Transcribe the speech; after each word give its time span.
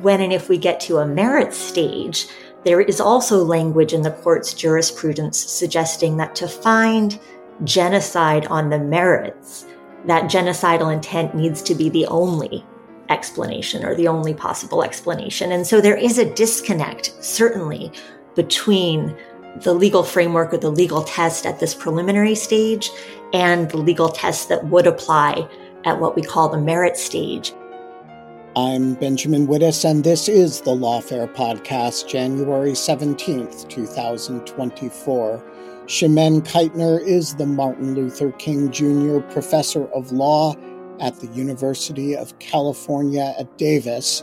When 0.00 0.20
and 0.20 0.32
if 0.32 0.48
we 0.48 0.58
get 0.58 0.80
to 0.80 0.98
a 0.98 1.06
merit 1.06 1.52
stage, 1.52 2.26
there 2.64 2.80
is 2.80 3.00
also 3.00 3.44
language 3.44 3.92
in 3.92 4.02
the 4.02 4.10
court's 4.10 4.54
jurisprudence 4.54 5.38
suggesting 5.38 6.16
that 6.16 6.34
to 6.36 6.48
find 6.48 7.18
genocide 7.64 8.46
on 8.46 8.70
the 8.70 8.78
merits, 8.78 9.66
that 10.06 10.24
genocidal 10.24 10.92
intent 10.92 11.34
needs 11.34 11.62
to 11.62 11.74
be 11.74 11.88
the 11.88 12.06
only 12.06 12.64
explanation 13.08 13.84
or 13.84 13.94
the 13.94 14.08
only 14.08 14.32
possible 14.32 14.82
explanation. 14.82 15.52
And 15.52 15.66
so 15.66 15.80
there 15.80 15.96
is 15.96 16.18
a 16.18 16.34
disconnect, 16.34 17.12
certainly, 17.20 17.92
between 18.34 19.16
the 19.56 19.74
legal 19.74 20.02
framework 20.02 20.54
or 20.54 20.58
the 20.58 20.70
legal 20.70 21.02
test 21.02 21.44
at 21.44 21.60
this 21.60 21.74
preliminary 21.74 22.34
stage 22.34 22.90
and 23.34 23.70
the 23.70 23.76
legal 23.76 24.08
test 24.08 24.48
that 24.48 24.66
would 24.66 24.86
apply 24.86 25.46
at 25.84 26.00
what 26.00 26.16
we 26.16 26.22
call 26.22 26.48
the 26.48 26.58
merit 26.58 26.96
stage. 26.96 27.52
I'm 28.54 28.96
Benjamin 28.96 29.46
Wittes, 29.46 29.82
and 29.82 30.04
this 30.04 30.28
is 30.28 30.60
the 30.60 30.72
Lawfare 30.72 31.26
Podcast, 31.34 32.06
January 32.06 32.72
17th, 32.72 33.66
2024. 33.70 35.42
Chimene 35.86 36.42
Keitner 36.42 37.00
is 37.00 37.34
the 37.36 37.46
Martin 37.46 37.94
Luther 37.94 38.30
King 38.32 38.70
Jr. 38.70 39.20
Professor 39.32 39.86
of 39.92 40.12
Law 40.12 40.54
at 41.00 41.18
the 41.20 41.28
University 41.28 42.14
of 42.14 42.38
California 42.40 43.34
at 43.38 43.56
Davis. 43.56 44.22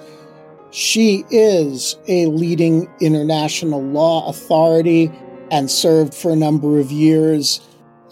She 0.69 1.25
is 1.31 1.97
a 2.07 2.27
leading 2.27 2.87
international 3.01 3.81
law 3.81 4.29
authority 4.29 5.11
and 5.49 5.71
served 5.71 6.13
for 6.13 6.31
a 6.31 6.35
number 6.35 6.79
of 6.79 6.91
years 6.91 7.61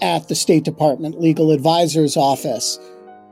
at 0.01 0.29
the 0.29 0.35
State 0.35 0.63
Department 0.63 1.21
Legal 1.21 1.51
Advisor's 1.51 2.17
Office. 2.17 2.79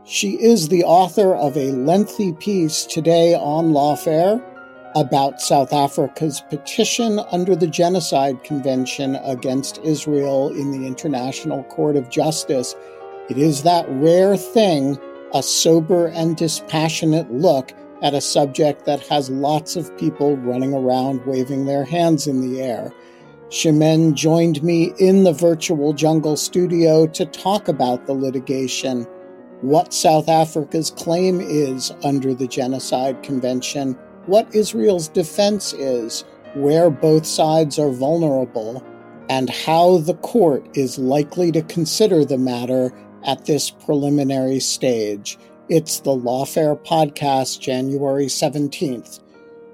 She 0.07 0.33
is 0.39 0.69
the 0.69 0.83
author 0.83 1.33
of 1.33 1.57
a 1.57 1.71
lengthy 1.71 2.31
piece 2.33 2.85
today 2.85 3.33
on 3.33 3.71
Lawfare 3.71 4.39
about 4.93 5.41
South 5.41 5.73
Africa's 5.73 6.41
petition 6.47 7.19
under 7.31 7.55
the 7.55 7.65
Genocide 7.65 8.43
Convention 8.43 9.15
against 9.15 9.79
Israel 9.79 10.49
in 10.49 10.69
the 10.69 10.85
International 10.85 11.63
Court 11.63 11.95
of 11.95 12.11
Justice. 12.11 12.75
It 13.31 13.39
is 13.39 13.63
that 13.63 13.87
rare 13.89 14.37
thing, 14.37 14.99
a 15.33 15.41
sober 15.41 16.05
and 16.09 16.37
dispassionate 16.37 17.33
look 17.33 17.71
at 18.03 18.13
a 18.13 18.21
subject 18.21 18.85
that 18.85 18.99
has 19.07 19.31
lots 19.31 19.75
of 19.75 19.97
people 19.97 20.37
running 20.37 20.75
around 20.75 21.25
waving 21.25 21.65
their 21.65 21.83
hands 21.83 22.27
in 22.27 22.41
the 22.41 22.61
air. 22.61 22.93
Chimene 23.49 24.13
joined 24.13 24.61
me 24.61 24.93
in 24.99 25.23
the 25.23 25.33
virtual 25.33 25.93
jungle 25.93 26.37
studio 26.37 27.07
to 27.07 27.25
talk 27.25 27.67
about 27.67 28.05
the 28.05 28.13
litigation 28.13 29.07
what 29.61 29.93
South 29.93 30.29
Africa's 30.29 30.91
claim 30.91 31.39
is 31.41 31.91
under 32.03 32.33
the 32.33 32.47
Genocide 32.47 33.23
Convention, 33.23 33.93
what 34.25 34.53
Israel's 34.53 35.07
defense 35.07 35.73
is, 35.73 36.23
where 36.55 36.89
both 36.89 37.25
sides 37.25 37.79
are 37.79 37.91
vulnerable, 37.91 38.83
and 39.29 39.49
how 39.49 39.97
the 39.97 40.15
court 40.15 40.67
is 40.77 40.99
likely 40.99 41.51
to 41.51 41.61
consider 41.63 42.23
the 42.25 42.37
matter 42.37 42.91
at 43.25 43.45
this 43.45 43.69
preliminary 43.71 44.59
stage. 44.59 45.37
It's 45.67 45.99
the 45.99 46.15
Lawfare 46.15 46.77
Podcast, 46.85 47.59
January 47.59 48.27
17th. 48.27 49.19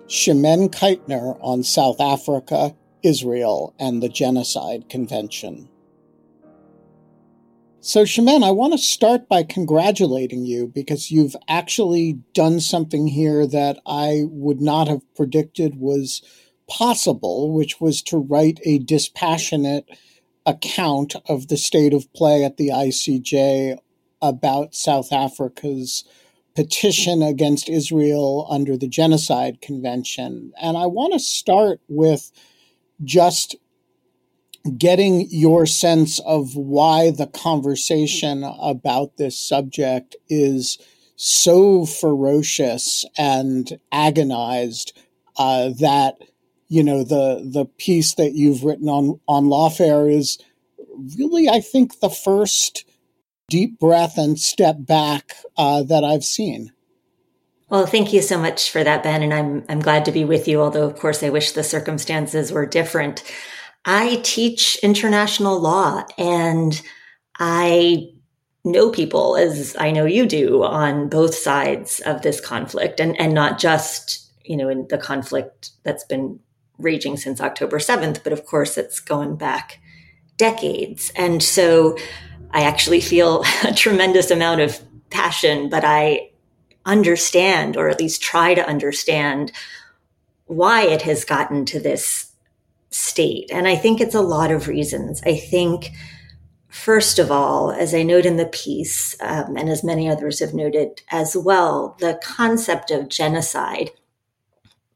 Chimene 0.07 0.69
Keitner 0.69 1.37
on 1.41 1.63
South 1.63 1.99
Africa, 1.99 2.75
Israel, 3.03 3.73
and 3.79 4.01
the 4.01 4.09
Genocide 4.09 4.89
Convention. 4.89 5.70
So, 7.83 8.03
Chimene, 8.03 8.43
I 8.43 8.51
want 8.51 8.73
to 8.73 8.77
start 8.77 9.27
by 9.27 9.41
congratulating 9.41 10.45
you 10.45 10.67
because 10.67 11.09
you've 11.09 11.35
actually 11.47 12.19
done 12.35 12.59
something 12.59 13.07
here 13.07 13.47
that 13.47 13.79
I 13.87 14.25
would 14.27 14.61
not 14.61 14.87
have 14.87 15.01
predicted 15.15 15.77
was 15.77 16.21
possible, 16.69 17.51
which 17.51 17.81
was 17.81 18.03
to 18.03 18.19
write 18.19 18.59
a 18.63 18.77
dispassionate 18.77 19.89
account 20.45 21.15
of 21.27 21.47
the 21.47 21.57
state 21.57 21.91
of 21.91 22.13
play 22.13 22.43
at 22.43 22.57
the 22.57 22.67
ICJ 22.67 23.79
about 24.21 24.75
South 24.75 25.11
Africa's 25.11 26.03
petition 26.55 27.23
against 27.23 27.67
Israel 27.67 28.45
under 28.47 28.77
the 28.77 28.87
Genocide 28.87 29.59
Convention. 29.59 30.53
And 30.61 30.77
I 30.77 30.85
want 30.85 31.13
to 31.13 31.19
start 31.19 31.81
with 31.87 32.31
just 33.03 33.55
getting 34.77 35.27
your 35.29 35.65
sense 35.65 36.19
of 36.19 36.55
why 36.55 37.11
the 37.11 37.27
conversation 37.27 38.43
about 38.43 39.17
this 39.17 39.39
subject 39.39 40.15
is 40.29 40.77
so 41.15 41.85
ferocious 41.85 43.05
and 43.17 43.79
agonized 43.91 44.97
uh, 45.37 45.69
that 45.79 46.17
you 46.67 46.83
know 46.83 47.03
the 47.03 47.47
the 47.51 47.65
piece 47.65 48.15
that 48.15 48.33
you've 48.33 48.63
written 48.63 48.87
on 48.87 49.19
on 49.27 49.45
lawfare 49.45 50.11
is 50.11 50.37
really 51.17 51.49
I 51.49 51.59
think 51.59 51.99
the 51.99 52.09
first 52.09 52.85
deep 53.49 53.79
breath 53.79 54.17
and 54.17 54.39
step 54.39 54.77
back 54.79 55.33
uh, 55.57 55.83
that 55.83 56.03
I've 56.03 56.23
seen. 56.23 56.71
Well, 57.69 57.85
thank 57.85 58.11
you 58.13 58.21
so 58.21 58.37
much 58.37 58.69
for 58.69 58.83
that, 58.83 59.03
Ben, 59.03 59.23
and 59.23 59.33
I'm 59.33 59.63
I'm 59.69 59.79
glad 59.79 60.05
to 60.05 60.11
be 60.11 60.25
with 60.25 60.47
you. 60.47 60.61
Although, 60.61 60.85
of 60.85 60.97
course, 60.97 61.23
I 61.23 61.29
wish 61.29 61.51
the 61.51 61.63
circumstances 61.63 62.51
were 62.51 62.65
different. 62.65 63.23
I 63.85 64.19
teach 64.23 64.77
international 64.83 65.59
law 65.59 66.05
and 66.17 66.79
I 67.39 68.09
know 68.63 68.91
people 68.91 69.35
as 69.37 69.75
I 69.79 69.91
know 69.91 70.05
you 70.05 70.27
do 70.27 70.63
on 70.63 71.09
both 71.09 71.33
sides 71.33 71.99
of 72.01 72.21
this 72.21 72.39
conflict 72.39 72.99
and, 72.99 73.19
and 73.19 73.33
not 73.33 73.57
just, 73.57 74.31
you 74.45 74.55
know, 74.55 74.69
in 74.69 74.87
the 74.89 74.99
conflict 74.99 75.71
that's 75.83 76.03
been 76.03 76.39
raging 76.77 77.17
since 77.17 77.41
October 77.41 77.79
7th, 77.79 78.23
but 78.23 78.33
of 78.33 78.45
course 78.45 78.77
it's 78.77 78.99
going 78.99 79.35
back 79.35 79.79
decades. 80.37 81.11
And 81.15 81.41
so 81.41 81.97
I 82.51 82.63
actually 82.63 83.01
feel 83.01 83.43
a 83.63 83.73
tremendous 83.73 84.29
amount 84.29 84.61
of 84.61 84.79
passion, 85.09 85.69
but 85.69 85.83
I 85.83 86.29
understand, 86.85 87.77
or 87.77 87.89
at 87.89 87.99
least 87.99 88.21
try 88.21 88.53
to 88.53 88.67
understand, 88.67 89.51
why 90.45 90.83
it 90.83 91.03
has 91.03 91.23
gotten 91.23 91.65
to 91.65 91.79
this 91.79 92.30
state. 92.91 93.49
And 93.51 93.67
I 93.67 93.75
think 93.75 93.99
it's 93.99 94.15
a 94.15 94.21
lot 94.21 94.51
of 94.51 94.67
reasons. 94.67 95.21
I 95.25 95.35
think, 95.35 95.91
first 96.67 97.19
of 97.19 97.31
all, 97.31 97.71
as 97.71 97.93
I 97.95 98.03
note 98.03 98.25
in 98.25 98.37
the 98.37 98.45
piece, 98.45 99.15
um, 99.21 99.57
and 99.57 99.69
as 99.69 99.83
many 99.83 100.09
others 100.09 100.39
have 100.39 100.53
noted 100.53 101.01
as 101.09 101.35
well, 101.35 101.97
the 101.99 102.19
concept 102.23 102.91
of 102.91 103.09
genocide, 103.09 103.91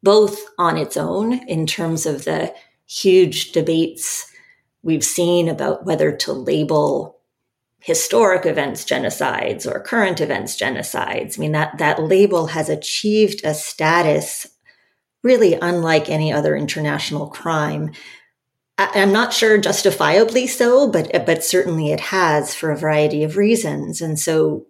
both 0.03 0.39
on 0.57 0.77
its 0.77 0.97
own 0.97 1.33
in 1.47 1.65
terms 1.65 2.05
of 2.05 2.25
the 2.25 2.53
huge 2.85 3.51
debates 3.51 4.31
we've 4.83 5.03
seen 5.03 5.49
about 5.49 5.85
whether 5.85 6.11
to 6.11 6.31
label 6.31 7.19
historic 7.79 8.45
events 8.45 8.83
genocides 8.83 9.65
or 9.65 9.79
current 9.79 10.19
events 10.19 10.59
genocides. 10.59 11.37
I 11.37 11.39
mean, 11.39 11.51
that, 11.53 11.77
that 11.77 12.01
label 12.01 12.47
has 12.47 12.67
achieved 12.67 13.41
a 13.43 13.53
status 13.53 14.47
really 15.25 15.55
unlike 15.55 16.09
any 16.09 16.31
other 16.31 16.55
international 16.55 17.27
crime 17.27 17.91
I'm 18.77 19.13
not 19.13 19.31
sure 19.31 19.57
justifiably 19.57 20.47
so, 20.47 20.89
but 20.89 21.09
but 21.25 21.43
certainly 21.43 21.91
it 21.91 22.01
has 22.01 22.53
for 22.53 22.71
a 22.71 22.77
variety 22.77 23.23
of 23.23 23.37
reasons. 23.37 24.01
And 24.01 24.19
so, 24.19 24.65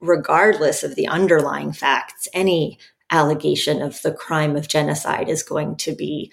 regardless 0.00 0.82
of 0.82 0.96
the 0.96 1.06
underlying 1.06 1.72
facts, 1.72 2.26
any 2.34 2.78
allegation 3.10 3.80
of 3.80 4.02
the 4.02 4.12
crime 4.12 4.56
of 4.56 4.66
genocide 4.66 5.28
is 5.28 5.44
going 5.44 5.76
to 5.76 5.94
be 5.94 6.32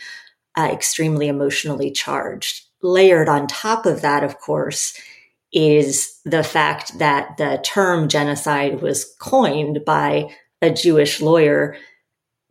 uh, 0.57 0.69
extremely 0.71 1.27
emotionally 1.27 1.91
charged. 1.91 2.65
Layered 2.81 3.29
on 3.29 3.45
top 3.45 3.85
of 3.85 4.01
that, 4.01 4.23
of 4.23 4.39
course, 4.39 4.99
is 5.53 6.19
the 6.25 6.43
fact 6.43 6.97
that 6.97 7.37
the 7.37 7.61
term 7.63 8.07
genocide 8.07 8.81
was 8.81 9.15
coined 9.19 9.85
by 9.85 10.29
a 10.61 10.71
Jewish 10.71 11.21
lawyer 11.21 11.77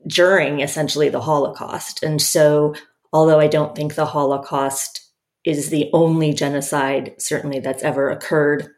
during 0.06 0.60
essentially 0.60 1.08
the 1.08 1.20
Holocaust. 1.20 2.02
And 2.02 2.20
so 2.20 2.74
although 3.12 3.40
I 3.40 3.46
don't 3.46 3.74
think 3.74 3.94
the 3.94 4.06
Holocaust 4.06 5.06
is 5.44 5.70
the 5.70 5.90
only 5.92 6.32
genocide, 6.32 7.14
certainly 7.18 7.60
that's 7.60 7.82
ever 7.82 8.10
occurred. 8.10 8.68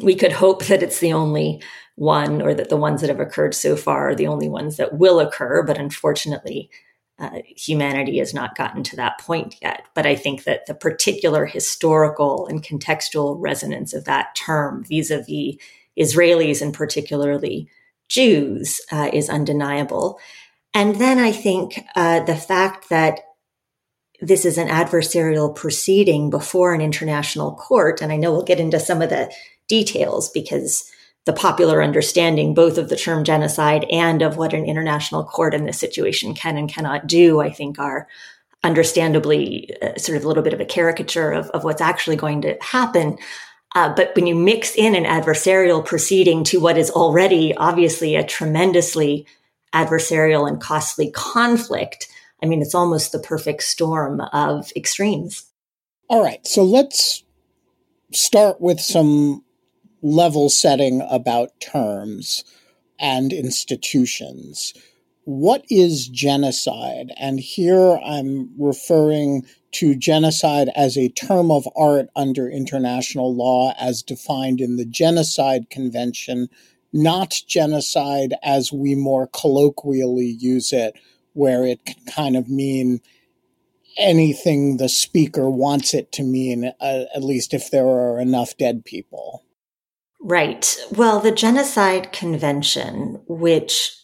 We 0.00 0.14
could 0.14 0.32
hope 0.32 0.64
that 0.66 0.82
it's 0.82 1.00
the 1.00 1.12
only 1.12 1.62
one, 1.96 2.42
or 2.42 2.54
that 2.54 2.68
the 2.68 2.76
ones 2.76 3.00
that 3.00 3.10
have 3.10 3.20
occurred 3.20 3.54
so 3.54 3.76
far 3.76 4.08
are 4.08 4.14
the 4.14 4.26
only 4.26 4.48
ones 4.48 4.76
that 4.76 4.98
will 4.98 5.20
occur. 5.20 5.62
But 5.62 5.78
unfortunately, 5.78 6.68
uh, 7.20 7.38
humanity 7.56 8.18
has 8.18 8.34
not 8.34 8.56
gotten 8.56 8.82
to 8.82 8.96
that 8.96 9.20
point 9.20 9.56
yet. 9.62 9.84
But 9.94 10.04
I 10.04 10.16
think 10.16 10.44
that 10.44 10.66
the 10.66 10.74
particular 10.74 11.46
historical 11.46 12.48
and 12.48 12.64
contextual 12.64 13.36
resonance 13.38 13.94
of 13.94 14.04
that 14.04 14.34
term 14.34 14.84
vis 14.84 15.10
a 15.10 15.18
vis 15.18 15.56
Israelis 15.96 16.60
and 16.60 16.74
particularly 16.74 17.68
Jews 18.08 18.80
uh, 18.90 19.10
is 19.12 19.30
undeniable. 19.30 20.18
And 20.74 20.96
then 20.96 21.18
I 21.18 21.30
think 21.30 21.78
uh, 21.94 22.20
the 22.20 22.36
fact 22.36 22.88
that 22.90 23.20
this 24.20 24.44
is 24.44 24.58
an 24.58 24.68
adversarial 24.68 25.54
proceeding 25.54 26.30
before 26.30 26.74
an 26.74 26.80
international 26.80 27.54
court. 27.54 28.00
And 28.02 28.12
I 28.12 28.16
know 28.16 28.32
we'll 28.32 28.42
get 28.42 28.60
into 28.60 28.80
some 28.80 29.02
of 29.02 29.10
the 29.10 29.32
details 29.68 30.30
because 30.30 30.90
the 31.26 31.32
popular 31.32 31.82
understanding 31.82 32.54
both 32.54 32.76
of 32.76 32.88
the 32.88 32.96
term 32.96 33.24
genocide 33.24 33.86
and 33.90 34.20
of 34.22 34.36
what 34.36 34.52
an 34.52 34.64
international 34.64 35.24
court 35.24 35.54
in 35.54 35.64
this 35.64 35.78
situation 35.78 36.34
can 36.34 36.56
and 36.56 36.68
cannot 36.68 37.06
do, 37.06 37.40
I 37.40 37.50
think 37.50 37.78
are 37.78 38.08
understandably 38.62 39.70
uh, 39.82 39.96
sort 39.96 40.16
of 40.16 40.24
a 40.24 40.28
little 40.28 40.42
bit 40.42 40.52
of 40.52 40.60
a 40.60 40.66
caricature 40.66 41.32
of, 41.32 41.48
of 41.50 41.64
what's 41.64 41.80
actually 41.80 42.16
going 42.16 42.42
to 42.42 42.56
happen. 42.60 43.18
Uh, 43.74 43.92
but 43.94 44.14
when 44.14 44.26
you 44.26 44.34
mix 44.34 44.74
in 44.74 44.94
an 44.94 45.04
adversarial 45.04 45.84
proceeding 45.84 46.44
to 46.44 46.60
what 46.60 46.78
is 46.78 46.90
already 46.90 47.54
obviously 47.56 48.16
a 48.16 48.24
tremendously 48.24 49.26
adversarial 49.74 50.48
and 50.48 50.60
costly 50.60 51.10
conflict, 51.10 52.08
I 52.42 52.46
mean, 52.46 52.62
it's 52.62 52.74
almost 52.74 53.12
the 53.12 53.18
perfect 53.18 53.62
storm 53.64 54.20
of 54.32 54.70
extremes. 54.76 55.46
All 56.08 56.22
right. 56.22 56.46
So 56.46 56.62
let's 56.62 57.24
start 58.12 58.60
with 58.60 58.80
some 58.80 59.42
level 60.02 60.50
setting 60.50 61.02
about 61.10 61.58
terms 61.60 62.44
and 62.98 63.32
institutions. 63.32 64.74
What 65.24 65.64
is 65.70 66.08
genocide? 66.08 67.12
And 67.18 67.40
here 67.40 67.98
I'm 68.04 68.50
referring 68.58 69.46
to 69.72 69.96
genocide 69.96 70.68
as 70.76 70.96
a 70.96 71.08
term 71.08 71.50
of 71.50 71.66
art 71.74 72.08
under 72.14 72.48
international 72.48 73.34
law 73.34 73.72
as 73.80 74.02
defined 74.02 74.60
in 74.60 74.76
the 74.76 74.84
Genocide 74.84 75.70
Convention, 75.70 76.48
not 76.94 77.34
genocide 77.46 78.34
as 78.42 78.72
we 78.72 78.94
more 78.94 79.26
colloquially 79.26 80.36
use 80.38 80.72
it 80.72 80.94
where 81.32 81.66
it 81.66 81.84
can 81.84 81.96
kind 82.06 82.36
of 82.36 82.48
mean 82.48 83.00
anything 83.98 84.76
the 84.76 84.88
speaker 84.88 85.50
wants 85.50 85.92
it 85.92 86.12
to 86.12 86.22
mean, 86.22 86.72
uh, 86.80 87.04
at 87.14 87.22
least 87.22 87.52
if 87.52 87.70
there 87.70 87.86
are 87.86 88.20
enough 88.20 88.56
dead 88.56 88.84
people. 88.84 89.44
Right. 90.20 90.78
Well, 90.92 91.20
the 91.20 91.32
Genocide 91.32 92.12
Convention, 92.12 93.20
which 93.26 93.96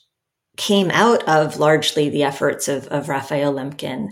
came 0.56 0.90
out 0.90 1.26
of 1.28 1.58
largely 1.58 2.10
the 2.10 2.24
efforts 2.24 2.68
of, 2.68 2.86
of 2.88 3.08
Raphael 3.08 3.54
Lemkin, 3.54 4.10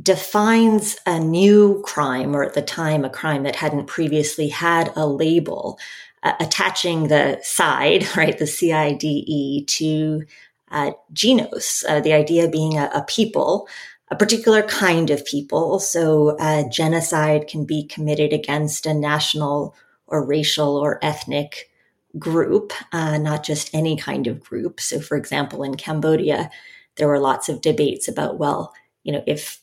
defines 0.00 0.96
a 1.06 1.18
new 1.18 1.82
crime, 1.84 2.36
or 2.36 2.44
at 2.44 2.54
the 2.54 2.62
time, 2.62 3.04
a 3.04 3.10
crime 3.10 3.42
that 3.42 3.56
hadn't 3.56 3.86
previously 3.86 4.48
had 4.48 4.92
a 4.94 5.06
label, 5.06 5.78
uh, 6.22 6.34
attaching 6.40 7.08
the 7.08 7.38
side, 7.42 8.06
right, 8.16 8.38
the 8.38 8.46
CIDE, 8.46 9.66
to 9.66 10.22
uh, 10.70 10.92
genos, 11.12 11.84
uh, 11.88 12.00
the 12.00 12.12
idea 12.12 12.48
being 12.48 12.78
a, 12.78 12.90
a, 12.94 13.04
people, 13.08 13.68
a 14.10 14.16
particular 14.16 14.62
kind 14.62 15.10
of 15.10 15.24
people. 15.24 15.80
So 15.80 16.36
uh, 16.38 16.68
genocide 16.68 17.48
can 17.48 17.64
be 17.64 17.84
committed 17.84 18.32
against 18.32 18.86
a 18.86 18.94
national 18.94 19.74
or 20.06 20.24
racial 20.24 20.76
or 20.76 20.98
ethnic 21.02 21.70
group, 22.18 22.72
uh, 22.92 23.18
not 23.18 23.44
just 23.44 23.74
any 23.74 23.96
kind 23.96 24.26
of 24.26 24.40
group. 24.40 24.80
So, 24.80 25.00
for 25.00 25.16
example, 25.16 25.62
in 25.62 25.76
Cambodia, 25.76 26.50
there 26.96 27.08
were 27.08 27.20
lots 27.20 27.48
of 27.48 27.60
debates 27.60 28.08
about, 28.08 28.38
well, 28.38 28.74
you 29.04 29.12
know, 29.12 29.22
if 29.26 29.59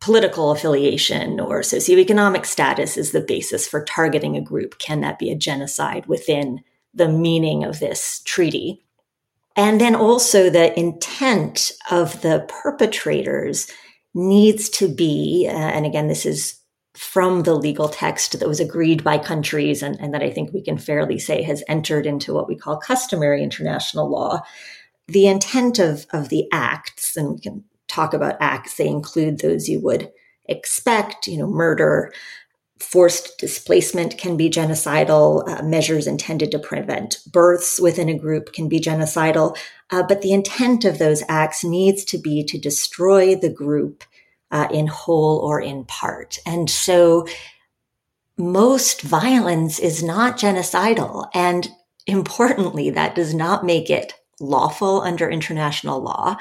political 0.00 0.50
affiliation 0.50 1.40
or 1.40 1.60
socioeconomic 1.60 2.46
status 2.46 2.96
is 2.96 3.12
the 3.12 3.20
basis 3.20 3.66
for 3.66 3.84
targeting 3.84 4.36
a 4.36 4.40
group, 4.40 4.78
can 4.78 5.00
that 5.00 5.18
be 5.18 5.30
a 5.30 5.36
genocide 5.36 6.06
within 6.06 6.60
the 6.94 7.08
meaning 7.08 7.64
of 7.64 7.80
this 7.80 8.20
treaty? 8.24 8.84
And 9.56 9.80
then 9.80 9.96
also 9.96 10.50
the 10.50 10.78
intent 10.78 11.72
of 11.90 12.22
the 12.22 12.46
perpetrators 12.48 13.68
needs 14.14 14.68
to 14.70 14.88
be, 14.88 15.48
uh, 15.50 15.56
and 15.56 15.84
again, 15.84 16.06
this 16.06 16.24
is 16.24 16.58
from 16.94 17.42
the 17.42 17.54
legal 17.54 17.88
text 17.88 18.38
that 18.38 18.48
was 18.48 18.60
agreed 18.60 19.04
by 19.04 19.18
countries 19.18 19.82
and, 19.82 19.98
and 20.00 20.12
that 20.14 20.22
I 20.22 20.30
think 20.30 20.52
we 20.52 20.62
can 20.62 20.78
fairly 20.78 21.18
say 21.18 21.42
has 21.42 21.62
entered 21.68 22.06
into 22.06 22.34
what 22.34 22.48
we 22.48 22.56
call 22.56 22.76
customary 22.76 23.42
international 23.42 24.10
law. 24.10 24.42
The 25.06 25.26
intent 25.26 25.78
of, 25.78 26.06
of 26.12 26.28
the 26.28 26.46
acts, 26.52 27.16
and 27.16 27.30
we 27.30 27.38
can 27.38 27.64
talk 27.88 28.14
about 28.14 28.36
acts, 28.40 28.76
they 28.76 28.86
include 28.86 29.40
those 29.40 29.68
you 29.68 29.80
would 29.80 30.10
expect, 30.46 31.26
you 31.26 31.38
know, 31.38 31.46
murder, 31.46 32.12
Forced 32.80 33.38
displacement 33.38 34.18
can 34.18 34.36
be 34.36 34.48
genocidal. 34.48 35.48
Uh, 35.48 35.62
measures 35.64 36.06
intended 36.06 36.52
to 36.52 36.60
prevent 36.60 37.18
births 37.32 37.80
within 37.80 38.08
a 38.08 38.16
group 38.16 38.52
can 38.52 38.68
be 38.68 38.78
genocidal. 38.78 39.56
Uh, 39.90 40.04
but 40.04 40.22
the 40.22 40.32
intent 40.32 40.84
of 40.84 40.98
those 40.98 41.24
acts 41.28 41.64
needs 41.64 42.04
to 42.04 42.18
be 42.18 42.44
to 42.44 42.56
destroy 42.56 43.34
the 43.34 43.48
group 43.48 44.04
uh, 44.52 44.68
in 44.70 44.86
whole 44.86 45.38
or 45.38 45.60
in 45.60 45.84
part. 45.86 46.38
And 46.46 46.70
so 46.70 47.26
most 48.36 49.02
violence 49.02 49.80
is 49.80 50.00
not 50.00 50.38
genocidal. 50.38 51.28
And 51.34 51.68
importantly, 52.06 52.90
that 52.90 53.16
does 53.16 53.34
not 53.34 53.66
make 53.66 53.90
it 53.90 54.14
lawful 54.38 55.00
under 55.00 55.28
international 55.28 56.00
law. 56.00 56.36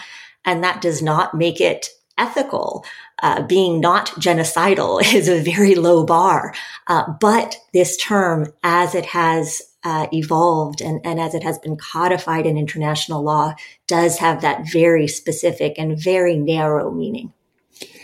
And 0.48 0.63
that 0.63 0.82
does 0.82 1.04
not 1.04 1.36
make 1.36 1.62
it 1.62 1.89
ethical. 2.18 2.84
Uh, 3.22 3.44
being 3.44 3.80
not 3.80 4.08
genocidal 4.12 5.01
is 5.13 5.27
a 5.27 5.42
very 5.42 5.75
low 5.75 6.04
bar. 6.04 6.54
Uh, 6.88 7.12
but 7.20 7.58
this 7.74 7.98
term, 7.98 8.51
as 8.63 8.96
it 8.96 9.06
has 9.06 9.62
uh, 9.84 10.08
evolved 10.12 10.82
and, 10.82 11.00
and 11.06 11.20
as 11.20 11.34
it 11.34 11.44
has 11.44 11.60
been 11.60 11.77
codified 11.77 12.46
in 12.46 12.58
international 12.58 13.22
law, 13.24 13.54
does 13.86 14.18
have 14.18 14.42
that 14.42 14.63
very 14.72 15.08
specific 15.08 15.75
and 15.77 16.01
very 16.01 16.36
narrow 16.36 16.92
meaning. 16.92 17.34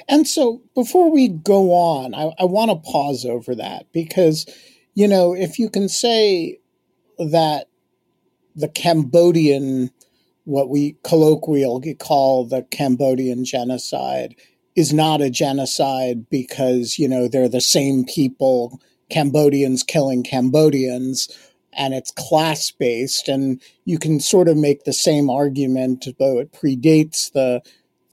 And 0.07 0.27
so 0.27 0.62
before 0.75 1.12
we 1.12 1.27
go 1.27 1.71
on, 1.71 2.13
I, 2.13 2.33
I 2.39 2.45
want 2.45 2.71
to 2.71 2.91
pause 2.91 3.25
over 3.25 3.55
that 3.55 3.85
because, 3.93 4.45
you 4.93 5.07
know, 5.07 5.33
if 5.33 5.57
you 5.57 5.69
can 5.69 5.89
say 5.89 6.59
that 7.17 7.67
the 8.55 8.67
Cambodian 8.67 9.91
what 10.45 10.69
we 10.69 10.95
colloquially 11.03 11.93
call 11.95 12.45
the 12.45 12.63
Cambodian 12.63 13.45
genocide 13.45 14.35
is 14.75 14.91
not 14.93 15.21
a 15.21 15.29
genocide 15.29 16.29
because, 16.29 16.97
you 16.97 17.07
know, 17.07 17.27
they're 17.27 17.50
the 17.50 17.62
same 17.62 18.05
people, 18.05 18.79
Cambodians 19.09 19.83
killing 19.83 20.23
Cambodians, 20.23 21.29
and 21.71 21.93
it's 21.93 22.12
class 22.12 22.71
based. 22.71 23.27
And 23.27 23.62
you 23.85 24.00
can 24.00 24.19
sort 24.19 24.47
of 24.47 24.57
make 24.57 24.83
the 24.83 24.93
same 24.93 25.29
argument, 25.29 26.07
though 26.19 26.39
it 26.39 26.51
predates 26.51 27.31
the 27.31 27.62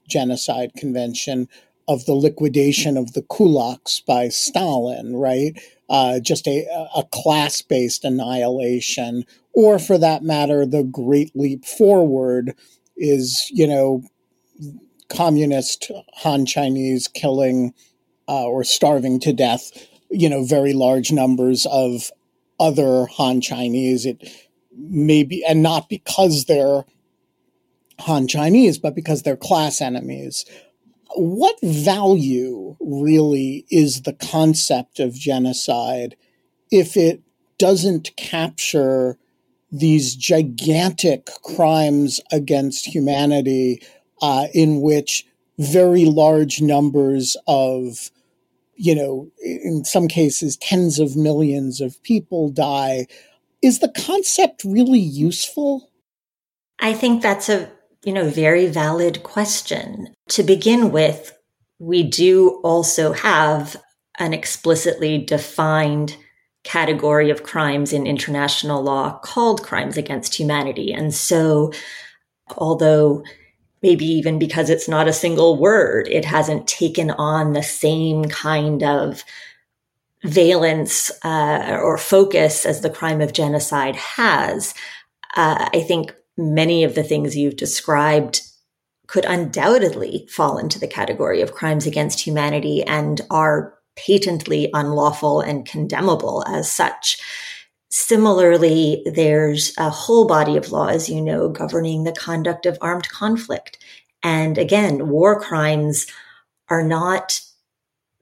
Genocide 0.07 0.73
Convention, 0.77 1.47
of 1.87 2.05
the 2.05 2.13
liquidation 2.13 2.95
of 2.95 3.13
the 3.13 3.23
kulaks 3.23 4.05
by 4.05 4.29
Stalin, 4.29 5.15
right? 5.15 5.59
Uh, 5.89 6.19
just 6.19 6.47
a, 6.47 6.65
a 6.95 7.03
class 7.11 7.61
based 7.61 8.05
annihilation 8.05 9.25
or 9.53 9.79
for 9.79 9.97
that 9.97 10.23
matter, 10.23 10.65
the 10.65 10.83
Great 10.83 11.35
Leap 11.35 11.65
Forward 11.65 12.55
is, 12.95 13.49
you 13.51 13.67
know, 13.67 14.03
communist 15.09 15.91
Han 16.15 16.45
Chinese 16.45 17.07
killing 17.07 17.73
uh, 18.27 18.45
or 18.45 18.63
starving 18.63 19.19
to 19.21 19.33
death, 19.33 19.71
you 20.09 20.29
know, 20.29 20.43
very 20.43 20.73
large 20.73 21.11
numbers 21.11 21.65
of 21.65 22.11
other 22.59 23.05
Han 23.07 23.41
Chinese. 23.41 24.05
It 24.05 24.23
maybe, 24.77 25.43
and 25.45 25.61
not 25.61 25.89
because 25.89 26.45
they're 26.45 26.85
Han 27.99 28.27
Chinese, 28.27 28.77
but 28.77 28.95
because 28.95 29.23
they're 29.23 29.35
class 29.35 29.81
enemies. 29.81 30.45
what 31.15 31.57
value 31.61 32.75
really 32.79 33.65
is 33.69 34.03
the 34.03 34.13
concept 34.13 34.99
of 34.99 35.13
genocide 35.13 36.15
if 36.71 36.95
it 36.95 37.21
doesn't 37.57 38.15
capture 38.15 39.17
these 39.71 40.15
gigantic 40.15 41.27
crimes 41.43 42.19
against 42.31 42.85
humanity 42.85 43.81
uh, 44.21 44.47
in 44.53 44.81
which 44.81 45.25
very 45.57 46.05
large 46.05 46.61
numbers 46.61 47.37
of 47.47 48.09
you 48.75 48.95
know 48.95 49.29
in 49.43 49.83
some 49.85 50.07
cases 50.07 50.57
tens 50.57 50.99
of 50.99 51.15
millions 51.15 51.81
of 51.81 52.01
people 52.03 52.49
die. 52.49 53.07
Is 53.61 53.79
the 53.79 53.89
concept 53.89 54.63
really 54.63 54.99
useful? 54.99 55.89
I 56.79 56.93
think 56.93 57.21
that's 57.21 57.47
a 57.47 57.71
you 58.03 58.13
know 58.13 58.29
very 58.29 58.67
valid 58.67 59.23
question. 59.23 60.13
To 60.29 60.43
begin 60.43 60.91
with 60.91 61.37
we 61.81 62.03
do 62.03 62.61
also 62.63 63.11
have 63.11 63.75
an 64.19 64.35
explicitly 64.35 65.17
defined 65.17 66.15
category 66.63 67.29
of 67.29 67.43
crimes 67.43 67.91
in 67.91 68.05
international 68.05 68.83
law 68.83 69.17
called 69.19 69.63
crimes 69.63 69.97
against 69.97 70.35
humanity. 70.35 70.93
And 70.93 71.13
so, 71.13 71.71
although 72.57 73.23
maybe 73.81 74.05
even 74.05 74.37
because 74.37 74.69
it's 74.69 74.87
not 74.87 75.07
a 75.07 75.13
single 75.13 75.57
word, 75.57 76.07
it 76.07 76.25
hasn't 76.25 76.67
taken 76.67 77.11
on 77.11 77.53
the 77.53 77.63
same 77.63 78.25
kind 78.25 78.83
of 78.83 79.23
valence 80.23 81.09
uh, 81.23 81.79
or 81.81 81.97
focus 81.97 82.65
as 82.65 82.81
the 82.81 82.89
crime 82.89 83.21
of 83.21 83.33
genocide 83.33 83.95
has. 83.95 84.73
Uh, 85.35 85.69
I 85.73 85.81
think 85.81 86.13
many 86.37 86.83
of 86.83 86.93
the 86.93 87.03
things 87.03 87.35
you've 87.35 87.55
described 87.57 88.41
could 89.07 89.25
undoubtedly 89.25 90.27
fall 90.29 90.57
into 90.57 90.79
the 90.79 90.87
category 90.87 91.41
of 91.41 91.53
crimes 91.53 91.85
against 91.85 92.21
humanity 92.21 92.83
and 92.83 93.19
are 93.29 93.73
patently 93.95 94.69
unlawful 94.73 95.41
and 95.41 95.65
condemnable 95.65 96.43
as 96.47 96.71
such. 96.71 97.19
Similarly, 97.89 99.03
there's 99.05 99.73
a 99.77 99.89
whole 99.89 100.25
body 100.25 100.55
of 100.55 100.71
law, 100.71 100.87
as 100.87 101.09
you 101.09 101.21
know, 101.21 101.49
governing 101.49 102.03
the 102.03 102.13
conduct 102.13 102.65
of 102.65 102.77
armed 102.81 103.09
conflict. 103.09 103.77
And 104.23 104.57
again, 104.57 105.09
war 105.09 105.39
crimes 105.39 106.07
are 106.69 106.83
not 106.83 107.41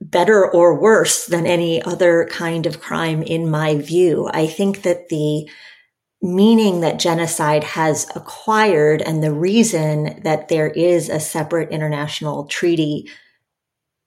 better 0.00 0.50
or 0.50 0.80
worse 0.80 1.26
than 1.26 1.46
any 1.46 1.82
other 1.82 2.26
kind 2.30 2.66
of 2.66 2.80
crime 2.80 3.22
in 3.22 3.50
my 3.50 3.76
view. 3.76 4.28
I 4.32 4.46
think 4.46 4.82
that 4.82 5.08
the 5.08 5.48
meaning 6.22 6.80
that 6.80 6.98
genocide 6.98 7.64
has 7.64 8.06
acquired 8.14 9.02
and 9.02 9.22
the 9.22 9.32
reason 9.32 10.20
that 10.22 10.48
there 10.48 10.68
is 10.68 11.08
a 11.08 11.20
separate 11.20 11.70
international 11.70 12.44
treaty 12.44 13.08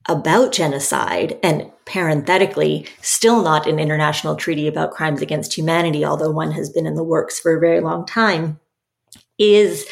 about 0.07 0.51
genocide 0.51 1.39
and 1.43 1.71
parenthetically 1.85 2.85
still 3.01 3.41
not 3.41 3.67
an 3.67 3.79
international 3.79 4.35
treaty 4.35 4.67
about 4.67 4.91
crimes 4.91 5.21
against 5.21 5.57
humanity 5.57 6.03
although 6.05 6.31
one 6.31 6.51
has 6.51 6.69
been 6.69 6.85
in 6.85 6.95
the 6.95 7.03
works 7.03 7.39
for 7.39 7.55
a 7.55 7.59
very 7.59 7.79
long 7.79 8.05
time 8.05 8.59
is 9.37 9.85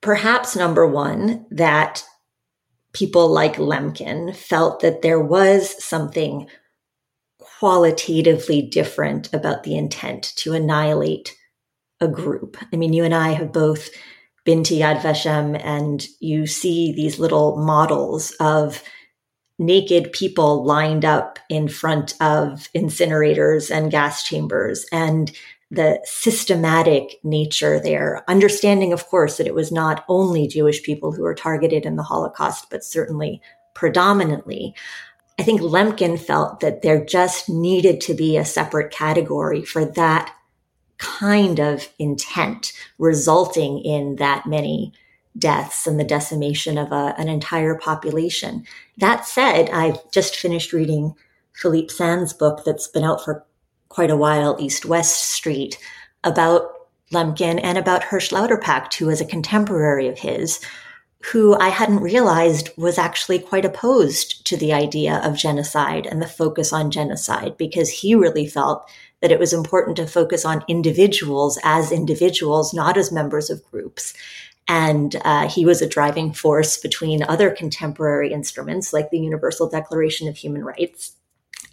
perhaps 0.00 0.54
number 0.56 0.86
1 0.86 1.46
that 1.50 2.04
people 2.92 3.28
like 3.28 3.56
Lemkin 3.56 4.34
felt 4.34 4.80
that 4.80 5.02
there 5.02 5.20
was 5.20 5.82
something 5.82 6.46
qualitatively 7.38 8.62
different 8.62 9.32
about 9.34 9.64
the 9.64 9.76
intent 9.76 10.32
to 10.36 10.54
annihilate 10.54 11.36
a 12.00 12.08
group. 12.08 12.56
I 12.72 12.76
mean, 12.76 12.92
you 12.92 13.04
and 13.04 13.14
I 13.14 13.32
have 13.32 13.52
both 13.52 13.90
been 14.44 14.62
to 14.64 14.74
Yad 14.74 15.00
Vashem 15.00 15.60
and 15.62 16.06
you 16.20 16.46
see 16.46 16.92
these 16.92 17.18
little 17.18 17.56
models 17.56 18.30
of 18.40 18.82
naked 19.58 20.12
people 20.12 20.64
lined 20.64 21.04
up 21.04 21.38
in 21.48 21.68
front 21.68 22.12
of 22.20 22.68
incinerators 22.74 23.70
and 23.74 23.90
gas 23.90 24.22
chambers 24.22 24.86
and 24.92 25.32
the 25.70 26.00
systematic 26.04 27.18
nature 27.22 27.78
there, 27.78 28.24
understanding, 28.28 28.92
of 28.92 29.06
course, 29.06 29.36
that 29.36 29.46
it 29.46 29.54
was 29.54 29.70
not 29.70 30.04
only 30.08 30.48
Jewish 30.48 30.82
people 30.82 31.12
who 31.12 31.22
were 31.22 31.34
targeted 31.34 31.84
in 31.84 31.96
the 31.96 32.02
Holocaust, 32.02 32.70
but 32.70 32.84
certainly 32.84 33.42
predominantly. 33.74 34.74
I 35.38 35.42
think 35.42 35.60
Lemkin 35.60 36.18
felt 36.18 36.60
that 36.60 36.82
there 36.82 37.04
just 37.04 37.48
needed 37.48 38.00
to 38.02 38.14
be 38.14 38.36
a 38.36 38.44
separate 38.44 38.90
category 38.90 39.62
for 39.62 39.84
that 39.84 40.34
kind 40.96 41.60
of 41.60 41.88
intent 41.98 42.72
resulting 42.98 43.78
in 43.80 44.16
that 44.16 44.46
many 44.46 44.92
deaths 45.36 45.86
and 45.86 45.98
the 45.98 46.04
decimation 46.04 46.78
of 46.78 46.92
a, 46.92 47.14
an 47.18 47.28
entire 47.28 47.74
population. 47.74 48.64
That 48.96 49.26
said, 49.26 49.70
I've 49.70 50.10
just 50.10 50.36
finished 50.36 50.72
reading 50.72 51.14
Philippe 51.54 51.88
Sands' 51.88 52.32
book 52.32 52.64
that's 52.64 52.88
been 52.88 53.04
out 53.04 53.24
for 53.24 53.44
quite 53.88 54.10
a 54.10 54.16
while, 54.16 54.56
East 54.60 54.84
West 54.84 55.30
Street, 55.32 55.78
about 56.24 56.70
Lemkin 57.12 57.60
and 57.62 57.78
about 57.78 58.02
Hersch 58.02 58.30
Lauterpacht, 58.30 58.94
who 58.94 59.06
was 59.06 59.20
a 59.20 59.26
contemporary 59.26 60.08
of 60.08 60.18
his, 60.18 60.60
who 61.32 61.56
I 61.58 61.68
hadn't 61.68 62.00
realized 62.00 62.70
was 62.76 62.98
actually 62.98 63.40
quite 63.40 63.64
opposed 63.64 64.46
to 64.46 64.56
the 64.56 64.72
idea 64.72 65.20
of 65.24 65.36
genocide 65.36 66.06
and 66.06 66.22
the 66.22 66.28
focus 66.28 66.72
on 66.72 66.90
genocide 66.90 67.56
because 67.56 67.88
he 67.90 68.14
really 68.14 68.46
felt 68.46 68.88
that 69.20 69.32
it 69.32 69.38
was 69.40 69.52
important 69.52 69.96
to 69.96 70.06
focus 70.06 70.44
on 70.44 70.64
individuals 70.68 71.58
as 71.64 71.90
individuals, 71.90 72.72
not 72.72 72.96
as 72.96 73.10
members 73.10 73.50
of 73.50 73.64
groups. 73.70 74.14
And 74.68 75.16
uh, 75.24 75.48
he 75.48 75.64
was 75.64 75.80
a 75.80 75.88
driving 75.88 76.32
force 76.32 76.76
between 76.76 77.22
other 77.22 77.50
contemporary 77.50 78.32
instruments 78.32 78.92
like 78.92 79.10
the 79.10 79.18
Universal 79.18 79.70
Declaration 79.70 80.28
of 80.28 80.36
Human 80.36 80.62
Rights. 80.62 81.16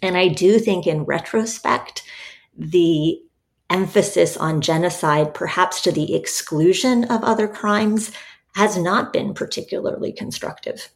And 0.02 0.16
I 0.16 0.28
do 0.28 0.58
think, 0.58 0.86
in 0.86 1.04
retrospect, 1.04 2.02
the 2.56 3.20
emphasis 3.68 4.36
on 4.36 4.60
genocide, 4.60 5.34
perhaps 5.34 5.82
to 5.82 5.92
the 5.92 6.14
exclusion 6.14 7.04
of 7.04 7.22
other 7.22 7.46
crimes, 7.48 8.12
has 8.54 8.78
not 8.78 9.12
been 9.12 9.34
particularly 9.34 10.12
constructive. 10.12 10.90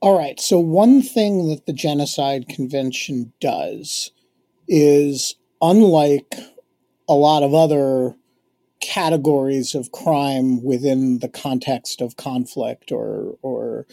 All 0.00 0.18
right. 0.18 0.38
So, 0.40 0.58
one 0.58 1.02
thing 1.02 1.48
that 1.48 1.66
the 1.66 1.72
Genocide 1.72 2.48
Convention 2.48 3.32
does 3.40 4.10
is, 4.68 5.36
unlike 5.62 6.34
a 7.08 7.14
lot 7.14 7.42
of 7.42 7.54
other 7.54 8.14
categories 8.80 9.74
of 9.74 9.92
crime 9.92 10.62
within 10.62 11.18
the 11.20 11.28
context 11.28 12.00
of 12.00 12.16
conflict 12.16 12.92
or 12.92 13.36
or 13.42 13.86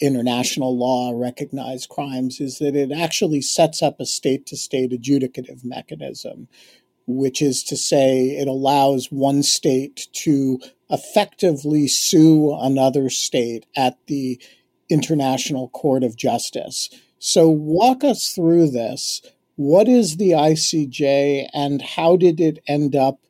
international 0.00 0.76
law 0.76 1.12
recognized 1.14 1.88
crimes 1.90 2.40
is 2.40 2.58
that 2.58 2.74
it 2.74 2.90
actually 2.90 3.42
sets 3.42 3.82
up 3.82 4.00
a 4.00 4.06
state 4.06 4.46
to 4.46 4.56
state 4.56 4.90
adjudicative 4.90 5.64
mechanism 5.64 6.48
which 7.06 7.40
is 7.40 7.62
to 7.62 7.76
say 7.76 8.30
it 8.30 8.48
allows 8.48 9.12
one 9.12 9.42
state 9.42 10.08
to 10.12 10.58
effectively 10.90 11.86
sue 11.86 12.56
another 12.60 13.08
state 13.08 13.64
at 13.76 13.96
the 14.06 14.40
International 14.88 15.68
Court 15.68 16.02
of 16.02 16.16
Justice. 16.16 16.90
So 17.18 17.48
walk 17.48 18.04
us 18.04 18.32
through 18.32 18.70
this. 18.70 19.22
What 19.56 19.88
is 19.88 20.16
the 20.16 20.30
ICJ 20.30 21.48
and 21.54 21.80
how 21.80 22.16
did 22.16 22.40
it 22.40 22.58
end 22.68 22.94
up 22.94 23.20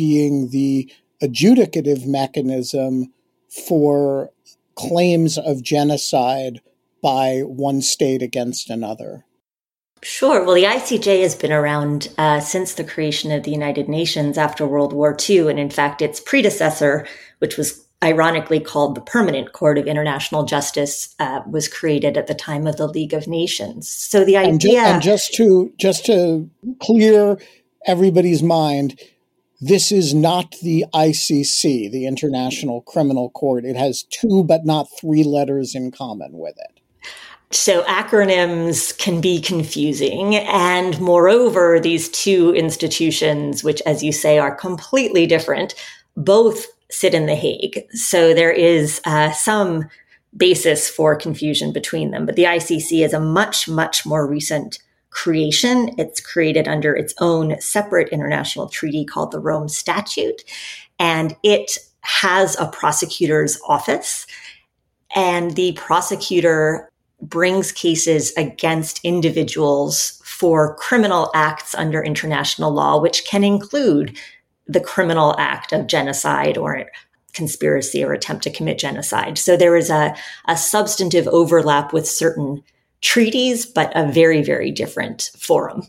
being 0.00 0.48
the 0.48 0.90
adjudicative 1.22 2.06
mechanism 2.06 3.12
for 3.66 4.30
claims 4.76 5.36
of 5.36 5.62
genocide 5.62 6.62
by 7.02 7.40
one 7.40 7.82
state 7.82 8.22
against 8.22 8.70
another? 8.70 9.26
Sure. 10.02 10.42
Well, 10.42 10.54
the 10.54 10.64
ICJ 10.64 11.20
has 11.20 11.34
been 11.34 11.52
around 11.52 12.08
uh, 12.16 12.40
since 12.40 12.72
the 12.72 12.84
creation 12.84 13.30
of 13.30 13.42
the 13.42 13.50
United 13.50 13.90
Nations 13.90 14.38
after 14.38 14.66
World 14.66 14.94
War 14.94 15.14
II. 15.28 15.50
And 15.50 15.58
in 15.58 15.68
fact, 15.68 16.00
its 16.00 16.18
predecessor, 16.18 17.06
which 17.40 17.58
was 17.58 17.86
ironically 18.02 18.60
called 18.60 18.94
the 18.94 19.02
Permanent 19.02 19.52
Court 19.52 19.76
of 19.76 19.86
International 19.86 20.44
Justice, 20.44 21.14
uh, 21.18 21.42
was 21.46 21.68
created 21.68 22.16
at 22.16 22.26
the 22.26 22.34
time 22.34 22.66
of 22.66 22.78
the 22.78 22.86
League 22.86 23.12
of 23.12 23.28
Nations. 23.28 23.90
So 23.90 24.24
the 24.24 24.38
idea. 24.38 24.50
And, 24.50 24.60
ju- 24.62 24.76
and 24.78 25.02
just 25.02 25.34
to 25.34 25.70
just 25.76 26.06
to 26.06 26.48
clear 26.80 27.38
everybody's 27.86 28.42
mind, 28.42 28.98
this 29.60 29.92
is 29.92 30.14
not 30.14 30.56
the 30.62 30.86
ICC, 30.94 31.90
the 31.90 32.06
International 32.06 32.80
Criminal 32.82 33.30
Court. 33.30 33.64
It 33.64 33.76
has 33.76 34.04
two, 34.04 34.42
but 34.44 34.64
not 34.64 34.88
three 34.98 35.22
letters 35.22 35.74
in 35.74 35.90
common 35.90 36.32
with 36.32 36.56
it. 36.58 36.80
So 37.52 37.82
acronyms 37.82 38.96
can 38.96 39.20
be 39.20 39.40
confusing. 39.40 40.36
And 40.36 40.98
moreover, 41.00 41.80
these 41.80 42.08
two 42.08 42.54
institutions, 42.54 43.64
which, 43.64 43.82
as 43.82 44.02
you 44.02 44.12
say, 44.12 44.38
are 44.38 44.54
completely 44.54 45.26
different, 45.26 45.74
both 46.16 46.66
sit 46.90 47.12
in 47.12 47.26
The 47.26 47.34
Hague. 47.34 47.84
So 47.92 48.32
there 48.34 48.52
is 48.52 49.00
uh, 49.04 49.32
some 49.32 49.88
basis 50.36 50.88
for 50.88 51.16
confusion 51.16 51.72
between 51.72 52.12
them. 52.12 52.24
But 52.24 52.36
the 52.36 52.44
ICC 52.44 53.04
is 53.04 53.12
a 53.12 53.20
much, 53.20 53.68
much 53.68 54.06
more 54.06 54.26
recent 54.26 54.78
creation. 55.10 55.90
It's 55.98 56.20
created 56.20 56.68
under 56.68 56.94
its 56.94 57.14
own 57.18 57.60
separate 57.60 58.08
international 58.10 58.68
treaty 58.68 59.04
called 59.04 59.32
the 59.32 59.40
Rome 59.40 59.68
Statute. 59.68 60.42
And 60.98 61.36
it 61.42 61.78
has 62.02 62.58
a 62.58 62.66
prosecutor's 62.68 63.60
office. 63.68 64.26
and 65.14 65.56
the 65.56 65.72
prosecutor 65.72 66.88
brings 67.20 67.72
cases 67.72 68.32
against 68.36 69.00
individuals 69.04 70.22
for 70.24 70.74
criminal 70.76 71.30
acts 71.34 71.74
under 71.74 72.02
international 72.02 72.70
law, 72.70 72.98
which 73.00 73.24
can 73.26 73.44
include 73.44 74.16
the 74.66 74.80
criminal 74.80 75.34
act 75.38 75.72
of 75.72 75.86
genocide 75.86 76.56
or 76.56 76.86
conspiracy 77.32 78.02
or 78.02 78.12
attempt 78.12 78.42
to 78.44 78.50
commit 78.50 78.78
genocide. 78.78 79.36
So 79.36 79.56
there 79.56 79.76
is 79.76 79.90
a, 79.90 80.14
a 80.46 80.56
substantive 80.56 81.28
overlap 81.28 81.92
with 81.92 82.08
certain 82.08 82.62
treaties, 83.00 83.66
but 83.66 83.92
a 83.94 84.10
very, 84.10 84.42
very 84.42 84.70
different 84.70 85.30
forum. 85.38 85.82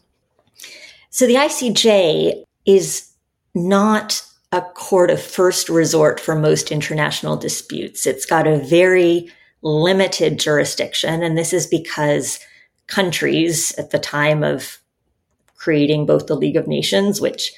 So 1.10 1.27
the 1.27 1.36
ICJ 1.36 2.44
is 2.65 3.12
not 3.53 4.24
a 4.51 4.62
court 4.62 5.10
of 5.10 5.22
first 5.22 5.70
resort 5.70 6.20
for 6.20 6.36
most 6.36 6.72
international 6.72 7.38
disputes. 7.38 8.06
It's 8.06 8.25
got 8.25 8.48
a 8.48 8.58
very 8.58 9.30
limited 9.62 10.39
jurisdiction. 10.39 11.24
And 11.24 11.38
this 11.38 11.53
is 11.53 11.68
because 11.68 12.39
countries 12.88 13.74
at 13.77 13.91
the 13.91 14.00
time 14.00 14.44
of 14.44 14.80
creating 15.56 16.06
both 16.06 16.27
the 16.27 16.36
League 16.36 16.58
of 16.58 16.68
Nations, 16.68 17.22
which 17.22 17.53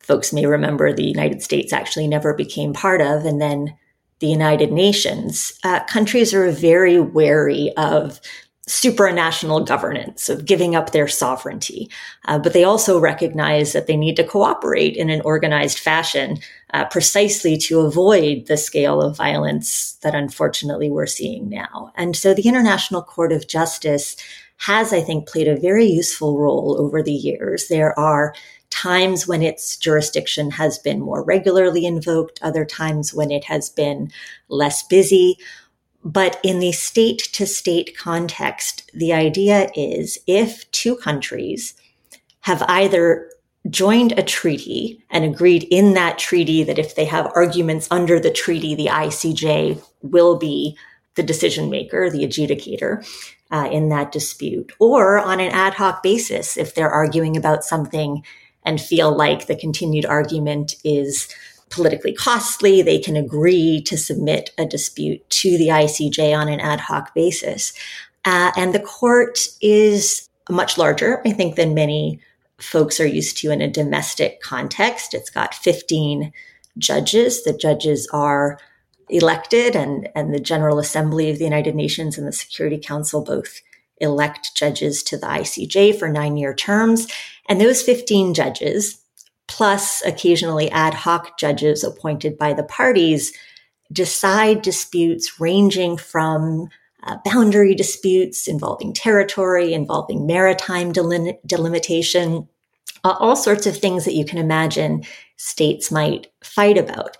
folks 0.00 0.32
may 0.32 0.46
remember 0.46 0.92
the 0.92 1.04
United 1.04 1.42
States 1.42 1.72
actually 1.72 2.06
never 2.06 2.34
became 2.34 2.72
part 2.72 3.00
of, 3.00 3.24
and 3.24 3.40
then 3.40 3.76
the 4.20 4.26
United 4.26 4.72
Nations, 4.72 5.52
uh, 5.64 5.80
countries 5.84 6.34
are 6.34 6.50
very 6.50 7.00
wary 7.00 7.72
of 7.76 8.20
supranational 8.68 9.66
governance, 9.66 10.28
of 10.28 10.44
giving 10.44 10.76
up 10.76 10.92
their 10.92 11.08
sovereignty. 11.08 11.90
Uh, 12.26 12.38
but 12.38 12.52
they 12.52 12.64
also 12.64 13.00
recognize 13.00 13.72
that 13.72 13.86
they 13.86 13.96
need 13.96 14.14
to 14.16 14.24
cooperate 14.24 14.94
in 14.94 15.10
an 15.10 15.22
organized 15.24 15.78
fashion 15.78 16.38
uh, 16.74 16.84
precisely 16.84 17.56
to 17.56 17.80
avoid 17.80 18.46
the 18.46 18.56
scale 18.56 19.00
of 19.00 19.16
violence 19.16 19.94
that 20.02 20.14
unfortunately 20.14 20.90
we're 20.90 21.06
seeing 21.06 21.48
now. 21.48 21.90
And 21.96 22.14
so 22.14 22.34
the 22.34 22.46
International 22.46 23.02
Court 23.02 23.32
of 23.32 23.48
Justice 23.48 24.16
has, 24.58 24.92
I 24.92 25.00
think, 25.00 25.26
played 25.26 25.48
a 25.48 25.56
very 25.56 25.86
useful 25.86 26.38
role 26.38 26.76
over 26.78 27.02
the 27.02 27.12
years. 27.12 27.68
There 27.68 27.98
are 27.98 28.34
times 28.70 29.26
when 29.26 29.42
its 29.42 29.76
jurisdiction 29.76 30.50
has 30.50 30.78
been 30.78 31.00
more 31.00 31.24
regularly 31.24 31.86
invoked, 31.86 32.38
other 32.42 32.64
times 32.64 33.14
when 33.14 33.30
it 33.30 33.44
has 33.44 33.70
been 33.70 34.10
less 34.48 34.82
busy. 34.82 35.38
But 36.04 36.38
in 36.42 36.60
the 36.60 36.72
state 36.72 37.18
to 37.32 37.46
state 37.46 37.96
context, 37.96 38.90
the 38.94 39.12
idea 39.12 39.70
is 39.74 40.18
if 40.26 40.70
two 40.70 40.96
countries 40.96 41.74
have 42.40 42.62
either 42.62 43.30
joined 43.68 44.12
a 44.12 44.22
treaty 44.22 45.04
and 45.10 45.24
agreed 45.24 45.64
in 45.64 45.94
that 45.94 46.18
treaty 46.18 46.62
that 46.64 46.78
if 46.78 46.94
they 46.94 47.04
have 47.04 47.30
arguments 47.34 47.88
under 47.90 48.18
the 48.18 48.30
treaty, 48.30 48.74
the 48.74 48.86
ICJ 48.86 49.82
will 50.02 50.38
be 50.38 50.76
the 51.16 51.22
decision 51.22 51.68
maker, 51.68 52.08
the 52.08 52.24
adjudicator 52.24 53.04
uh, 53.50 53.68
in 53.70 53.88
that 53.88 54.12
dispute, 54.12 54.72
or 54.78 55.18
on 55.18 55.40
an 55.40 55.50
ad 55.50 55.74
hoc 55.74 56.02
basis, 56.02 56.56
if 56.56 56.74
they're 56.74 56.90
arguing 56.90 57.36
about 57.36 57.64
something 57.64 58.22
and 58.64 58.80
feel 58.80 59.14
like 59.14 59.46
the 59.46 59.56
continued 59.56 60.06
argument 60.06 60.74
is 60.84 61.28
politically 61.70 62.12
costly, 62.12 62.82
they 62.82 62.98
can 62.98 63.16
agree 63.16 63.80
to 63.82 63.96
submit 63.96 64.50
a 64.58 64.66
dispute 64.66 65.28
to 65.30 65.58
the 65.58 65.68
ICJ 65.68 66.36
on 66.36 66.48
an 66.48 66.60
ad 66.60 66.80
hoc 66.80 67.14
basis. 67.14 67.72
Uh, 68.24 68.50
and 68.56 68.74
the 68.74 68.80
court 68.80 69.48
is 69.60 70.28
much 70.50 70.78
larger, 70.78 71.20
I 71.26 71.32
think, 71.32 71.56
than 71.56 71.74
many 71.74 72.20
folks 72.58 73.00
are 73.00 73.06
used 73.06 73.38
to 73.38 73.50
in 73.50 73.60
a 73.60 73.70
domestic 73.70 74.40
context. 74.40 75.14
It's 75.14 75.30
got 75.30 75.54
15 75.54 76.32
judges. 76.76 77.44
The 77.44 77.52
judges 77.52 78.08
are 78.12 78.58
elected, 79.08 79.74
and, 79.74 80.08
and 80.14 80.34
the 80.34 80.40
General 80.40 80.78
Assembly 80.78 81.30
of 81.30 81.38
the 81.38 81.44
United 81.44 81.74
Nations 81.74 82.18
and 82.18 82.26
the 82.26 82.32
Security 82.32 82.78
Council 82.78 83.22
both 83.22 83.60
elect 84.00 84.54
judges 84.54 85.02
to 85.04 85.16
the 85.16 85.26
ICJ 85.26 85.98
for 85.98 86.08
nine 86.08 86.36
year 86.36 86.54
terms. 86.54 87.06
And 87.48 87.60
those 87.60 87.82
15 87.82 88.34
judges 88.34 88.98
plus 89.48 90.02
occasionally 90.06 90.70
ad 90.70 90.94
hoc 90.94 91.36
judges 91.38 91.82
appointed 91.82 92.38
by 92.38 92.52
the 92.52 92.62
parties, 92.62 93.32
decide 93.92 94.62
disputes 94.62 95.40
ranging 95.40 95.96
from 95.96 96.68
uh, 97.04 97.16
boundary 97.24 97.74
disputes 97.74 98.46
involving 98.46 98.92
territory, 98.92 99.72
involving 99.72 100.26
maritime 100.26 100.92
delim- 100.92 101.38
delimitation, 101.46 102.48
uh, 103.04 103.16
all 103.18 103.36
sorts 103.36 103.66
of 103.66 103.76
things 103.76 104.04
that 104.04 104.14
you 104.14 104.24
can 104.24 104.38
imagine 104.38 105.02
states 105.36 105.90
might 105.90 106.26
fight 106.42 106.76
about. 106.76 107.16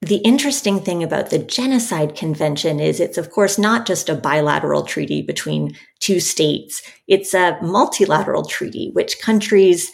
The 0.00 0.16
interesting 0.16 0.80
thing 0.80 1.02
about 1.02 1.30
the 1.30 1.38
Genocide 1.38 2.16
Convention 2.16 2.80
is 2.80 2.98
it's, 2.98 3.18
of 3.18 3.30
course, 3.30 3.58
not 3.58 3.86
just 3.86 4.08
a 4.08 4.16
bilateral 4.16 4.82
treaty 4.82 5.22
between 5.22 5.76
two 6.00 6.18
states. 6.18 6.82
It's 7.06 7.34
a 7.34 7.56
multilateral 7.62 8.44
treaty, 8.44 8.90
which 8.94 9.20
countries 9.20 9.92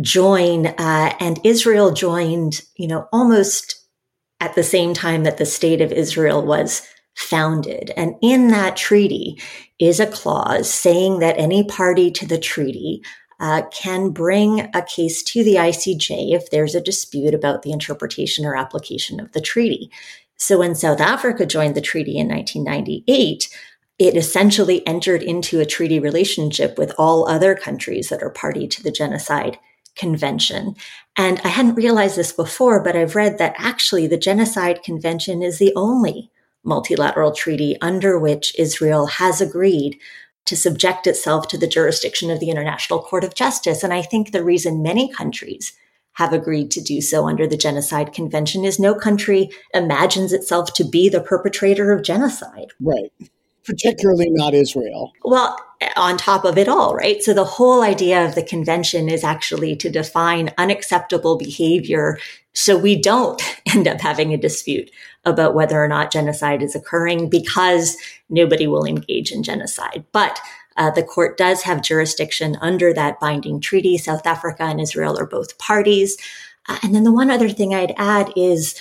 join, 0.00 0.66
uh, 0.66 1.14
and 1.20 1.40
Israel 1.44 1.92
joined, 1.92 2.62
you 2.76 2.88
know, 2.88 3.08
almost 3.12 3.86
at 4.40 4.54
the 4.54 4.62
same 4.62 4.92
time 4.94 5.24
that 5.24 5.38
the 5.38 5.46
state 5.46 5.80
of 5.80 5.92
Israel 5.92 6.44
was 6.44 6.86
founded. 7.14 7.90
And 7.96 8.14
in 8.22 8.48
that 8.48 8.76
treaty 8.76 9.40
is 9.78 9.98
a 10.00 10.06
clause 10.06 10.70
saying 10.72 11.20
that 11.20 11.38
any 11.38 11.64
party 11.64 12.10
to 12.12 12.26
the 12.26 12.38
treaty 12.38 13.02
uh, 13.40 13.62
can 13.72 14.10
bring 14.10 14.68
a 14.74 14.82
case 14.82 15.22
to 15.22 15.42
the 15.42 15.54
ICJ 15.54 16.34
if 16.34 16.50
there's 16.50 16.74
a 16.74 16.80
dispute 16.80 17.34
about 17.34 17.62
the 17.62 17.72
interpretation 17.72 18.44
or 18.44 18.56
application 18.56 19.20
of 19.20 19.32
the 19.32 19.40
treaty. 19.40 19.90
So 20.36 20.58
when 20.58 20.74
South 20.74 21.00
Africa 21.00 21.46
joined 21.46 21.74
the 21.74 21.80
treaty 21.80 22.18
in 22.18 22.28
1998, 22.28 23.48
it 23.98 24.16
essentially 24.16 24.86
entered 24.86 25.22
into 25.22 25.60
a 25.60 25.66
treaty 25.66 25.98
relationship 25.98 26.78
with 26.78 26.92
all 26.98 27.28
other 27.28 27.54
countries 27.54 28.10
that 28.10 28.22
are 28.22 28.30
party 28.30 28.68
to 28.68 28.82
the 28.82 28.90
genocide 28.90 29.58
Convention. 29.96 30.76
And 31.16 31.40
I 31.44 31.48
hadn't 31.48 31.74
realized 31.74 32.16
this 32.16 32.32
before, 32.32 32.82
but 32.82 32.94
I've 32.94 33.16
read 33.16 33.38
that 33.38 33.54
actually 33.58 34.06
the 34.06 34.18
Genocide 34.18 34.82
Convention 34.82 35.42
is 35.42 35.58
the 35.58 35.72
only 35.74 36.30
multilateral 36.64 37.32
treaty 37.32 37.76
under 37.80 38.18
which 38.18 38.58
Israel 38.58 39.06
has 39.06 39.40
agreed 39.40 39.98
to 40.44 40.56
subject 40.56 41.06
itself 41.06 41.48
to 41.48 41.58
the 41.58 41.66
jurisdiction 41.66 42.30
of 42.30 42.40
the 42.40 42.50
International 42.50 43.00
Court 43.00 43.24
of 43.24 43.34
Justice. 43.34 43.82
And 43.82 43.92
I 43.92 44.02
think 44.02 44.30
the 44.30 44.44
reason 44.44 44.82
many 44.82 45.12
countries 45.12 45.72
have 46.14 46.32
agreed 46.32 46.70
to 46.70 46.80
do 46.80 47.00
so 47.00 47.26
under 47.26 47.46
the 47.46 47.56
Genocide 47.56 48.12
Convention 48.12 48.64
is 48.64 48.78
no 48.78 48.94
country 48.94 49.50
imagines 49.74 50.32
itself 50.32 50.72
to 50.74 50.84
be 50.84 51.08
the 51.08 51.20
perpetrator 51.20 51.92
of 51.92 52.02
genocide. 52.02 52.72
Right 52.80 53.12
particularly 53.66 54.28
not 54.30 54.54
Israel. 54.54 55.12
Well, 55.24 55.58
on 55.96 56.16
top 56.16 56.44
of 56.44 56.56
it 56.56 56.68
all, 56.68 56.94
right? 56.94 57.22
So 57.22 57.34
the 57.34 57.44
whole 57.44 57.82
idea 57.82 58.24
of 58.24 58.34
the 58.34 58.42
convention 58.42 59.08
is 59.08 59.24
actually 59.24 59.76
to 59.76 59.90
define 59.90 60.54
unacceptable 60.56 61.36
behavior 61.36 62.18
so 62.54 62.78
we 62.78 62.96
don't 62.96 63.42
end 63.74 63.86
up 63.86 64.00
having 64.00 64.32
a 64.32 64.38
dispute 64.38 64.90
about 65.24 65.54
whether 65.54 65.82
or 65.82 65.88
not 65.88 66.12
genocide 66.12 66.62
is 66.62 66.74
occurring 66.74 67.28
because 67.28 67.96
nobody 68.30 68.66
will 68.66 68.86
engage 68.86 69.30
in 69.30 69.42
genocide. 69.42 70.04
But 70.12 70.40
uh, 70.76 70.90
the 70.90 71.02
court 71.02 71.36
does 71.36 71.62
have 71.62 71.82
jurisdiction 71.82 72.56
under 72.60 72.92
that 72.94 73.20
binding 73.20 73.60
treaty. 73.60 73.98
South 73.98 74.26
Africa 74.26 74.62
and 74.64 74.80
Israel 74.80 75.18
are 75.18 75.26
both 75.26 75.58
parties. 75.58 76.16
Uh, 76.68 76.78
and 76.82 76.94
then 76.94 77.04
the 77.04 77.12
one 77.12 77.30
other 77.30 77.48
thing 77.48 77.74
I'd 77.74 77.94
add 77.96 78.32
is 78.36 78.80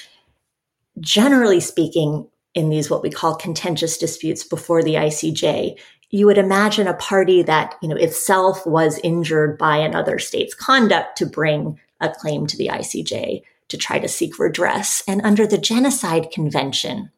generally 1.00 1.60
speaking, 1.60 2.28
in 2.56 2.70
these 2.70 2.90
what 2.90 3.04
we 3.04 3.10
call 3.10 3.36
contentious 3.36 3.98
disputes 3.98 4.44
before 4.44 4.82
the 4.82 4.96
ICJ, 4.96 5.78
you 6.10 6.26
would 6.26 6.38
imagine 6.38 6.88
a 6.88 6.94
party 6.94 7.44
that, 7.44 7.76
you 7.82 7.90
know, 7.90 7.96
itself 7.96 8.66
was 8.66 9.00
injured 9.04 9.58
by 9.58 9.78
another 9.78 10.18
state's 10.18 10.54
conduct 10.54 11.18
to 11.18 11.26
bring 11.26 11.80
a 12.00 12.10
claim 12.10 12.48
to 12.48 12.58
the 12.58 12.68
ICJ 12.68 13.42
to 13.68 13.78
try 13.78 14.00
to 14.00 14.08
seek 14.08 14.40
redress. 14.40 15.04
And 15.08 15.22
under 15.24 15.46
the 15.46 15.58
Genocide 15.58 16.32
Convention, 16.32 17.12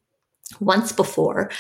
once 0.60 0.92
before, 0.92 1.52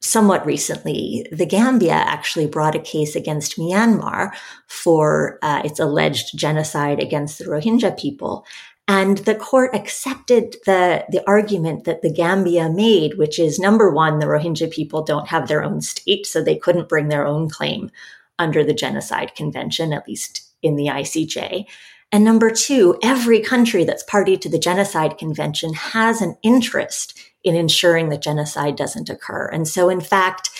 somewhat 0.00 0.44
recently, 0.44 1.26
the 1.32 1.46
Gambia 1.46 1.94
actually 1.94 2.46
brought 2.46 2.74
a 2.74 2.80
case 2.80 3.16
against 3.16 3.56
Myanmar 3.56 4.32
for 4.66 5.38
uh, 5.40 5.62
its 5.64 5.80
alleged 5.80 6.36
genocide 6.36 7.00
against 7.00 7.38
the 7.38 7.46
Rohingya 7.46 7.98
people. 7.98 8.44
And 8.86 9.18
the 9.18 9.34
court 9.34 9.74
accepted 9.74 10.56
the, 10.66 11.06
the 11.08 11.26
argument 11.26 11.84
that 11.84 12.02
the 12.02 12.12
Gambia 12.12 12.68
made, 12.68 13.16
which 13.16 13.38
is 13.38 13.58
number 13.58 13.90
one, 13.90 14.18
the 14.18 14.26
Rohingya 14.26 14.70
people 14.70 15.02
don't 15.02 15.28
have 15.28 15.48
their 15.48 15.64
own 15.64 15.80
state, 15.80 16.26
so 16.26 16.42
they 16.42 16.56
couldn't 16.56 16.88
bring 16.88 17.08
their 17.08 17.26
own 17.26 17.48
claim 17.48 17.90
under 18.38 18.62
the 18.62 18.74
Genocide 18.74 19.34
Convention, 19.34 19.92
at 19.92 20.06
least 20.06 20.46
in 20.62 20.76
the 20.76 20.86
ICJ. 20.86 21.64
And 22.12 22.24
number 22.24 22.50
two, 22.50 22.98
every 23.02 23.40
country 23.40 23.84
that's 23.84 24.02
party 24.02 24.36
to 24.36 24.48
the 24.48 24.58
Genocide 24.58 25.16
Convention 25.18 25.72
has 25.72 26.20
an 26.20 26.36
interest 26.42 27.18
in 27.42 27.54
ensuring 27.54 28.08
that 28.08 28.22
genocide 28.22 28.76
doesn't 28.76 29.10
occur. 29.10 29.46
And 29.46 29.66
so, 29.68 29.88
in 29.88 30.00
fact, 30.00 30.50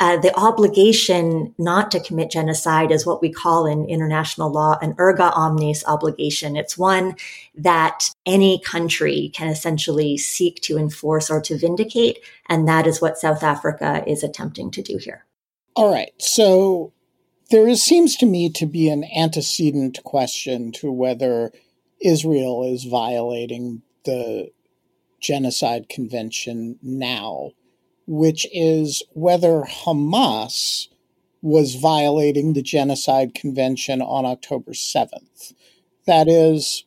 uh, 0.00 0.16
the 0.16 0.34
obligation 0.36 1.54
not 1.58 1.90
to 1.90 2.00
commit 2.00 2.30
genocide 2.30 2.90
is 2.90 3.06
what 3.06 3.20
we 3.20 3.30
call 3.30 3.66
in 3.66 3.84
international 3.84 4.50
law 4.50 4.76
an 4.80 4.94
erga 4.94 5.36
omnes 5.36 5.84
obligation. 5.86 6.56
It's 6.56 6.78
one 6.78 7.14
that 7.54 8.08
any 8.26 8.58
country 8.60 9.30
can 9.34 9.48
essentially 9.48 10.16
seek 10.16 10.60
to 10.62 10.78
enforce 10.78 11.30
or 11.30 11.40
to 11.42 11.58
vindicate. 11.58 12.18
And 12.48 12.66
that 12.66 12.86
is 12.86 13.00
what 13.00 13.18
South 13.18 13.42
Africa 13.42 14.02
is 14.06 14.24
attempting 14.24 14.70
to 14.72 14.82
do 14.82 14.96
here. 14.96 15.24
All 15.76 15.92
right. 15.92 16.12
So 16.18 16.92
there 17.50 17.68
is, 17.68 17.82
seems 17.82 18.16
to 18.16 18.26
me 18.26 18.50
to 18.50 18.66
be 18.66 18.88
an 18.88 19.04
antecedent 19.16 20.02
question 20.04 20.72
to 20.72 20.90
whether 20.90 21.52
Israel 22.00 22.64
is 22.64 22.84
violating 22.84 23.82
the 24.04 24.50
Genocide 25.20 25.88
Convention 25.88 26.78
now 26.82 27.52
which 28.06 28.46
is 28.52 29.02
whether 29.12 29.62
Hamas 29.62 30.88
was 31.40 31.74
violating 31.74 32.52
the 32.52 32.62
Genocide 32.62 33.34
Convention 33.34 34.00
on 34.00 34.24
October 34.24 34.72
7th. 34.72 35.52
That 36.06 36.28
is, 36.28 36.84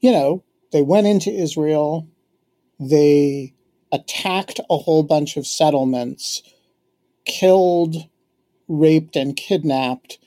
you 0.00 0.12
know, 0.12 0.44
they 0.72 0.82
went 0.82 1.06
into 1.06 1.30
Israel, 1.30 2.08
they 2.78 3.54
attacked 3.92 4.60
a 4.70 4.76
whole 4.76 5.02
bunch 5.02 5.36
of 5.36 5.46
settlements, 5.46 6.42
killed, 7.24 7.96
raped, 8.68 9.16
and 9.16 9.36
kidnapped 9.36 10.18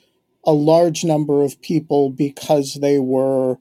a 0.44 0.52
large 0.52 1.04
number 1.04 1.42
of 1.42 1.60
people 1.60 2.08
because 2.08 2.78
they 2.80 2.98
were, 2.98 3.58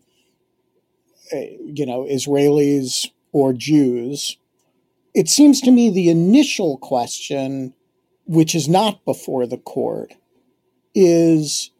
eh, 1.32 1.58
you 1.66 1.86
know, 1.86 2.04
Israelis 2.04 3.08
or 3.34 3.52
Jews 3.52 4.38
it 5.18 5.28
seems 5.28 5.62
to 5.62 5.72
me 5.72 5.90
the 5.90 6.10
initial 6.10 6.78
question, 6.78 7.74
which 8.26 8.54
is 8.54 8.70
not 8.70 9.04
before 9.04 9.48
the 9.48 9.58
court, 9.58 10.14
is 10.94 11.72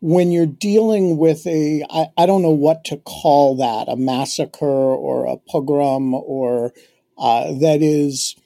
when 0.00 0.30
you're 0.30 0.44
dealing 0.44 1.16
with 1.16 1.46
a, 1.46 1.82
I, 1.88 2.08
I 2.18 2.26
don't 2.26 2.42
know 2.42 2.50
what 2.50 2.84
to 2.84 2.98
call 2.98 3.56
that, 3.56 3.90
a 3.90 3.96
massacre 3.96 4.66
or 4.66 5.24
a 5.24 5.38
pogrom 5.38 6.12
or 6.12 6.74
uh, 7.16 7.54
that 7.60 7.80
is 7.80 8.36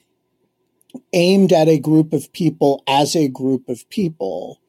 aimed 1.11 1.51
at 1.51 1.67
a 1.67 1.77
group 1.77 2.13
of 2.13 2.31
people 2.31 2.83
as 2.87 3.17
a 3.17 3.27
group 3.27 3.67
of 3.67 3.89
people. 3.89 4.61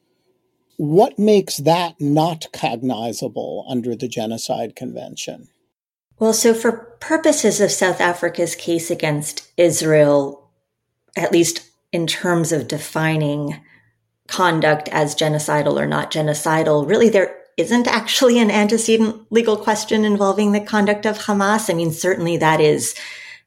What 0.77 1.21
makes 1.21 1.59
that 1.59 2.01
not 2.01 2.47
cognizable 2.53 3.65
under 3.69 3.95
the 3.95 4.09
Genocide 4.09 4.75
Convention? 4.75 5.51
Well, 6.23 6.33
so 6.33 6.55
for 6.55 6.97
purposes 7.01 7.61
of 7.61 7.73
South 7.73 8.01
Africa's 8.01 8.55
case 8.55 8.93
against 8.93 9.51
Israel, 9.57 10.53
at 11.17 11.33
least 11.33 11.69
in 11.91 12.07
terms 12.07 12.53
of 12.53 12.69
defining 12.69 13.61
conduct 14.29 14.89
as 14.91 15.17
genocidal 15.17 15.77
or 15.77 15.85
not 15.85 16.13
genocidal, 16.13 16.89
really 16.89 17.09
there 17.09 17.37
isn't 17.57 17.89
actually 17.89 18.39
an 18.39 18.53
antecedent 18.53 19.33
legal 19.33 19.57
question 19.57 20.05
involving 20.05 20.53
the 20.53 20.61
conduct 20.61 21.07
of 21.07 21.19
Hamas. 21.19 21.69
I 21.69 21.75
mean, 21.75 21.91
certainly 21.91 22.37
that 22.37 22.61
is 22.61 22.95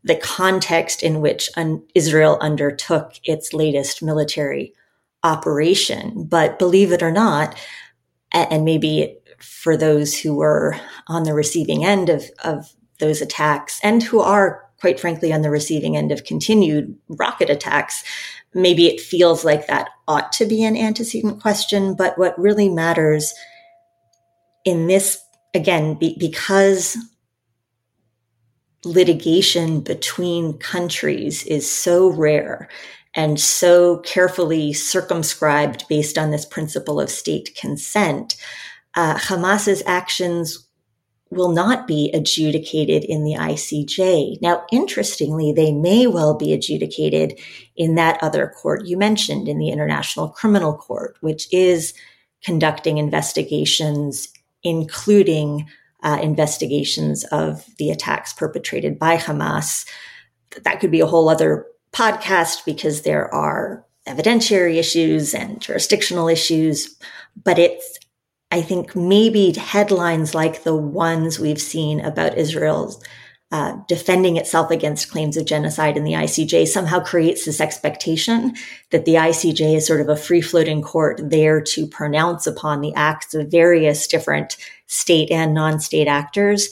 the 0.03 0.17
context 0.17 1.01
in 1.01 1.21
which 1.21 1.49
Israel 1.95 2.37
undertook 2.41 3.13
its 3.23 3.53
latest 3.53 4.03
military 4.03 4.73
operation. 5.23 6.25
But 6.25 6.59
believe 6.59 6.91
it 6.91 7.01
or 7.01 7.11
not, 7.11 7.57
and 8.33 8.65
maybe 8.65 9.17
for 9.45 9.77
those 9.77 10.17
who 10.17 10.35
were 10.35 10.75
on 11.07 11.23
the 11.23 11.33
receiving 11.33 11.85
end 11.85 12.09
of, 12.09 12.23
of 12.43 12.73
those 12.99 13.21
attacks 13.21 13.79
and 13.83 14.03
who 14.03 14.19
are, 14.19 14.69
quite 14.79 14.99
frankly, 14.99 15.31
on 15.31 15.41
the 15.41 15.49
receiving 15.49 15.95
end 15.95 16.11
of 16.11 16.23
continued 16.23 16.97
rocket 17.07 17.49
attacks. 17.49 18.03
Maybe 18.53 18.87
it 18.87 19.01
feels 19.01 19.43
like 19.43 19.67
that 19.67 19.89
ought 20.07 20.31
to 20.33 20.45
be 20.45 20.63
an 20.63 20.77
antecedent 20.77 21.41
question, 21.41 21.95
but 21.95 22.17
what 22.17 22.39
really 22.39 22.69
matters 22.69 23.33
in 24.63 24.87
this, 24.87 25.19
again, 25.53 25.95
be, 25.95 26.15
because 26.19 26.97
litigation 28.85 29.81
between 29.81 30.57
countries 30.57 31.43
is 31.45 31.69
so 31.69 32.09
rare 32.09 32.69
and 33.15 33.39
so 33.39 33.99
carefully 33.99 34.73
circumscribed 34.73 35.87
based 35.87 36.17
on 36.17 36.31
this 36.31 36.45
principle 36.45 36.99
of 36.99 37.09
state 37.09 37.55
consent, 37.59 38.35
uh, 38.95 39.17
Hamas's 39.17 39.83
actions 39.85 40.65
will 41.31 41.51
not 41.51 41.87
be 41.87 42.11
adjudicated 42.13 43.03
in 43.03 43.23
the 43.23 43.33
ICJ. 43.33 44.41
Now, 44.41 44.65
interestingly, 44.71 45.51
they 45.51 45.71
may 45.71 46.07
well 46.07 46.35
be 46.35 46.53
adjudicated 46.53 47.39
in 47.75 47.95
that 47.95 48.21
other 48.21 48.47
court 48.47 48.85
you 48.85 48.97
mentioned, 48.97 49.47
in 49.47 49.57
the 49.57 49.69
International 49.69 50.29
Criminal 50.29 50.75
Court, 50.75 51.17
which 51.21 51.51
is 51.51 51.93
conducting 52.43 52.97
investigations, 52.97 54.29
including 54.63 55.67
uh, 56.03 56.19
investigations 56.21 57.23
of 57.25 57.65
the 57.77 57.89
attacks 57.89 58.31
perpetrated 58.31 58.99
by 58.99 59.17
Hamas. 59.17 59.87
That 60.63 60.79
could 60.79 60.91
be 60.91 61.01
a 61.01 61.07
whole 61.07 61.27
other 61.27 61.65
podcast 61.91 62.63
because 62.65 63.01
there 63.01 63.33
are 63.33 63.83
evidentiary 64.07 64.75
issues 64.75 65.33
and 65.33 65.59
jurisdictional 65.59 66.27
issues, 66.27 66.95
but 67.43 67.57
it's 67.57 67.97
I 68.55 68.61
think 68.61 68.95
maybe 68.95 69.51
headlines 69.51 70.33
like 70.33 70.63
the 70.63 70.73
ones 70.73 71.37
we've 71.37 71.59
seen 71.59 71.99
about 71.99 72.37
Israel's 72.37 73.03
uh, 73.51 73.75
defending 73.89 74.37
itself 74.37 74.71
against 74.71 75.11
claims 75.11 75.35
of 75.35 75.45
genocide 75.45 75.97
in 75.97 76.05
the 76.05 76.13
ICJ 76.13 76.65
somehow 76.65 77.01
creates 77.01 77.43
this 77.43 77.59
expectation 77.59 78.55
that 78.91 79.03
the 79.03 79.15
ICJ 79.15 79.75
is 79.75 79.85
sort 79.85 79.99
of 79.99 80.07
a 80.07 80.15
free 80.15 80.39
floating 80.39 80.81
court 80.81 81.19
there 81.21 81.59
to 81.59 81.85
pronounce 81.85 82.47
upon 82.47 82.79
the 82.79 82.93
acts 82.93 83.33
of 83.33 83.51
various 83.51 84.07
different 84.07 84.55
state 84.87 85.29
and 85.31 85.53
non 85.53 85.81
state 85.81 86.07
actors. 86.07 86.69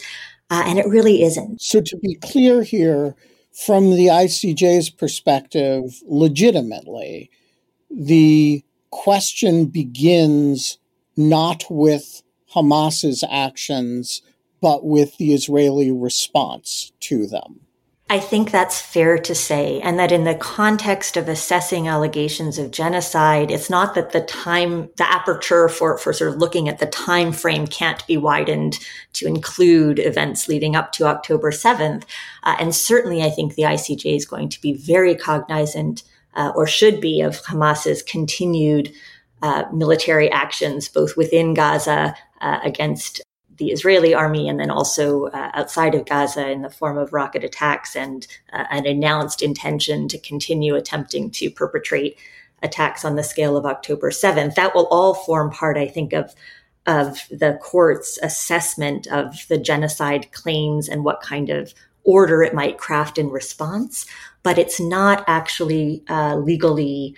Uh, 0.50 0.64
and 0.66 0.80
it 0.80 0.88
really 0.88 1.22
isn't. 1.22 1.62
So, 1.62 1.82
to 1.82 1.98
be 1.98 2.16
clear 2.16 2.64
here, 2.64 3.14
from 3.52 3.90
the 3.92 4.08
ICJ's 4.08 4.90
perspective, 4.90 6.02
legitimately, 6.06 7.30
the 7.92 8.64
question 8.90 9.66
begins 9.66 10.78
not 11.16 11.64
with 11.70 12.24
Hamas's 12.54 13.24
actions, 13.30 14.22
but 14.62 14.86
with 14.86 15.18
the 15.18 15.34
Israeli 15.34 15.92
response 15.92 16.92
to 17.02 17.28
them. 17.28 17.60
I 18.10 18.20
think 18.20 18.52
that's 18.52 18.80
fair 18.80 19.18
to 19.18 19.34
say. 19.34 19.82
And 19.82 19.98
that 19.98 20.12
in 20.12 20.24
the 20.24 20.36
context 20.36 21.18
of 21.18 21.28
assessing 21.28 21.88
allegations 21.88 22.60
of 22.60 22.70
genocide, 22.70 23.50
it's 23.50 23.72
not 23.72 23.96
that 23.96 24.12
the 24.12 24.22
time, 24.22 24.90
the 24.98 25.12
aperture 25.12 25.68
for, 25.68 25.98
for 25.98 26.14
sort 26.14 26.32
of 26.32 26.38
looking 26.38 26.70
at 26.70 26.78
the 26.78 26.86
time 26.86 27.32
frame 27.32 27.66
can't 27.66 28.06
be 28.06 28.18
widened 28.18 28.78
to 29.14 29.26
include 29.26 30.00
events 30.00 30.48
leading 30.48 30.76
up 30.76 30.92
to 30.92 31.06
October 31.06 31.50
7th. 31.50 32.04
Uh, 32.44 32.56
and 32.60 32.76
certainly 32.76 33.24
I 33.24 33.32
think 33.32 33.56
the 33.56 33.64
ICJ 33.64 34.16
is 34.16 34.26
going 34.26 34.50
to 34.50 34.62
be 34.62 34.74
very 34.74 35.16
cognizant 35.16 36.04
uh, 36.36 36.52
or 36.56 36.68
should 36.68 37.02
be 37.02 37.22
of 37.22 37.44
Hamas's 37.46 38.04
continued 38.04 38.94
uh, 39.44 39.66
military 39.74 40.32
actions, 40.32 40.88
both 40.88 41.18
within 41.18 41.54
Gaza 41.54 42.16
uh, 42.40 42.60
against 42.64 43.22
the 43.58 43.72
Israeli 43.72 44.14
army 44.14 44.48
and 44.48 44.58
then 44.58 44.72
also 44.72 45.26
uh, 45.28 45.52
outside 45.54 45.94
of 45.94 46.06
Gaza 46.06 46.50
in 46.50 46.62
the 46.62 46.70
form 46.70 46.98
of 46.98 47.12
rocket 47.12 47.44
attacks 47.44 47.94
and 47.96 48.26
uh, 48.54 48.64
an 48.72 48.88
announced 48.88 49.42
intention 49.42 50.08
to 50.08 50.18
continue 50.18 50.76
attempting 50.76 51.30
to 51.32 51.52
perpetrate 51.52 52.18
attacks 52.64 53.04
on 53.04 53.16
the 53.16 53.24
scale 53.24 53.58
of 53.58 53.66
October 53.66 54.10
7th. 54.10 54.56
That 54.56 54.74
will 54.74 54.88
all 54.88 55.14
form 55.14 55.52
part, 55.52 55.78
I 55.78 55.88
think, 55.88 56.14
of 56.14 56.34
of 56.86 57.28
the 57.30 57.58
court's 57.62 58.18
assessment 58.22 59.08
of 59.08 59.46
the 59.48 59.58
genocide 59.58 60.32
claims 60.34 60.90
and 60.90 61.06
what 61.06 61.22
kind 61.22 61.50
of 61.50 61.74
order 62.04 62.44
it 62.44 62.54
might 62.54 62.78
craft 62.78 63.18
in 63.18 63.30
response. 63.30 64.06
But 64.42 64.58
it's 64.58 64.82
not 64.82 65.24
actually 65.28 66.04
uh, 66.10 66.36
legally 66.36 67.16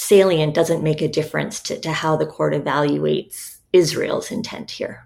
salient 0.00 0.54
doesn't 0.54 0.82
make 0.82 1.02
a 1.02 1.08
difference 1.08 1.60
to, 1.60 1.78
to 1.78 1.92
how 1.92 2.16
the 2.16 2.26
court 2.26 2.54
evaluates 2.54 3.58
Israel's 3.72 4.30
intent 4.30 4.70
here. 4.72 5.04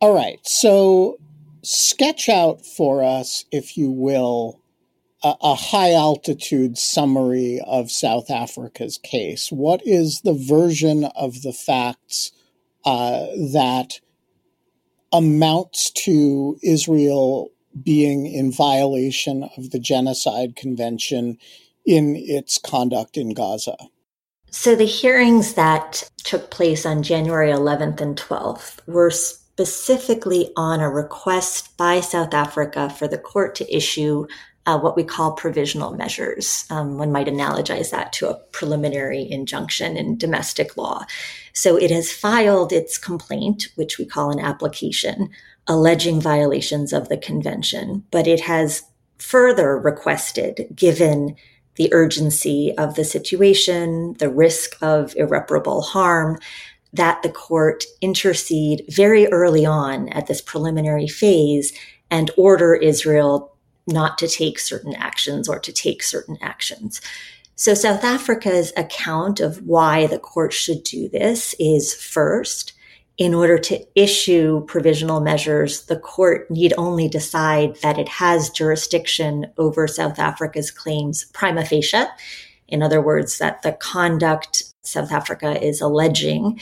All 0.00 0.14
right. 0.14 0.38
So, 0.44 1.18
sketch 1.62 2.28
out 2.28 2.64
for 2.64 3.02
us, 3.02 3.44
if 3.50 3.76
you 3.76 3.90
will, 3.90 4.60
a, 5.24 5.34
a, 5.40 5.54
high 5.54 5.92
altitude 5.92 6.78
summary 6.78 7.60
of 7.66 7.90
South 7.90 8.30
Africa's 8.30 8.98
case. 8.98 9.50
What 9.50 9.80
is 9.84 10.20
the 10.20 10.34
version 10.34 11.04
of 11.16 11.42
the 11.42 11.52
facts 11.52 12.30
uh, 12.84 13.26
that 13.52 14.00
amounts 15.12 15.90
to 16.04 16.56
Israel 16.62 17.50
being 17.82 18.26
in 18.26 18.52
violation 18.52 19.48
of 19.56 19.70
the 19.70 19.80
Genocide 19.80 20.54
Convention 20.56 21.38
in 21.84 22.14
its 22.16 22.58
conduct 22.58 23.16
in 23.16 23.34
Gaza? 23.34 23.76
So 24.58 24.74
the 24.74 24.84
hearings 24.86 25.52
that 25.54 26.10
took 26.24 26.50
place 26.50 26.86
on 26.86 27.02
January 27.02 27.52
11th 27.52 28.00
and 28.00 28.16
12th 28.16 28.78
were 28.88 29.10
specifically 29.10 30.50
on 30.56 30.80
a 30.80 30.90
request 30.90 31.76
by 31.76 32.00
South 32.00 32.32
Africa 32.32 32.88
for 32.88 33.06
the 33.06 33.18
court 33.18 33.54
to 33.56 33.76
issue 33.76 34.26
uh, 34.64 34.78
what 34.78 34.96
we 34.96 35.04
call 35.04 35.32
provisional 35.32 35.92
measures. 35.92 36.64
Um, 36.70 36.96
one 36.96 37.12
might 37.12 37.28
analogize 37.28 37.90
that 37.90 38.14
to 38.14 38.30
a 38.30 38.38
preliminary 38.50 39.30
injunction 39.30 39.94
in 39.94 40.16
domestic 40.16 40.76
law. 40.78 41.04
So 41.52 41.76
it 41.76 41.90
has 41.90 42.10
filed 42.10 42.72
its 42.72 42.96
complaint, 42.96 43.68
which 43.74 43.98
we 43.98 44.06
call 44.06 44.30
an 44.30 44.40
application, 44.40 45.28
alleging 45.66 46.18
violations 46.18 46.94
of 46.94 47.10
the 47.10 47.18
convention, 47.18 48.04
but 48.10 48.26
it 48.26 48.40
has 48.40 48.84
further 49.18 49.78
requested, 49.78 50.66
given 50.74 51.36
the 51.76 51.92
urgency 51.92 52.74
of 52.76 52.94
the 52.94 53.04
situation, 53.04 54.14
the 54.18 54.30
risk 54.30 54.76
of 54.82 55.14
irreparable 55.16 55.82
harm, 55.82 56.38
that 56.92 57.22
the 57.22 57.30
court 57.30 57.84
intercede 58.00 58.84
very 58.88 59.26
early 59.28 59.66
on 59.66 60.08
at 60.10 60.26
this 60.26 60.40
preliminary 60.40 61.08
phase 61.08 61.72
and 62.10 62.30
order 62.36 62.74
Israel 62.74 63.54
not 63.86 64.18
to 64.18 64.28
take 64.28 64.58
certain 64.58 64.94
actions 64.94 65.48
or 65.48 65.58
to 65.58 65.72
take 65.72 66.02
certain 66.02 66.38
actions. 66.40 67.00
So 67.54 67.74
South 67.74 68.04
Africa's 68.04 68.72
account 68.76 69.40
of 69.40 69.62
why 69.66 70.06
the 70.06 70.18
court 70.18 70.52
should 70.52 70.82
do 70.82 71.08
this 71.08 71.54
is 71.58 71.94
first, 71.94 72.72
in 73.18 73.32
order 73.32 73.58
to 73.58 73.84
issue 73.94 74.64
provisional 74.66 75.20
measures, 75.20 75.86
the 75.86 75.96
court 75.96 76.50
need 76.50 76.74
only 76.76 77.08
decide 77.08 77.76
that 77.76 77.98
it 77.98 78.08
has 78.08 78.50
jurisdiction 78.50 79.46
over 79.56 79.88
South 79.88 80.18
Africa's 80.18 80.70
claims 80.70 81.24
prima 81.32 81.64
facie. 81.64 82.04
In 82.68 82.82
other 82.82 83.00
words, 83.00 83.38
that 83.38 83.62
the 83.62 83.72
conduct 83.72 84.64
South 84.82 85.12
Africa 85.12 85.62
is 85.64 85.80
alleging 85.80 86.60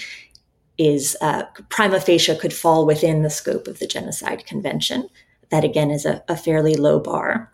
is 0.79 1.17
uh, 1.21 1.45
prima 1.69 2.01
facie 2.01 2.37
could 2.37 2.53
fall 2.53 2.87
within 2.87 3.23
the 3.23 3.31
scope 3.31 3.67
of 3.67 3.79
the 3.81 3.87
Genocide 3.87 4.47
Convention. 4.47 5.09
That 5.51 5.65
again 5.65 5.91
is 5.91 6.07
a, 6.07 6.23
a 6.29 6.37
fairly 6.37 6.75
low 6.75 7.01
bar, 7.01 7.53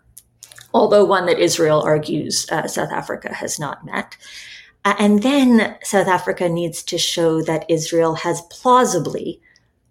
although 0.73 1.05
one 1.05 1.25
that 1.25 1.39
Israel 1.39 1.81
argues 1.81 2.47
uh, 2.51 2.67
South 2.67 2.91
Africa 2.91 3.33
has 3.33 3.59
not 3.59 3.85
met. 3.85 4.15
Uh, 4.83 4.95
and 4.97 5.21
then 5.21 5.77
South 5.83 6.07
Africa 6.07 6.49
needs 6.49 6.81
to 6.83 6.97
show 6.97 7.41
that 7.43 7.65
Israel 7.69 8.15
has 8.15 8.41
plausibly 8.49 9.41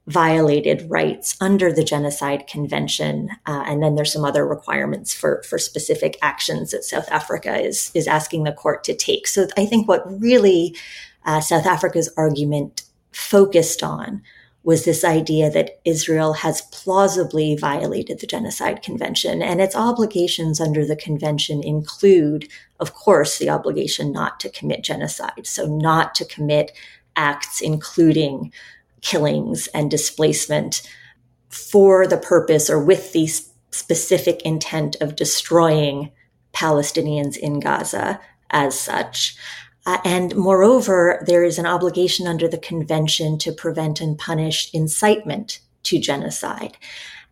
violated 0.06 0.90
rights 0.90 1.36
under 1.40 1.72
the 1.72 1.84
Genocide 1.84 2.46
Convention. 2.48 3.30
Uh, 3.46 3.62
and 3.66 3.82
then 3.82 3.94
there's 3.94 4.12
some 4.12 4.24
other 4.24 4.44
requirements 4.46 5.14
for, 5.14 5.42
for 5.48 5.58
specific 5.58 6.18
actions 6.20 6.72
that 6.72 6.84
South 6.84 7.08
Africa 7.10 7.60
is, 7.60 7.92
is 7.94 8.08
asking 8.08 8.42
the 8.42 8.52
court 8.52 8.82
to 8.84 8.96
take. 8.96 9.28
So 9.28 9.46
I 9.56 9.66
think 9.66 9.86
what 9.86 10.20
really 10.20 10.76
uh, 11.24 11.40
South 11.40 11.66
Africa's 11.66 12.12
argument 12.16 12.82
focused 13.12 13.82
on 13.82 14.22
was 14.62 14.84
this 14.84 15.04
idea 15.04 15.50
that 15.50 15.80
Israel 15.84 16.34
has 16.34 16.62
plausibly 16.70 17.56
violated 17.56 18.20
the 18.20 18.26
Genocide 18.26 18.82
Convention. 18.82 19.40
And 19.40 19.60
its 19.60 19.74
obligations 19.74 20.60
under 20.60 20.84
the 20.84 20.96
convention 20.96 21.62
include, 21.62 22.48
of 22.78 22.92
course, 22.92 23.38
the 23.38 23.48
obligation 23.48 24.12
not 24.12 24.38
to 24.40 24.50
commit 24.50 24.84
genocide. 24.84 25.46
So, 25.46 25.66
not 25.66 26.14
to 26.16 26.24
commit 26.24 26.72
acts 27.16 27.60
including 27.60 28.52
killings 29.00 29.66
and 29.68 29.90
displacement 29.90 30.82
for 31.48 32.06
the 32.06 32.18
purpose 32.18 32.70
or 32.70 32.78
with 32.78 33.12
the 33.12 33.28
specific 33.70 34.42
intent 34.42 34.96
of 35.00 35.16
destroying 35.16 36.12
Palestinians 36.52 37.36
in 37.36 37.60
Gaza 37.60 38.20
as 38.50 38.78
such. 38.78 39.36
Uh, 39.90 39.98
and 40.04 40.36
moreover, 40.36 41.20
there 41.26 41.42
is 41.42 41.58
an 41.58 41.66
obligation 41.66 42.28
under 42.28 42.46
the 42.46 42.58
convention 42.58 43.36
to 43.36 43.50
prevent 43.50 44.00
and 44.00 44.16
punish 44.16 44.72
incitement 44.72 45.58
to 45.82 45.98
genocide. 45.98 46.76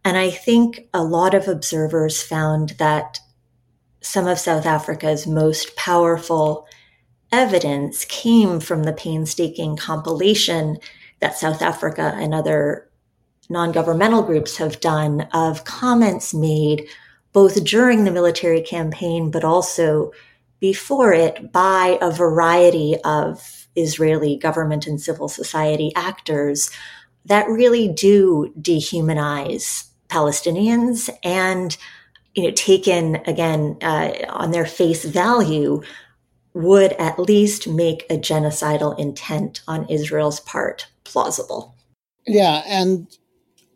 And 0.04 0.16
I 0.16 0.30
think 0.30 0.88
a 0.92 1.04
lot 1.04 1.34
of 1.34 1.46
observers 1.46 2.20
found 2.20 2.70
that 2.80 3.20
some 4.00 4.26
of 4.26 4.40
South 4.40 4.66
Africa's 4.66 5.24
most 5.24 5.76
powerful 5.76 6.66
evidence 7.30 8.04
came 8.06 8.58
from 8.58 8.82
the 8.82 8.92
painstaking 8.92 9.76
compilation 9.76 10.78
that 11.20 11.38
South 11.38 11.62
Africa 11.62 12.12
and 12.16 12.34
other 12.34 12.90
non 13.48 13.70
governmental 13.70 14.22
groups 14.22 14.56
have 14.56 14.80
done 14.80 15.28
of 15.32 15.62
comments 15.62 16.34
made 16.34 16.88
both 17.32 17.62
during 17.62 18.02
the 18.02 18.10
military 18.10 18.62
campaign, 18.62 19.30
but 19.30 19.44
also 19.44 20.10
before 20.60 21.12
it 21.12 21.52
by 21.52 21.98
a 22.00 22.10
variety 22.10 22.96
of 23.04 23.68
Israeli 23.76 24.36
government 24.36 24.86
and 24.86 25.00
civil 25.00 25.28
society 25.28 25.92
actors 25.94 26.70
that 27.24 27.48
really 27.48 27.88
do 27.88 28.52
dehumanize 28.60 29.88
Palestinians 30.08 31.10
and, 31.22 31.76
you 32.34 32.44
know, 32.44 32.50
taken 32.50 33.16
again 33.26 33.76
uh, 33.82 34.12
on 34.30 34.50
their 34.50 34.66
face 34.66 35.04
value, 35.04 35.82
would 36.54 36.92
at 36.94 37.18
least 37.18 37.68
make 37.68 38.04
a 38.10 38.16
genocidal 38.16 38.98
intent 38.98 39.60
on 39.68 39.88
Israel's 39.88 40.40
part 40.40 40.88
plausible. 41.04 41.76
Yeah, 42.26 42.62
and 42.66 43.06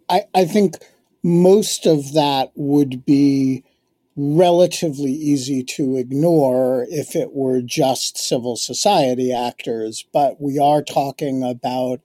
I, 0.09 0.25
I 0.35 0.45
think 0.47 0.77
most 1.23 1.87
of 1.87 2.15
that 2.15 2.51
would 2.55 3.05
be 3.05 3.65
relatively 4.17 5.13
easy 5.13 5.63
to 5.63 5.97
ignore 5.97 6.87
if 6.91 7.17
it 7.17 7.33
were 7.33 7.63
just 7.63 8.19
civil 8.19 8.57
society 8.57 9.33
actors, 9.33 10.05
but 10.13 10.41
we 10.41 10.59
are 10.59 10.83
talking 10.83 11.43
about 11.43 12.01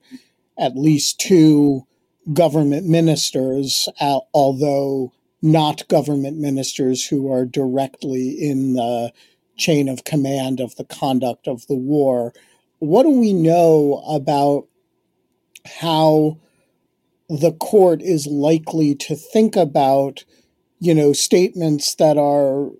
at 0.58 0.76
least 0.76 1.20
two 1.20 1.86
government 2.32 2.86
ministers, 2.86 3.88
although 4.32 5.12
not 5.42 5.86
government 5.88 6.38
ministers 6.38 7.06
who 7.06 7.32
are 7.32 7.44
directly 7.44 8.30
in 8.30 8.74
the 8.74 9.12
chain 9.56 9.88
of 9.88 10.04
command 10.04 10.60
of 10.60 10.74
the 10.76 10.84
conduct 10.84 11.46
of 11.46 11.66
the 11.66 11.76
war. 11.76 12.32
What 12.78 13.02
do 13.02 13.10
we 13.10 13.32
know 13.32 14.02
about 14.08 14.66
how 15.80 16.38
the 17.28 17.52
court 17.52 18.00
is 18.02 18.26
likely 18.26 18.94
to 18.94 19.14
think 19.14 19.56
about 19.56 20.24
you 20.80 20.94
know, 20.94 21.12
statements 21.12 21.94
that 21.96 22.16
are, 22.16 22.70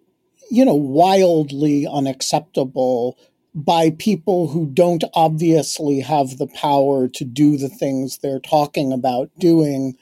you 0.51 0.65
know, 0.65 0.75
wildly 0.75 1.87
unacceptable 1.87 3.19
by 3.55 3.91
people 3.91 4.49
who 4.49 4.67
don't 4.67 5.05
obviously 5.15 6.01
have 6.01 6.39
the 6.39 6.47
power 6.47 7.09
to 7.09 7.25
do 7.25 7.57
the 7.57 7.69
things 7.69 8.19
they're 8.19 8.41
talking 8.41 8.93
about 8.93 9.31
doing 9.39 9.97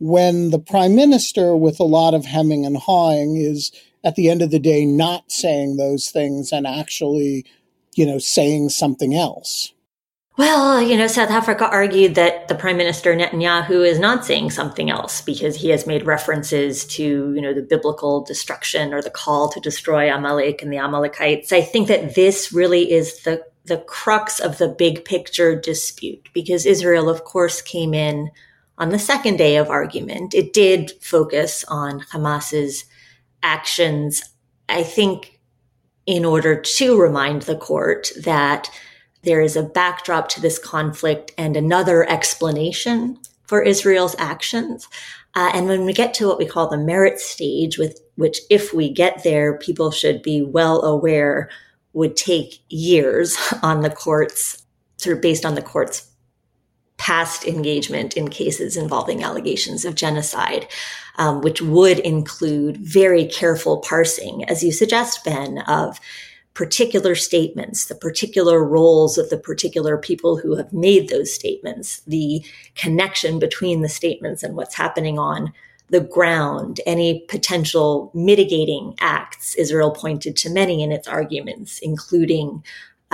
when 0.00 0.50
the 0.50 0.58
prime 0.58 0.94
minister 0.94 1.56
with 1.56 1.78
a 1.80 1.84
lot 1.84 2.14
of 2.14 2.24
hemming 2.24 2.64
and 2.64 2.76
hawing 2.76 3.36
is 3.36 3.72
at 4.04 4.16
the 4.16 4.28
end 4.28 4.42
of 4.42 4.50
the 4.50 4.58
day 4.58 4.84
not 4.84 5.30
saying 5.30 5.76
those 5.76 6.10
things 6.10 6.52
and 6.52 6.66
actually 6.66 7.44
you 7.94 8.04
know 8.04 8.18
saying 8.18 8.68
something 8.68 9.14
else 9.14 9.72
well, 10.36 10.82
you 10.82 10.96
know, 10.96 11.06
South 11.06 11.30
Africa 11.30 11.68
argued 11.68 12.16
that 12.16 12.48
the 12.48 12.56
Prime 12.56 12.76
Minister 12.76 13.14
Netanyahu 13.14 13.86
is 13.86 14.00
not 14.00 14.24
saying 14.24 14.50
something 14.50 14.90
else 14.90 15.20
because 15.20 15.54
he 15.54 15.68
has 15.68 15.86
made 15.86 16.06
references 16.06 16.84
to, 16.86 17.32
you 17.34 17.40
know, 17.40 17.54
the 17.54 17.62
biblical 17.62 18.24
destruction 18.24 18.92
or 18.92 19.00
the 19.00 19.10
call 19.10 19.48
to 19.50 19.60
destroy 19.60 20.12
Amalek 20.12 20.60
and 20.60 20.72
the 20.72 20.78
Amalekites. 20.78 21.52
I 21.52 21.60
think 21.60 21.86
that 21.86 22.16
this 22.16 22.52
really 22.52 22.92
is 22.92 23.22
the 23.22 23.44
the 23.66 23.78
crux 23.78 24.40
of 24.40 24.58
the 24.58 24.68
big 24.68 25.04
picture 25.04 25.58
dispute 25.58 26.28
because 26.34 26.66
Israel, 26.66 27.08
of 27.08 27.24
course, 27.24 27.62
came 27.62 27.94
in 27.94 28.30
on 28.76 28.90
the 28.90 28.98
second 28.98 29.36
day 29.36 29.56
of 29.56 29.70
argument. 29.70 30.34
It 30.34 30.52
did 30.52 30.92
focus 31.00 31.64
on 31.68 32.00
Hamas's 32.00 32.84
actions, 33.42 34.22
I 34.68 34.82
think, 34.82 35.40
in 36.06 36.24
order 36.24 36.60
to 36.60 37.00
remind 37.00 37.42
the 37.42 37.56
court 37.56 38.10
that 38.22 38.68
there 39.24 39.40
is 39.40 39.56
a 39.56 39.62
backdrop 39.62 40.28
to 40.30 40.40
this 40.40 40.58
conflict 40.58 41.32
and 41.36 41.56
another 41.56 42.08
explanation 42.08 43.18
for 43.46 43.62
Israel's 43.62 44.16
actions. 44.18 44.88
Uh, 45.34 45.50
and 45.54 45.66
when 45.66 45.84
we 45.84 45.92
get 45.92 46.14
to 46.14 46.26
what 46.26 46.38
we 46.38 46.46
call 46.46 46.68
the 46.68 46.78
merit 46.78 47.18
stage, 47.18 47.78
with 47.78 48.00
which, 48.16 48.38
if 48.50 48.72
we 48.72 48.88
get 48.88 49.24
there, 49.24 49.58
people 49.58 49.90
should 49.90 50.22
be 50.22 50.42
well 50.42 50.82
aware 50.82 51.50
would 51.92 52.16
take 52.16 52.62
years 52.68 53.36
on 53.62 53.80
the 53.82 53.90
court's 53.90 54.60
based 55.20 55.44
on 55.44 55.54
the 55.54 55.62
court's 55.62 56.08
past 56.96 57.44
engagement 57.44 58.16
in 58.16 58.28
cases 58.30 58.76
involving 58.76 59.22
allegations 59.22 59.84
of 59.84 59.94
genocide, 59.94 60.66
um, 61.16 61.42
which 61.42 61.60
would 61.60 61.98
include 61.98 62.78
very 62.78 63.26
careful 63.26 63.78
parsing, 63.78 64.44
as 64.48 64.62
you 64.62 64.72
suggest, 64.72 65.22
Ben, 65.24 65.58
of 65.66 66.00
particular 66.54 67.16
statements, 67.16 67.86
the 67.86 67.94
particular 67.96 68.64
roles 68.64 69.18
of 69.18 69.28
the 69.28 69.36
particular 69.36 69.98
people 69.98 70.36
who 70.36 70.54
have 70.56 70.72
made 70.72 71.08
those 71.08 71.34
statements, 71.34 72.00
the 72.06 72.44
connection 72.76 73.40
between 73.40 73.82
the 73.82 73.88
statements 73.88 74.42
and 74.42 74.54
what's 74.54 74.76
happening 74.76 75.18
on 75.18 75.52
the 75.90 76.00
ground, 76.00 76.80
any 76.86 77.20
potential 77.28 78.10
mitigating 78.14 78.94
acts. 79.00 79.54
Israel 79.56 79.90
pointed 79.90 80.36
to 80.36 80.50
many 80.50 80.82
in 80.82 80.92
its 80.92 81.08
arguments, 81.08 81.78
including 81.80 82.62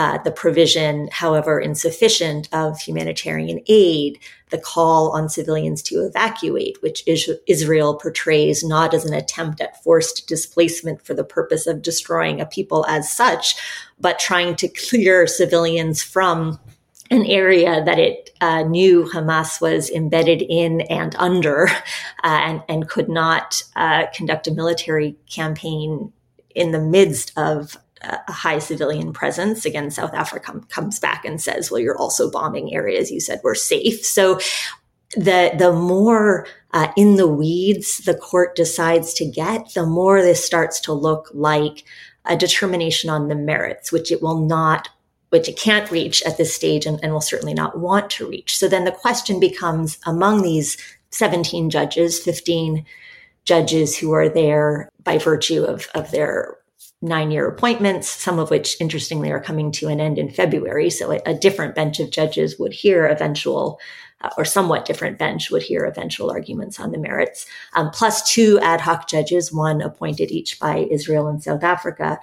uh, 0.00 0.16
the 0.22 0.30
provision, 0.30 1.10
however 1.12 1.60
insufficient, 1.60 2.48
of 2.52 2.80
humanitarian 2.80 3.60
aid, 3.68 4.18
the 4.48 4.56
call 4.56 5.10
on 5.10 5.28
civilians 5.28 5.82
to 5.82 5.96
evacuate, 5.96 6.80
which 6.80 7.04
Israel 7.06 7.94
portrays 7.96 8.64
not 8.64 8.94
as 8.94 9.04
an 9.04 9.12
attempt 9.12 9.60
at 9.60 9.84
forced 9.84 10.26
displacement 10.26 11.02
for 11.02 11.12
the 11.12 11.22
purpose 11.22 11.66
of 11.66 11.82
destroying 11.82 12.40
a 12.40 12.46
people 12.46 12.86
as 12.86 13.12
such, 13.12 13.56
but 13.98 14.18
trying 14.18 14.56
to 14.56 14.68
clear 14.68 15.26
civilians 15.26 16.02
from 16.02 16.58
an 17.10 17.26
area 17.26 17.84
that 17.84 17.98
it 17.98 18.30
uh, 18.40 18.62
knew 18.62 19.04
Hamas 19.04 19.60
was 19.60 19.90
embedded 19.90 20.40
in 20.40 20.80
and 20.82 21.14
under, 21.16 21.68
uh, 22.24 22.40
and, 22.46 22.62
and 22.70 22.88
could 22.88 23.10
not 23.10 23.62
uh, 23.76 24.06
conduct 24.14 24.46
a 24.46 24.54
military 24.54 25.14
campaign 25.28 26.10
in 26.54 26.72
the 26.72 26.80
midst 26.80 27.36
of 27.36 27.76
a 28.02 28.32
high 28.32 28.58
civilian 28.58 29.12
presence. 29.12 29.64
Again, 29.64 29.90
South 29.90 30.14
Africa 30.14 30.60
comes 30.68 30.98
back 30.98 31.24
and 31.24 31.40
says, 31.40 31.70
well, 31.70 31.80
you're 31.80 31.98
also 31.98 32.30
bombing 32.30 32.74
areas 32.74 33.10
you 33.10 33.20
said 33.20 33.40
were 33.44 33.54
safe. 33.54 34.04
So 34.04 34.40
the, 35.16 35.52
the 35.58 35.72
more 35.72 36.46
uh, 36.72 36.92
in 36.96 37.16
the 37.16 37.28
weeds 37.28 37.98
the 37.98 38.14
court 38.14 38.56
decides 38.56 39.12
to 39.14 39.26
get, 39.26 39.74
the 39.74 39.86
more 39.86 40.22
this 40.22 40.44
starts 40.44 40.80
to 40.80 40.92
look 40.92 41.30
like 41.34 41.84
a 42.24 42.36
determination 42.36 43.10
on 43.10 43.28
the 43.28 43.34
merits, 43.34 43.92
which 43.92 44.10
it 44.10 44.22
will 44.22 44.38
not 44.38 44.88
which 45.30 45.48
it 45.48 45.56
can't 45.56 45.92
reach 45.92 46.24
at 46.24 46.36
this 46.38 46.52
stage 46.52 46.86
and, 46.86 46.98
and 47.04 47.12
will 47.12 47.20
certainly 47.20 47.54
not 47.54 47.78
want 47.78 48.10
to 48.10 48.28
reach. 48.28 48.58
So 48.58 48.68
then 48.68 48.84
the 48.84 48.90
question 48.90 49.38
becomes 49.38 49.96
among 50.04 50.42
these 50.42 50.76
17 51.10 51.70
judges, 51.70 52.18
15 52.18 52.84
judges 53.44 53.96
who 53.96 54.12
are 54.12 54.28
there 54.28 54.90
by 55.04 55.18
virtue 55.18 55.62
of, 55.62 55.86
of 55.94 56.10
their 56.10 56.56
nine 57.02 57.30
year 57.30 57.48
appointments, 57.48 58.08
some 58.08 58.38
of 58.38 58.50
which, 58.50 58.76
interestingly, 58.80 59.30
are 59.30 59.40
coming 59.40 59.72
to 59.72 59.88
an 59.88 60.00
end 60.00 60.18
in 60.18 60.30
February. 60.30 60.90
So 60.90 61.12
a, 61.12 61.20
a 61.26 61.34
different 61.34 61.74
bench 61.74 61.98
of 62.00 62.10
judges 62.10 62.58
would 62.58 62.72
hear 62.72 63.06
eventual 63.06 63.80
uh, 64.22 64.28
or 64.36 64.44
somewhat 64.44 64.84
different 64.84 65.18
bench 65.18 65.50
would 65.50 65.62
hear 65.62 65.84
eventual 65.84 66.30
arguments 66.30 66.78
on 66.78 66.90
the 66.90 66.98
merits, 66.98 67.46
um, 67.72 67.90
plus 67.90 68.30
two 68.30 68.58
ad 68.60 68.82
hoc 68.82 69.08
judges, 69.08 69.50
one 69.50 69.80
appointed 69.80 70.30
each 70.30 70.60
by 70.60 70.86
Israel 70.90 71.26
and 71.26 71.42
South 71.42 71.64
Africa, 71.64 72.18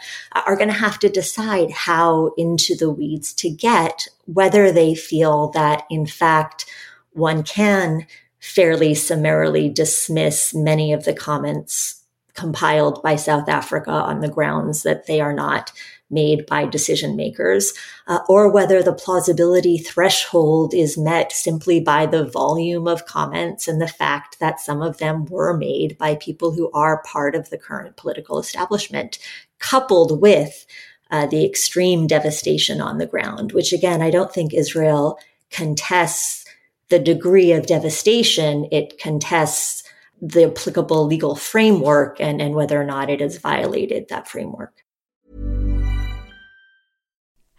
are 0.46 0.56
going 0.56 0.68
to 0.68 0.76
have 0.76 1.00
to 1.00 1.10
decide 1.10 1.72
how 1.72 2.32
into 2.38 2.76
the 2.76 2.92
weeds 2.92 3.34
to 3.34 3.50
get, 3.50 4.08
whether 4.26 4.72
they 4.72 4.94
feel 4.94 5.50
that, 5.50 5.86
in 5.90 6.06
fact, 6.06 6.66
one 7.14 7.42
can 7.42 8.06
fairly 8.40 8.94
summarily 8.94 9.68
dismiss 9.68 10.54
many 10.54 10.94
of 10.94 11.04
the 11.04 11.14
comments 11.14 11.97
compiled 12.38 13.02
by 13.04 13.18
South 13.18 13.50
Africa 13.50 13.92
on 13.92 14.22
the 14.22 14.30
grounds 14.30 14.84
that 14.84 15.08
they 15.08 15.20
are 15.20 15.34
not 15.34 15.74
made 16.10 16.46
by 16.46 16.66
decision 16.66 17.18
makers, 17.18 17.74
uh, 18.08 18.20
or 18.30 18.50
whether 18.50 18.82
the 18.82 18.94
plausibility 18.94 19.78
threshold 19.78 20.74
is 20.74 20.98
met 20.98 21.34
simply 21.34 21.82
by 21.82 22.06
the 22.06 22.24
volume 22.24 22.88
of 22.88 23.06
comments 23.06 23.68
and 23.68 23.82
the 23.82 23.88
fact 23.88 24.40
that 24.40 24.62
some 24.62 24.82
of 24.82 25.00
them 25.00 25.26
were 25.26 25.58
made 25.58 25.98
by 25.98 26.16
people 26.16 26.52
who 26.52 26.72
are 26.72 27.04
part 27.04 27.36
of 27.36 27.50
the 27.50 27.58
current 27.58 27.98
political 27.98 28.40
establishment, 28.40 29.20
coupled 29.60 30.22
with 30.22 30.66
uh, 31.12 31.26
the 31.26 31.46
extreme 31.46 32.08
devastation 32.08 32.80
on 32.80 32.98
the 32.98 33.06
ground, 33.06 33.52
which 33.52 33.74
again, 33.74 34.02
I 34.02 34.10
don't 34.10 34.34
think 34.34 34.54
Israel 34.54 35.20
contests 35.52 36.46
the 36.90 37.00
degree 37.00 37.52
of 37.52 37.68
devastation. 37.68 38.68
It 38.72 39.00
contests 39.00 39.84
the 40.22 40.46
applicable 40.46 41.06
legal 41.06 41.36
framework 41.36 42.20
and, 42.20 42.42
and 42.42 42.56
whether 42.56 42.80
or 42.80 42.86
not 42.86 43.10
it 43.10 43.22
has 43.22 43.38
violated 43.38 44.06
that 44.10 44.28
framework. 44.28 44.84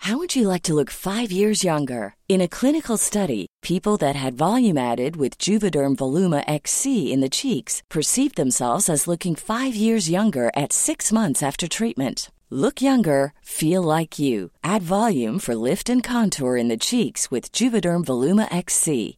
How 0.03 0.17
would 0.17 0.35
you 0.35 0.49
like 0.49 0.63
to 0.63 0.75
look 0.75 0.91
five 0.91 1.31
years 1.31 1.65
younger? 1.65 2.15
In 2.29 2.41
a 2.41 2.49
clinical 2.49 2.97
study, 2.97 3.47
people 3.63 3.97
that 3.99 4.17
had 4.17 4.39
volume 4.39 4.79
added 4.79 5.17
with 5.17 5.37
Juvederm 5.39 5.97
Voluma 5.97 6.43
XC 6.47 7.13
in 7.13 7.21
the 7.21 7.29
cheeks 7.29 7.83
perceived 7.91 8.37
themselves 8.37 8.89
as 8.89 9.09
looking 9.09 9.35
five 9.35 9.75
years 9.75 10.09
younger 10.09 10.51
at 10.57 10.73
six 10.73 11.13
months 11.13 11.43
after 11.43 11.69
treatment. 11.69 12.31
Look 12.49 12.81
younger, 12.81 13.35
feel 13.43 13.83
like 13.83 14.19
you. 14.19 14.51
Add 14.65 14.83
volume 14.83 15.39
for 15.39 15.55
lift 15.55 15.91
and 15.91 16.03
contour 16.03 16.57
in 16.57 16.69
the 16.69 16.79
cheeks 16.79 17.31
with 17.31 17.53
Juvederm 17.53 18.05
Voluma 18.07 18.49
XC. 18.51 19.18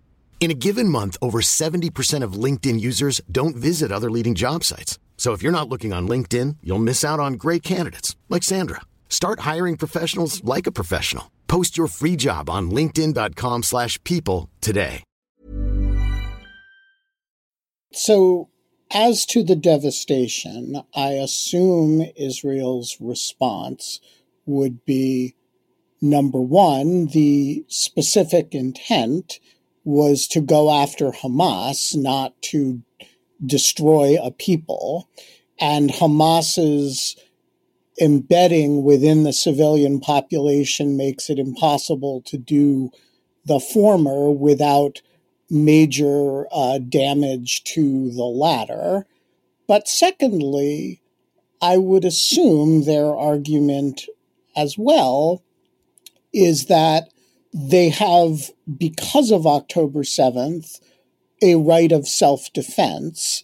In 0.41 0.49
a 0.49 0.55
given 0.55 0.89
month, 0.89 1.17
over 1.21 1.39
70% 1.39 2.23
of 2.23 2.33
LinkedIn 2.33 2.81
users 2.81 3.21
don't 3.31 3.55
visit 3.55 3.91
other 3.91 4.09
leading 4.09 4.33
job 4.33 4.63
sites. 4.63 4.97
So 5.15 5.33
if 5.33 5.43
you're 5.43 5.51
not 5.51 5.69
looking 5.69 5.93
on 5.93 6.07
LinkedIn, 6.07 6.57
you'll 6.63 6.79
miss 6.79 7.05
out 7.05 7.19
on 7.19 7.33
great 7.33 7.61
candidates 7.61 8.15
like 8.27 8.41
Sandra. 8.41 8.81
Start 9.07 9.41
hiring 9.41 9.77
professionals 9.77 10.43
like 10.43 10.65
a 10.65 10.71
professional. 10.71 11.29
Post 11.47 11.77
your 11.77 11.85
free 11.85 12.15
job 12.15 12.49
on 12.49 12.71
linkedin.com/people 12.71 14.49
today. 14.61 15.03
So, 17.93 18.49
as 18.89 19.27
to 19.27 19.43
the 19.43 19.55
devastation, 19.55 20.81
I 20.95 21.09
assume 21.09 22.07
Israel's 22.15 22.97
response 22.99 23.99
would 24.47 24.85
be 24.85 25.35
number 26.01 26.41
1, 26.41 27.07
the 27.07 27.63
specific 27.67 28.55
intent 28.55 29.39
was 29.83 30.27
to 30.27 30.41
go 30.41 30.71
after 30.71 31.11
Hamas, 31.11 31.95
not 31.95 32.39
to 32.43 32.81
destroy 33.45 34.17
a 34.21 34.31
people. 34.31 35.09
And 35.59 35.91
Hamas's 35.91 37.15
embedding 37.99 38.83
within 38.83 39.23
the 39.23 39.33
civilian 39.33 39.99
population 39.99 40.97
makes 40.97 41.29
it 41.29 41.39
impossible 41.39 42.21
to 42.21 42.37
do 42.37 42.91
the 43.45 43.59
former 43.59 44.31
without 44.31 45.01
major 45.49 46.45
uh, 46.51 46.79
damage 46.79 47.63
to 47.63 48.11
the 48.11 48.23
latter. 48.23 49.05
But 49.67 49.87
secondly, 49.87 51.01
I 51.61 51.77
would 51.77 52.05
assume 52.05 52.85
their 52.85 53.15
argument 53.15 54.05
as 54.55 54.77
well 54.77 55.43
is 56.33 56.65
that 56.65 57.10
they 57.53 57.89
have, 57.89 58.51
because 58.77 59.31
of 59.31 59.45
October 59.45 60.01
7th, 60.01 60.79
a 61.41 61.55
right 61.55 61.91
of 61.91 62.07
self 62.07 62.51
defense, 62.53 63.43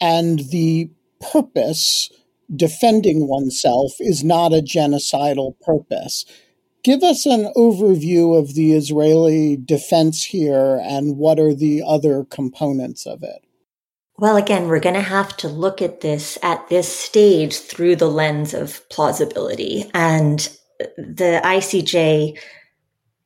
and 0.00 0.40
the 0.50 0.90
purpose, 1.32 2.10
defending 2.54 3.26
oneself, 3.26 3.92
is 3.98 4.22
not 4.22 4.52
a 4.52 4.62
genocidal 4.62 5.58
purpose. 5.60 6.24
Give 6.84 7.02
us 7.02 7.26
an 7.26 7.52
overview 7.56 8.38
of 8.38 8.54
the 8.54 8.72
Israeli 8.72 9.56
defense 9.56 10.24
here 10.24 10.80
and 10.82 11.16
what 11.16 11.40
are 11.40 11.54
the 11.54 11.82
other 11.84 12.24
components 12.24 13.04
of 13.04 13.22
it. 13.22 13.42
Well, 14.16 14.36
again, 14.36 14.68
we're 14.68 14.80
going 14.80 14.94
to 14.94 15.00
have 15.00 15.36
to 15.38 15.48
look 15.48 15.82
at 15.82 16.00
this 16.00 16.38
at 16.42 16.68
this 16.68 16.88
stage 16.88 17.56
through 17.56 17.96
the 17.96 18.10
lens 18.10 18.54
of 18.54 18.88
plausibility. 18.88 19.90
And 19.94 20.48
the 20.96 21.40
ICJ 21.44 22.38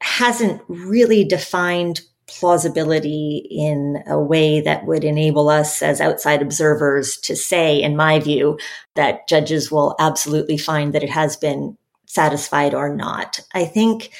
hasn't 0.02 0.60
really 0.68 1.24
defined 1.24 2.02
plausibility 2.26 3.46
in 3.50 4.02
a 4.06 4.18
way 4.18 4.60
that 4.60 4.86
would 4.86 5.04
enable 5.04 5.48
us 5.48 5.82
as 5.82 6.00
outside 6.00 6.40
observers 6.40 7.16
to 7.18 7.36
say, 7.36 7.80
in 7.80 7.96
my 7.96 8.18
view, 8.18 8.58
that 8.94 9.28
judges 9.28 9.70
will 9.70 9.94
absolutely 9.98 10.56
find 10.56 10.94
that 10.94 11.02
it 11.02 11.10
has 11.10 11.36
been 11.36 11.76
satisfied 12.06 12.74
or 12.74 12.94
not. 12.94 13.40
I 13.54 13.64
think 13.64 14.12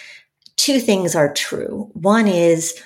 two 0.56 0.78
things 0.78 1.14
are 1.14 1.32
true. 1.32 1.90
One 1.94 2.28
is 2.28 2.80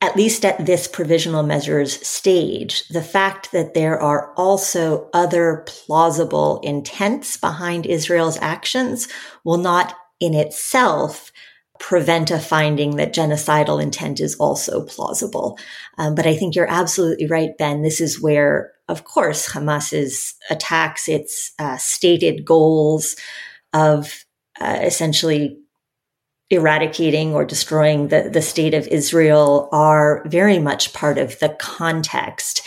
at 0.00 0.16
least 0.16 0.44
at 0.44 0.64
this 0.64 0.86
provisional 0.86 1.42
measures 1.42 2.06
stage, 2.06 2.86
the 2.88 3.02
fact 3.02 3.50
that 3.50 3.74
there 3.74 4.00
are 4.00 4.32
also 4.36 5.10
other 5.12 5.64
plausible 5.66 6.60
intents 6.60 7.36
behind 7.36 7.84
Israel's 7.84 8.38
actions 8.40 9.08
will 9.42 9.58
not 9.58 9.94
in 10.20 10.34
itself 10.34 11.32
prevent 11.78 12.30
a 12.30 12.38
finding 12.38 12.96
that 12.96 13.14
genocidal 13.14 13.82
intent 13.82 14.20
is 14.20 14.34
also 14.36 14.84
plausible. 14.84 15.58
Um, 15.96 16.14
but 16.14 16.26
I 16.26 16.36
think 16.36 16.54
you're 16.54 16.70
absolutely 16.70 17.26
right, 17.26 17.56
Ben. 17.58 17.82
This 17.82 18.00
is 18.00 18.20
where, 18.20 18.72
of 18.88 19.04
course, 19.04 19.46
Hamas's 19.46 20.34
attacks, 20.50 21.08
its 21.08 21.52
uh, 21.58 21.76
stated 21.76 22.44
goals 22.44 23.16
of 23.72 24.24
uh, 24.60 24.78
essentially 24.82 25.58
eradicating 26.50 27.34
or 27.34 27.44
destroying 27.44 28.08
the, 28.08 28.30
the 28.32 28.42
state 28.42 28.74
of 28.74 28.88
Israel 28.88 29.68
are 29.70 30.22
very 30.26 30.58
much 30.58 30.92
part 30.94 31.18
of 31.18 31.38
the 31.38 31.50
context. 31.60 32.66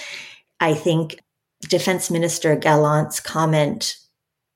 I 0.60 0.74
think 0.74 1.20
Defense 1.62 2.12
Minister 2.12 2.56
Gallant's 2.56 3.20
comment 3.20 3.98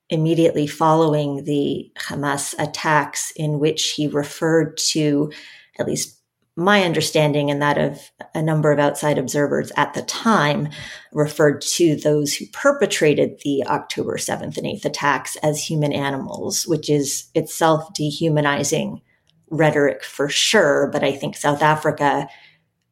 immediately 0.10 0.68
following 0.68 1.43
the 1.43 1.91
Hamas 1.97 2.53
attacks, 2.60 3.32
in 3.36 3.60
which 3.60 3.91
he 3.91 4.08
referred 4.08 4.78
to, 4.78 5.32
at 5.80 5.88
least 5.88 6.22
my 6.58 6.84
understanding 6.84 7.51
and 7.51 7.62
that 7.62 7.78
of 7.78 7.99
a 8.34 8.41
number 8.41 8.72
of 8.72 8.80
outside 8.80 9.18
observers 9.18 9.72
at 9.76 9.93
the 9.93 10.03
time, 10.03 10.70
referred 11.12 11.60
to 11.60 11.95
those 11.97 12.34
who 12.34 12.45
perpetrated 12.53 13.39
the 13.43 13.64
October 13.68 14.16
7th 14.16 14.58
and 14.58 14.66
8th 14.66 14.86
attacks 14.86 15.36
as 15.38 15.62
human 15.62 15.91
animals, 15.91 16.66
which 16.66 16.89
is 16.89 17.30
itself 17.36 17.93
dehumanizing 17.93 19.01
rhetoric 19.49 20.03
for 20.03 20.30
sure. 20.30 20.89
But 20.91 21.03
I 21.03 21.12
think 21.12 21.36
South 21.36 21.62
Africa 21.62 22.28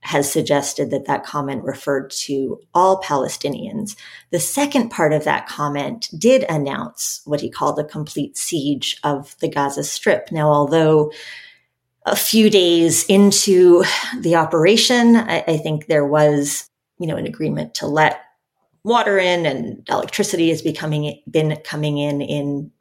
has 0.03 0.31
suggested 0.31 0.91
that 0.91 1.05
that 1.05 1.25
comment 1.25 1.63
referred 1.63 2.09
to 2.11 2.59
all 2.73 3.01
Palestinians. 3.01 3.95
The 4.31 4.39
second 4.39 4.89
part 4.89 5.13
of 5.13 5.23
that 5.23 5.47
comment 5.47 6.09
did 6.17 6.43
announce 6.49 7.21
what 7.25 7.39
he 7.39 7.49
called 7.49 7.79
a 7.79 7.85
complete 7.85 8.37
siege 8.37 8.99
of 9.03 9.35
the 9.39 9.47
Gaza 9.47 9.83
Strip. 9.83 10.31
Now, 10.31 10.49
although 10.49 11.11
a 12.05 12.17
few 12.17 12.49
days 12.49 13.05
into 13.05 13.83
the 14.19 14.35
operation, 14.35 15.15
I, 15.15 15.43
I 15.47 15.57
think 15.57 15.87
there 15.87 16.05
was, 16.05 16.69
you 16.99 17.07
know, 17.07 17.15
an 17.15 17.25
agreement 17.25 17.73
to 17.75 17.87
let 17.87 18.19
water 18.83 19.17
in 19.17 19.45
and 19.45 19.87
electricity 19.89 20.49
has 20.49 20.61
becoming 20.61 21.21
been 21.31 21.55
coming 21.63 21.97
in 21.97 22.21
in 22.21 22.71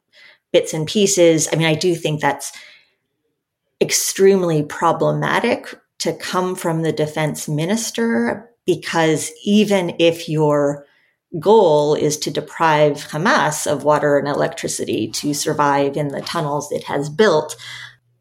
bits 0.51 0.73
and 0.73 0.85
pieces. 0.85 1.47
I 1.51 1.55
mean, 1.55 1.67
I 1.67 1.75
do 1.75 1.95
think 1.95 2.19
that's 2.19 2.51
extremely 3.79 4.63
problematic 4.63 5.79
to 6.03 6.13
come 6.13 6.55
from 6.55 6.81
the 6.81 6.91
defense 6.91 7.47
minister 7.47 8.49
because 8.65 9.31
even 9.45 9.95
if 9.99 10.27
your 10.27 10.85
goal 11.39 11.95
is 11.95 12.17
to 12.17 12.29
deprive 12.29 13.07
Hamas 13.07 13.65
of 13.65 13.83
water 13.83 14.17
and 14.17 14.27
electricity 14.27 15.07
to 15.11 15.33
survive 15.33 15.97
in 15.97 16.09
the 16.09 16.21
tunnels 16.21 16.71
it 16.71 16.83
has 16.83 17.09
built 17.09 17.55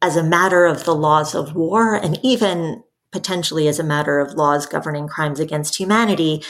as 0.00 0.16
a 0.16 0.22
matter 0.22 0.64
of 0.64 0.84
the 0.84 0.94
laws 0.94 1.34
of 1.34 1.54
war 1.54 1.94
and 1.94 2.18
even 2.22 2.82
potentially 3.10 3.66
as 3.66 3.78
a 3.78 3.84
matter 3.84 4.20
of 4.20 4.34
laws 4.34 4.64
governing 4.64 5.08
crimes 5.08 5.38
against 5.38 5.76
humanity, 5.76 6.42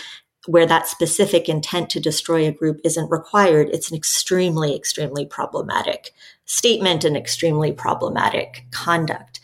where 0.46 0.66
that 0.66 0.86
specific 0.86 1.48
intent 1.48 1.88
to 1.90 2.00
destroy 2.00 2.46
a 2.46 2.52
group 2.52 2.78
isn't 2.84 3.10
required, 3.10 3.68
it's 3.70 3.90
an 3.90 3.96
extremely, 3.96 4.74
extremely 4.74 5.26
problematic 5.26 6.12
statement 6.44 7.04
and 7.04 7.16
extremely 7.16 7.72
problematic 7.72 8.66
conduct. 8.70 9.40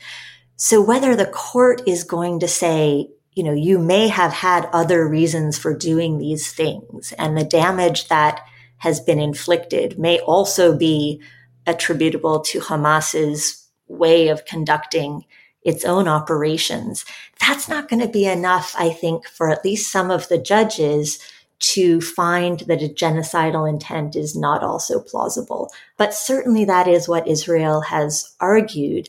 So 0.61 0.81
whether 0.81 1.15
the 1.15 1.27
court 1.27 1.83
is 1.87 2.03
going 2.03 2.41
to 2.41 2.49
say, 2.49 3.09
you 3.35 3.45
know, 3.45 3.53
you 3.53 3.79
may 3.79 4.09
have 4.09 4.33
had 4.33 4.69
other 4.73 5.07
reasons 5.09 5.57
for 5.57 5.73
doing 5.73 6.19
these 6.19 6.53
things 6.53 7.13
and 7.17 7.39
the 7.39 7.45
damage 7.45 8.09
that 8.09 8.41
has 8.79 8.99
been 8.99 9.21
inflicted 9.21 10.01
may 10.01 10.19
also 10.19 10.77
be 10.77 11.23
attributable 11.65 12.41
to 12.41 12.59
Hamas's 12.59 13.69
way 13.87 14.29
of 14.29 14.47
conducting 14.47 15.25
its 15.63 15.85
own 15.85 16.09
operations. 16.09 17.05
That's 17.39 17.69
not 17.69 17.89
going 17.89 18.03
to 18.03 18.09
be 18.09 18.27
enough, 18.27 18.75
I 18.77 18.91
think, 18.91 19.29
for 19.29 19.51
at 19.51 19.65
least 19.65 19.93
some 19.93 20.11
of 20.11 20.29
the 20.29 20.39
judges 20.39 21.21
to 21.61 22.01
find 22.01 22.61
that 22.61 22.83
a 22.83 22.89
genocidal 22.89 23.69
intent 23.69 24.17
is 24.17 24.35
not 24.35 24.63
also 24.65 25.01
plausible. 25.01 25.71
But 25.97 26.15
certainly 26.15 26.65
that 26.65 26.89
is 26.89 27.09
what 27.09 27.29
Israel 27.29 27.81
has 27.83 28.35
argued. 28.41 29.09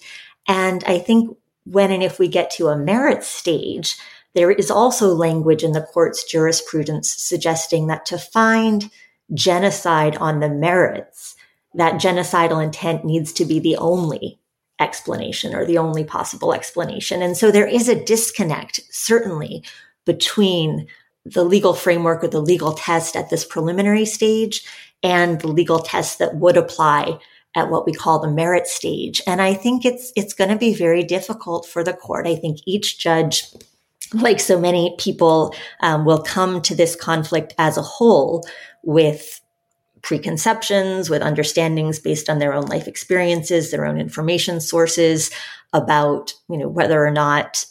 And 0.49 0.83
I 0.85 0.97
think 0.97 1.37
when 1.65 1.91
and 1.91 2.03
if 2.03 2.19
we 2.19 2.27
get 2.27 2.49
to 2.51 2.67
a 2.67 2.75
merit 2.75 3.23
stage, 3.23 3.95
there 4.33 4.51
is 4.51 4.71
also 4.71 5.13
language 5.13 5.63
in 5.63 5.73
the 5.73 5.81
court's 5.81 6.23
jurisprudence 6.23 7.09
suggesting 7.09 7.87
that 7.87 8.05
to 8.07 8.17
find 8.17 8.89
genocide 9.33 10.17
on 10.17 10.39
the 10.39 10.49
merits, 10.49 11.35
that 11.75 12.01
genocidal 12.01 12.63
intent 12.63 13.05
needs 13.05 13.31
to 13.33 13.45
be 13.45 13.59
the 13.59 13.77
only 13.77 14.39
explanation 14.79 15.53
or 15.53 15.65
the 15.65 15.77
only 15.77 16.03
possible 16.03 16.53
explanation. 16.53 17.21
And 17.21 17.37
so 17.37 17.51
there 17.51 17.67
is 17.67 17.87
a 17.87 18.03
disconnect, 18.03 18.79
certainly, 18.89 19.63
between 20.05 20.87
the 21.25 21.43
legal 21.43 21.75
framework 21.75 22.23
or 22.23 22.27
the 22.27 22.41
legal 22.41 22.73
test 22.73 23.15
at 23.15 23.29
this 23.29 23.45
preliminary 23.45 24.05
stage 24.05 24.65
and 25.03 25.41
the 25.41 25.47
legal 25.47 25.79
test 25.79 26.17
that 26.17 26.35
would 26.35 26.57
apply 26.57 27.19
at 27.55 27.69
what 27.69 27.85
we 27.85 27.93
call 27.93 28.19
the 28.19 28.31
merit 28.31 28.67
stage. 28.67 29.21
And 29.25 29.41
I 29.41 29.53
think 29.53 29.85
it's, 29.85 30.11
it's 30.15 30.33
going 30.33 30.49
to 30.49 30.55
be 30.55 30.73
very 30.73 31.03
difficult 31.03 31.65
for 31.65 31.83
the 31.83 31.93
court. 31.93 32.27
I 32.27 32.35
think 32.35 32.59
each 32.65 32.99
judge, 32.99 33.45
like 34.13 34.39
so 34.39 34.59
many 34.59 34.95
people, 34.99 35.55
um, 35.81 36.05
will 36.05 36.21
come 36.21 36.61
to 36.63 36.75
this 36.75 36.95
conflict 36.95 37.53
as 37.57 37.77
a 37.77 37.81
whole 37.81 38.47
with 38.83 39.41
preconceptions, 40.01 41.09
with 41.09 41.21
understandings 41.21 41.99
based 41.99 42.29
on 42.29 42.39
their 42.39 42.53
own 42.53 42.65
life 42.65 42.87
experiences, 42.87 43.71
their 43.71 43.85
own 43.85 43.99
information 43.99 44.61
sources 44.61 45.31
about, 45.73 46.33
you 46.49 46.57
know, 46.57 46.69
whether 46.69 47.05
or 47.05 47.11
not 47.11 47.65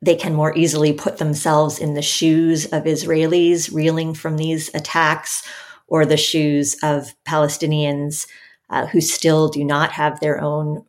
they 0.00 0.14
can 0.14 0.34
more 0.34 0.56
easily 0.56 0.92
put 0.92 1.18
themselves 1.18 1.78
in 1.78 1.94
the 1.94 2.02
shoes 2.02 2.66
of 2.66 2.84
Israelis 2.84 3.72
reeling 3.72 4.14
from 4.14 4.36
these 4.36 4.74
attacks 4.74 5.46
or 5.86 6.04
the 6.04 6.16
shoes 6.16 6.76
of 6.82 7.14
Palestinians 7.26 8.26
uh, 8.70 8.86
who 8.86 9.00
still 9.00 9.48
do 9.48 9.64
not 9.64 9.92
have 9.92 10.20
their 10.20 10.40
own 10.40 10.84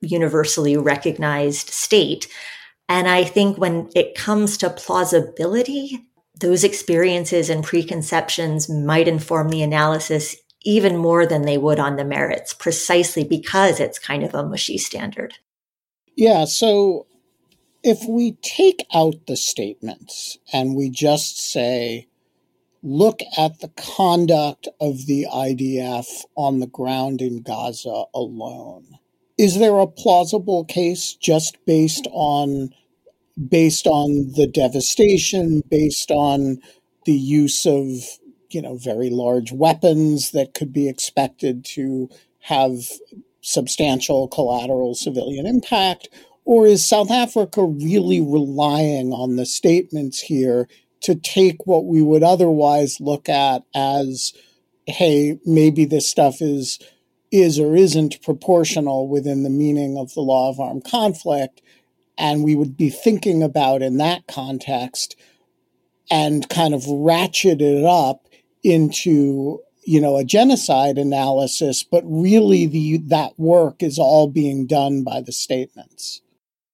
universally 0.00 0.76
recognized 0.76 1.70
state. 1.70 2.28
And 2.88 3.08
I 3.08 3.24
think 3.24 3.58
when 3.58 3.90
it 3.94 4.14
comes 4.14 4.56
to 4.58 4.70
plausibility, 4.70 6.06
those 6.40 6.64
experiences 6.64 7.50
and 7.50 7.62
preconceptions 7.62 8.68
might 8.68 9.08
inform 9.08 9.50
the 9.50 9.62
analysis 9.62 10.36
even 10.62 10.96
more 10.96 11.26
than 11.26 11.42
they 11.42 11.56
would 11.56 11.78
on 11.78 11.96
the 11.96 12.04
merits, 12.04 12.52
precisely 12.52 13.24
because 13.24 13.80
it's 13.80 13.98
kind 13.98 14.22
of 14.22 14.34
a 14.34 14.42
mushy 14.42 14.78
standard. 14.78 15.34
Yeah. 16.16 16.44
So 16.44 17.06
if 17.82 18.06
we 18.08 18.32
take 18.42 18.86
out 18.94 19.26
the 19.26 19.36
statements 19.36 20.38
and 20.52 20.74
we 20.74 20.90
just 20.90 21.38
say, 21.38 22.08
look 22.82 23.20
at 23.36 23.60
the 23.60 23.68
conduct 23.68 24.68
of 24.80 25.06
the 25.06 25.26
IDF 25.32 26.24
on 26.36 26.60
the 26.60 26.66
ground 26.66 27.20
in 27.20 27.42
Gaza 27.42 28.04
alone, 28.14 28.98
is 29.38 29.58
there 29.58 29.78
a 29.78 29.86
plausible 29.86 30.64
case 30.64 31.14
just 31.14 31.58
based 31.66 32.06
on 32.12 32.70
based 33.48 33.86
on 33.86 34.32
the 34.34 34.46
devastation, 34.46 35.62
based 35.70 36.10
on 36.10 36.58
the 37.06 37.14
use 37.14 37.64
of 37.64 37.86
you 38.50 38.60
know 38.60 38.76
very 38.76 39.10
large 39.10 39.52
weapons 39.52 40.32
that 40.32 40.54
could 40.54 40.72
be 40.72 40.88
expected 40.88 41.64
to 41.64 42.08
have 42.40 42.88
substantial 43.40 44.28
collateral 44.28 44.94
civilian 44.94 45.46
impact? 45.46 46.08
Or 46.44 46.66
is 46.66 46.88
South 46.88 47.10
Africa 47.10 47.62
really 47.64 48.20
relying 48.20 49.12
on 49.12 49.36
the 49.36 49.46
statements 49.46 50.20
here 50.20 50.66
to 51.02 51.14
take 51.14 51.66
what 51.66 51.86
we 51.86 52.02
would 52.02 52.22
otherwise 52.22 53.00
look 53.00 53.28
at 53.28 53.62
as, 53.74 54.32
hey, 54.86 55.38
maybe 55.44 55.84
this 55.84 56.08
stuff 56.08 56.40
is 56.40 56.78
is 57.30 57.60
or 57.60 57.76
isn't 57.76 58.20
proportional 58.22 59.06
within 59.06 59.44
the 59.44 59.50
meaning 59.50 59.96
of 59.96 60.12
the 60.14 60.20
law 60.20 60.50
of 60.50 60.58
armed 60.58 60.84
conflict, 60.84 61.62
and 62.18 62.42
we 62.42 62.56
would 62.56 62.76
be 62.76 62.90
thinking 62.90 63.42
about 63.42 63.82
in 63.82 63.98
that 63.98 64.26
context 64.26 65.14
and 66.10 66.48
kind 66.48 66.74
of 66.74 66.84
ratchet 66.88 67.62
it 67.62 67.84
up 67.84 68.26
into 68.62 69.60
you 69.84 70.00
know 70.00 70.18
a 70.18 70.24
genocide 70.24 70.98
analysis 70.98 71.82
but 71.82 72.02
really 72.04 72.66
the 72.66 72.98
that 72.98 73.32
work 73.38 73.82
is 73.82 73.98
all 73.98 74.28
being 74.28 74.66
done 74.66 75.02
by 75.02 75.20
the 75.20 75.32
statements 75.32 76.20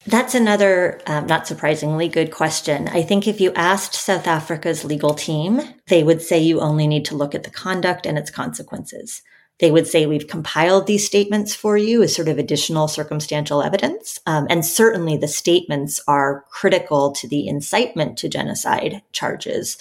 that's 0.07 0.35
another, 0.35 1.01
um, 1.07 1.27
not 1.27 1.47
surprisingly, 1.47 2.09
good 2.09 2.31
question. 2.31 2.89
I 2.89 3.03
think 3.03 3.27
if 3.27 3.41
you 3.41 3.53
asked 3.55 3.95
South 3.95 4.27
Africa's 4.27 4.85
legal 4.85 5.15
team, 5.15 5.61
they 5.89 6.03
would 6.03 6.23
say 6.23 6.39
you 6.39 6.61
only 6.61 6.87
need 6.87 7.05
to 7.07 7.17
look 7.17 7.35
at 7.35 7.43
the 7.43 7.51
conduct 7.51 8.07
and 8.07 8.17
its 8.17 8.31
consequences. 8.31 9.23
they 9.59 9.71
would 9.71 9.87
say 9.87 10.05
we've 10.05 10.29
compiled 10.29 10.87
these 10.87 11.07
statements 11.07 11.55
for 11.55 11.79
you 11.79 12.03
as 12.03 12.15
sort 12.15 12.29
of 12.29 12.39
additional 12.39 12.89
circumstantial 12.89 13.63
evidence. 13.63 14.19
Um, 14.27 14.47
and 14.51 14.65
certainly 14.65 15.17
the 15.17 15.29
statements 15.29 16.01
are 16.07 16.45
critical 16.51 17.13
to 17.13 17.29
the 17.29 17.49
incitement 17.49 18.19
to 18.19 18.29
genocide 18.29 19.03
charges, 19.13 19.79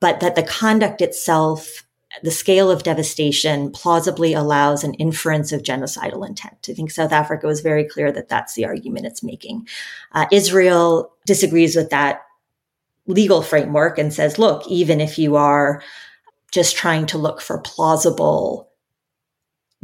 but 0.00 0.20
that 0.20 0.36
the 0.36 0.42
conduct 0.42 1.02
itself, 1.02 1.84
the 2.22 2.30
scale 2.30 2.70
of 2.70 2.82
devastation 2.82 3.70
plausibly 3.70 4.34
allows 4.34 4.82
an 4.82 4.94
inference 4.94 5.52
of 5.52 5.62
genocidal 5.62 6.26
intent. 6.26 6.66
I 6.68 6.72
think 6.72 6.90
South 6.90 7.12
Africa 7.12 7.46
was 7.46 7.60
very 7.60 7.84
clear 7.84 8.10
that 8.12 8.28
that's 8.28 8.54
the 8.54 8.64
argument 8.64 9.06
it's 9.06 9.22
making. 9.22 9.68
Uh, 10.12 10.26
Israel 10.32 11.12
disagrees 11.26 11.76
with 11.76 11.90
that 11.90 12.22
legal 13.06 13.42
framework 13.42 13.98
and 13.98 14.12
says, 14.12 14.38
look, 14.38 14.66
even 14.68 15.00
if 15.00 15.18
you 15.18 15.36
are 15.36 15.82
just 16.52 16.76
trying 16.76 17.06
to 17.06 17.18
look 17.18 17.40
for 17.40 17.58
plausible 17.58 18.68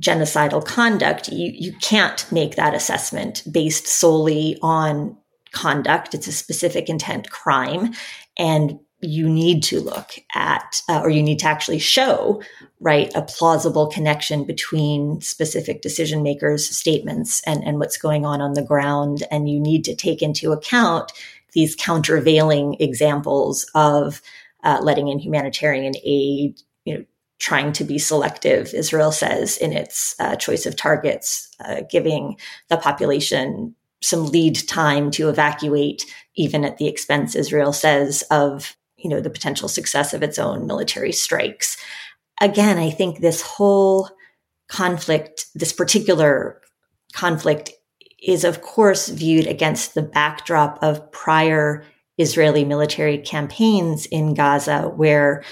genocidal 0.00 0.64
conduct, 0.64 1.28
you, 1.28 1.52
you 1.54 1.72
can't 1.80 2.30
make 2.30 2.56
that 2.56 2.74
assessment 2.74 3.42
based 3.50 3.86
solely 3.86 4.58
on 4.62 5.16
conduct. 5.52 6.14
It's 6.14 6.26
a 6.26 6.32
specific 6.32 6.88
intent 6.88 7.30
crime. 7.30 7.94
And 8.38 8.78
you 9.00 9.28
need 9.28 9.62
to 9.62 9.80
look 9.80 10.12
at, 10.34 10.80
uh, 10.88 11.00
or 11.00 11.10
you 11.10 11.22
need 11.22 11.38
to 11.40 11.46
actually 11.46 11.78
show, 11.78 12.42
right, 12.80 13.12
a 13.14 13.22
plausible 13.22 13.88
connection 13.88 14.44
between 14.44 15.20
specific 15.20 15.82
decision 15.82 16.22
makers' 16.22 16.68
statements 16.68 17.42
and, 17.42 17.62
and 17.62 17.78
what's 17.78 17.98
going 17.98 18.24
on 18.24 18.40
on 18.40 18.54
the 18.54 18.62
ground. 18.62 19.22
And 19.30 19.50
you 19.50 19.60
need 19.60 19.84
to 19.84 19.94
take 19.94 20.22
into 20.22 20.52
account 20.52 21.12
these 21.52 21.76
countervailing 21.76 22.76
examples 22.80 23.66
of 23.74 24.22
uh, 24.64 24.80
letting 24.82 25.08
in 25.08 25.18
humanitarian 25.18 25.94
aid, 26.02 26.60
you 26.84 26.98
know, 26.98 27.04
trying 27.38 27.72
to 27.72 27.84
be 27.84 27.98
selective, 27.98 28.72
Israel 28.72 29.12
says, 29.12 29.58
in 29.58 29.72
its 29.72 30.14
uh, 30.18 30.36
choice 30.36 30.64
of 30.64 30.74
targets, 30.74 31.48
uh, 31.60 31.82
giving 31.90 32.36
the 32.68 32.78
population 32.78 33.74
some 34.00 34.26
lead 34.26 34.56
time 34.66 35.10
to 35.10 35.28
evacuate, 35.28 36.06
even 36.34 36.64
at 36.64 36.78
the 36.78 36.86
expense, 36.86 37.34
Israel 37.34 37.74
says, 37.74 38.24
of 38.30 38.74
you 38.96 39.10
know 39.10 39.20
the 39.20 39.30
potential 39.30 39.68
success 39.68 40.14
of 40.14 40.22
its 40.22 40.38
own 40.38 40.66
military 40.66 41.12
strikes. 41.12 41.76
Again, 42.40 42.78
I 42.78 42.90
think 42.90 43.20
this 43.20 43.42
whole 43.42 44.10
conflict, 44.68 45.46
this 45.54 45.72
particular 45.72 46.60
conflict, 47.14 47.70
is 48.22 48.44
of 48.44 48.62
course 48.62 49.08
viewed 49.08 49.46
against 49.46 49.94
the 49.94 50.02
backdrop 50.02 50.78
of 50.82 51.10
prior 51.12 51.84
Israeli 52.18 52.64
military 52.64 53.18
campaigns 53.18 54.06
in 54.06 54.34
Gaza, 54.34 54.82
where 54.96 55.44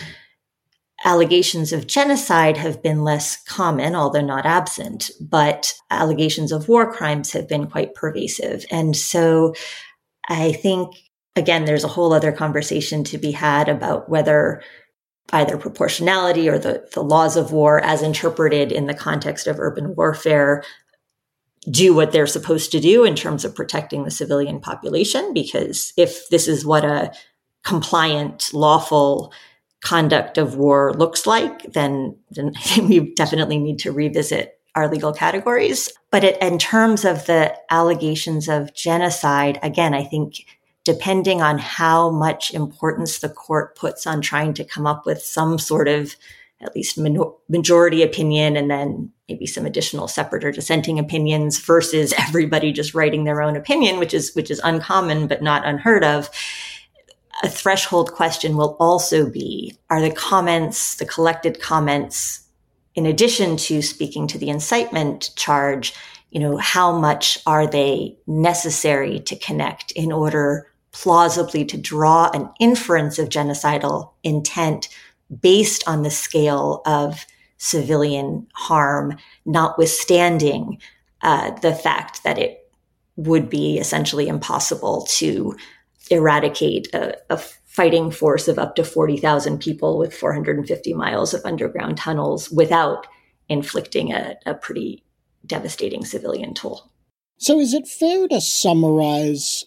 allegations 1.05 1.73
of 1.73 1.87
genocide 1.87 2.57
have 2.57 2.83
been 2.83 3.05
less 3.05 3.43
common, 3.45 3.95
although 3.95 4.23
not 4.23 4.47
absent, 4.47 5.11
but 5.21 5.75
allegations 5.91 6.51
of 6.51 6.69
war 6.69 6.91
crimes 6.91 7.33
have 7.33 7.47
been 7.47 7.67
quite 7.67 7.95
pervasive. 7.95 8.65
And 8.71 8.97
so 8.97 9.55
I 10.29 10.53
think, 10.53 10.97
again, 11.37 11.65
there's 11.65 11.85
a 11.85 11.89
whole 11.89 12.13
other 12.13 12.33
conversation 12.33 13.05
to 13.05 13.19
be 13.19 13.33
had 13.33 13.69
about 13.69 14.09
whether 14.09 14.63
either 15.33 15.57
proportionality 15.57 16.49
or 16.49 16.59
the, 16.59 16.87
the 16.93 17.03
laws 17.03 17.37
of 17.37 17.51
war 17.51 17.83
as 17.83 18.03
interpreted 18.03 18.71
in 18.71 18.87
the 18.87 18.95
context 18.95 19.47
of 19.47 19.59
urban 19.59 19.95
warfare 19.97 20.63
do 21.71 21.95
what 21.95 22.13
they're 22.13 22.27
supposed 22.27 22.71
to 22.73 22.81
do 22.81 23.05
in 23.05 23.15
terms 23.15 23.45
of 23.45 23.55
protecting 23.55 24.05
the 24.05 24.11
civilian 24.11 24.61
population. 24.61 25.33
Because 25.33 25.93
if 25.97 26.29
this 26.29 26.47
is 26.47 26.65
what 26.65 26.85
a 26.85 27.13
compliant, 27.65 28.51
lawful 28.53 29.33
conduct 29.83 30.39
of 30.39 30.57
war 30.57 30.93
looks 30.95 31.27
like, 31.27 31.73
then, 31.73 32.19
then 32.31 32.53
we 32.89 33.15
definitely 33.15 33.59
need 33.59 33.79
to 33.79 33.93
revisit 33.93 34.59
our 34.75 34.91
legal 34.91 35.13
categories. 35.13 35.91
But 36.11 36.25
it, 36.25 36.43
in 36.43 36.59
terms 36.59 37.05
of 37.05 37.27
the 37.27 37.57
allegations 37.71 38.49
of 38.49 38.75
genocide, 38.75 39.59
again, 39.63 39.95
I 39.95 40.05
think 40.05 40.35
depending 40.85 41.41
on 41.43 41.59
how 41.59 42.11
much 42.11 42.53
importance 42.53 43.19
the 43.19 43.29
court 43.29 43.77
puts 43.77 44.07
on 44.07 44.21
trying 44.21 44.55
to 44.55 44.65
come 44.65 44.87
up 44.87 45.07
with 45.07 45.21
some 45.23 45.59
sort 45.59 45.89
of 45.89 46.15
at 46.61 46.75
least 46.75 46.99
majority 47.49 48.03
opinion 48.03 48.57
and 48.57 48.71
then 48.71 49.11
maybe 49.29 49.47
some 49.47 49.67
additional 49.67 50.09
separate 50.09 50.45
or 50.45 50.53
dissenting 50.53 50.99
opinions 50.99 51.59
versus 51.59 52.15
everybody 52.19 52.73
just 52.73 52.95
writing 52.95 53.25
their 53.25 53.43
own 53.43 53.57
opinion 53.57 53.99
which 53.99 54.15
is 54.15 54.35
which 54.35 54.51
is 54.51 54.61
uncommon 54.65 55.27
but 55.27 55.43
not 55.43 55.67
unheard 55.67 56.05
of 56.05 56.31
a 57.43 57.49
threshold 57.49 58.13
question 58.13 58.57
will 58.57 58.77
also 58.79 59.29
be 59.29 59.77
are 59.91 60.01
the 60.01 60.11
comments, 60.11 60.97
the 60.97 61.07
collected 61.07 61.61
comments, 61.61 62.47
in 62.95 63.07
addition 63.07 63.57
to 63.57 63.83
speaking 63.83 64.27
to 64.29 64.39
the 64.39 64.51
incitement 64.51 65.31
charge, 65.37 65.95
you 66.31 66.41
know, 66.41 66.57
how 66.57 66.97
much 66.97 67.39
are 67.47 67.67
they 67.67 68.17
necessary 68.27 69.21
to 69.21 69.37
connect 69.37 69.91
in 69.93 70.13
order 70.13 70.71
plausibly 70.95 71.65
to 71.65 71.77
draw 71.77 72.31
an 72.33 72.49
inference 72.61 73.19
of 73.19 73.29
genocidal 73.29 74.13
intent 74.23 74.89
based 75.41 75.87
on 75.89 76.03
the 76.03 76.11
scale 76.11 76.83
of 76.87 77.27
civilian 77.59 78.47
harm, 78.55 79.17
notwithstanding 79.45 80.79
uh, 81.23 81.51
the 81.61 81.75
fact 81.75 82.23
that 82.23 82.39
it 82.39 82.71
would 83.17 83.51
be 83.51 83.79
essentially 83.79 84.29
impossible 84.29 85.07
to 85.09 85.57
eradicate 86.11 86.93
a, 86.95 87.17
a 87.29 87.37
fighting 87.37 88.11
force 88.11 88.47
of 88.47 88.59
up 88.59 88.77
to 88.77 88.85
40,000 88.85 89.59
people 89.59 89.99
with 89.99 90.15
450 90.15 90.95
miles 90.95 91.35
of 91.35 91.45
underground 91.45 91.97
tunnels 91.97 92.51
without 92.51 93.09
inflicting 93.49 94.13
a, 94.13 94.37
a 94.47 94.55
pretty 94.55 95.03
devastating 95.45 96.05
civilian 96.05 96.55
toll. 96.55 96.93
So, 97.39 97.59
is 97.59 97.75
it 97.75 97.89
fair 97.89 98.29
to 98.29 98.41
summarize? 98.41 99.65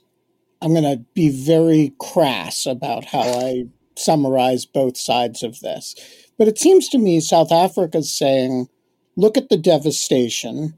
I'm 0.62 0.74
going 0.74 0.84
to 0.84 1.04
be 1.14 1.30
very 1.30 1.94
crass 2.00 2.66
about 2.66 3.06
how 3.06 3.22
I 3.22 3.66
summarize 3.96 4.66
both 4.66 4.98
sides 4.98 5.44
of 5.44 5.60
this. 5.60 5.96
But 6.38 6.48
it 6.48 6.60
seems 6.60 6.90
to 6.90 6.98
me 6.98 7.20
South 7.20 7.52
Africa's 7.52 8.16
saying, 8.16 8.70
look 9.16 9.38
at 9.38 9.50
the 9.50 9.58
devastation 9.58 10.78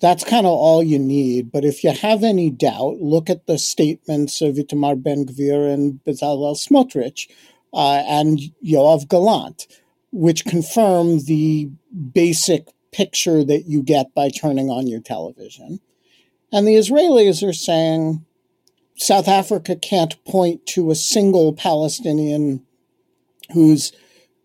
that's 0.00 0.24
kind 0.24 0.46
of 0.46 0.52
all 0.52 0.82
you 0.82 0.98
need. 0.98 1.52
But 1.52 1.64
if 1.64 1.84
you 1.84 1.92
have 1.92 2.24
any 2.24 2.50
doubt, 2.50 3.00
look 3.00 3.28
at 3.30 3.46
the 3.46 3.58
statements 3.58 4.40
of 4.40 4.56
Itamar 4.56 5.00
Ben 5.00 5.26
Gvir 5.26 5.72
and 5.72 6.00
Bezalel 6.04 6.56
Smotrich 6.56 7.30
uh, 7.72 8.02
and 8.08 8.40
Yoav 8.64 9.08
Gallant, 9.08 9.66
which 10.10 10.46
confirm 10.46 11.20
the 11.24 11.70
basic 12.12 12.68
picture 12.92 13.44
that 13.44 13.66
you 13.66 13.82
get 13.82 14.14
by 14.14 14.30
turning 14.30 14.70
on 14.70 14.86
your 14.86 15.00
television. 15.00 15.80
And 16.50 16.66
the 16.66 16.74
Israelis 16.74 17.46
are 17.46 17.52
saying 17.52 18.24
South 19.00 19.28
Africa 19.28 19.74
can't 19.76 20.22
point 20.26 20.66
to 20.66 20.90
a 20.90 20.94
single 20.94 21.54
Palestinian 21.54 22.64
who's, 23.52 23.92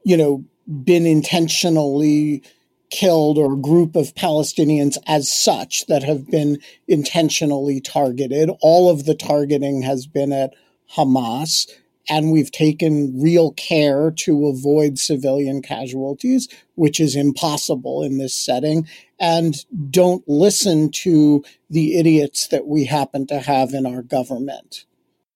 you 0.05 0.15
know, 0.15 0.45
been 0.83 1.05
intentionally 1.05 2.41
killed 2.89 3.37
or 3.37 3.53
a 3.53 3.57
group 3.57 3.97
of 3.97 4.15
Palestinians 4.15 4.97
as 5.07 5.31
such 5.31 5.85
that 5.87 6.03
have 6.03 6.31
been 6.31 6.57
intentionally 6.87 7.81
targeted. 7.81 8.49
All 8.61 8.89
of 8.89 9.05
the 9.05 9.13
targeting 9.13 9.81
has 9.81 10.07
been 10.07 10.31
at 10.31 10.53
Hamas, 10.95 11.69
and 12.09 12.31
we've 12.31 12.51
taken 12.51 13.19
real 13.21 13.51
care 13.53 14.11
to 14.11 14.47
avoid 14.47 14.99
civilian 14.99 15.61
casualties, 15.61 16.47
which 16.75 16.99
is 16.99 17.15
impossible 17.15 18.03
in 18.03 18.17
this 18.17 18.35
setting. 18.35 18.87
And 19.19 19.55
don't 19.89 20.23
listen 20.27 20.91
to 20.91 21.43
the 21.69 21.97
idiots 21.97 22.47
that 22.47 22.67
we 22.67 22.85
happen 22.85 23.27
to 23.27 23.39
have 23.39 23.73
in 23.73 23.85
our 23.85 24.01
government. 24.01 24.85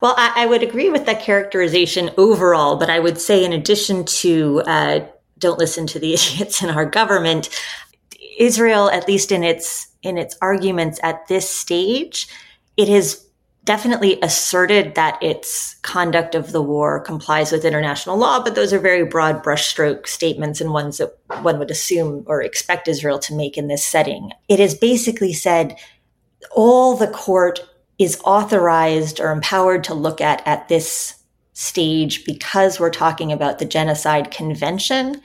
Well, 0.02 0.14
I, 0.18 0.44
I 0.44 0.46
would 0.46 0.64
agree 0.64 0.90
with 0.90 1.06
that 1.06 1.22
characterization 1.22 2.12
overall, 2.18 2.78
but 2.78 2.90
I 2.90 3.00
would 3.00 3.20
say, 3.20 3.44
in 3.44 3.52
addition 3.52 4.06
to 4.06 4.62
uh, 4.66 5.00
don't 5.38 5.60
listen 5.60 5.88
to 5.88 6.00
the 6.00 6.14
idiots 6.14 6.62
in 6.62 6.70
our 6.70 6.86
government. 6.86 7.50
Israel, 8.38 8.90
at 8.90 9.08
least 9.08 9.32
in 9.32 9.44
its 9.44 9.88
in 10.02 10.18
its 10.18 10.38
arguments 10.42 11.00
at 11.04 11.28
this 11.28 11.50
stage, 11.50 12.28
it 12.78 12.88
has 12.88 13.26
definitely 13.66 14.20
asserted 14.22 14.96
that 14.96 15.22
its 15.22 15.76
conduct 15.82 16.34
of 16.34 16.52
the 16.52 16.62
war 16.62 17.00
complies 17.00 17.52
with 17.52 17.66
international 17.66 18.18
law, 18.18 18.44
but 18.44 18.56
those 18.56 18.74
are 18.74 18.80
very 18.80 19.06
broad 19.06 19.44
brushstroke 19.44 20.08
statements 20.08 20.60
and 20.62 20.72
ones 20.72 20.98
that 20.98 21.18
one 21.42 21.60
would 21.60 21.70
assume 21.70 22.24
or 22.26 22.42
expect 22.42 22.88
Israel 22.88 23.20
to 23.20 23.36
make 23.36 23.58
in 23.58 23.68
this 23.68 23.86
setting. 23.86 24.32
It 24.48 24.60
has 24.60 24.76
basically 24.76 25.34
said 25.34 25.76
all 26.52 26.96
the 26.96 27.08
court 27.08 27.60
is 28.00 28.20
authorized 28.24 29.20
or 29.20 29.32
empowered 29.32 29.84
to 29.84 29.94
look 29.94 30.22
at 30.22 30.42
at 30.48 30.68
this 30.70 31.16
stage 31.54 32.24
because 32.24 32.80
we're 32.80 32.90
talking 32.90 33.32
about 33.32 33.60
the 33.60 33.66
genocide 33.66 34.32
convention 34.32 35.22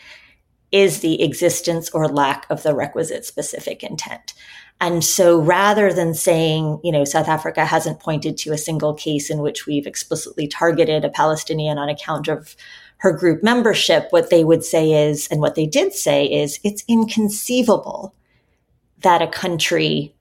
is 0.72 1.01
the 1.01 1.22
existence 1.22 1.89
or 1.91 2.09
lack 2.09 2.45
of 2.51 2.64
the 2.64 2.74
requisite 2.74 3.24
specific 3.24 3.85
intent. 3.85 4.35
And 4.80 5.04
so 5.04 5.40
rather 5.40 5.92
than 5.92 6.14
saying, 6.14 6.80
you 6.82 6.92
know, 6.92 7.04
South 7.04 7.28
Africa 7.28 7.64
hasn't 7.64 8.00
pointed 8.00 8.36
to 8.38 8.52
a 8.52 8.58
single 8.58 8.94
case 8.94 9.30
in 9.30 9.38
which 9.38 9.66
we've 9.66 9.86
explicitly 9.86 10.46
targeted 10.46 11.04
a 11.04 11.10
Palestinian 11.10 11.78
on 11.78 11.88
account 11.88 12.28
of 12.28 12.56
her 12.98 13.12
group 13.12 13.42
membership, 13.42 14.08
what 14.10 14.30
they 14.30 14.44
would 14.44 14.64
say 14.64 15.08
is, 15.08 15.28
and 15.28 15.40
what 15.40 15.54
they 15.54 15.66
did 15.66 15.92
say 15.92 16.26
is, 16.26 16.58
it's 16.64 16.84
inconceivable 16.88 18.14
that 19.00 19.22
a 19.22 19.28
country 19.28 20.14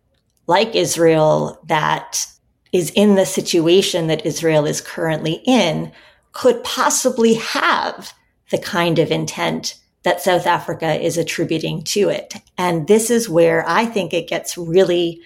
like 0.47 0.75
Israel 0.75 1.59
that 1.65 2.25
is 2.73 2.91
in 2.91 3.15
the 3.15 3.25
situation 3.25 4.07
that 4.07 4.25
Israel 4.25 4.65
is 4.65 4.81
currently 4.81 5.41
in 5.45 5.91
could 6.33 6.63
possibly 6.63 7.35
have 7.35 8.13
the 8.49 8.57
kind 8.57 8.99
of 8.99 9.11
intent 9.11 9.75
that 10.03 10.21
South 10.21 10.45
Africa 10.45 11.01
is 11.01 11.17
attributing 11.17 11.83
to 11.83 12.09
it. 12.09 12.35
And 12.57 12.87
this 12.87 13.09
is 13.09 13.29
where 13.29 13.67
I 13.67 13.85
think 13.85 14.13
it 14.13 14.27
gets 14.27 14.57
really 14.57 15.21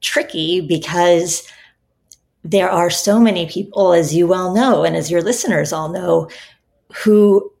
tricky 0.00 0.60
because 0.60 1.46
there 2.44 2.70
are 2.70 2.90
so 2.90 3.18
many 3.18 3.46
people, 3.46 3.92
as 3.92 4.14
you 4.14 4.26
well 4.26 4.54
know, 4.54 4.84
and 4.84 4.96
as 4.96 5.10
your 5.10 5.22
listeners 5.22 5.72
all 5.72 5.90
know, 5.90 6.30
who, 7.04 7.52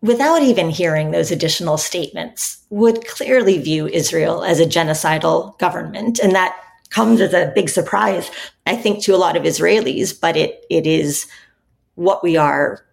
without 0.00 0.42
even 0.42 0.70
hearing 0.70 1.10
those 1.10 1.30
additional 1.30 1.76
statements, 1.76 2.64
would 2.70 3.06
clearly 3.06 3.58
view 3.58 3.86
Israel 3.88 4.44
as 4.44 4.60
a 4.60 4.66
genocidal 4.66 5.58
government. 5.58 6.18
And 6.20 6.32
that 6.32 6.56
comes 6.90 7.20
as 7.20 7.32
a 7.32 7.52
big 7.54 7.68
surprise, 7.68 8.30
I 8.66 8.76
think, 8.76 9.02
to 9.04 9.14
a 9.14 9.18
lot 9.18 9.36
of 9.36 9.42
Israelis, 9.42 10.18
but 10.20 10.36
it, 10.36 10.64
it 10.70 10.86
is 10.86 11.26
what 11.96 12.22
we 12.22 12.36
are 12.36 12.84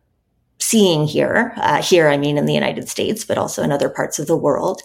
seeing 0.61 1.05
here. 1.05 1.53
Uh, 1.57 1.81
here, 1.81 2.07
I 2.07 2.17
mean, 2.17 2.37
in 2.37 2.45
the 2.45 2.53
United 2.53 2.87
States, 2.87 3.25
but 3.25 3.37
also 3.37 3.63
in 3.63 3.71
other 3.71 3.89
parts 3.89 4.19
of 4.19 4.27
the 4.27 4.37
world. 4.37 4.81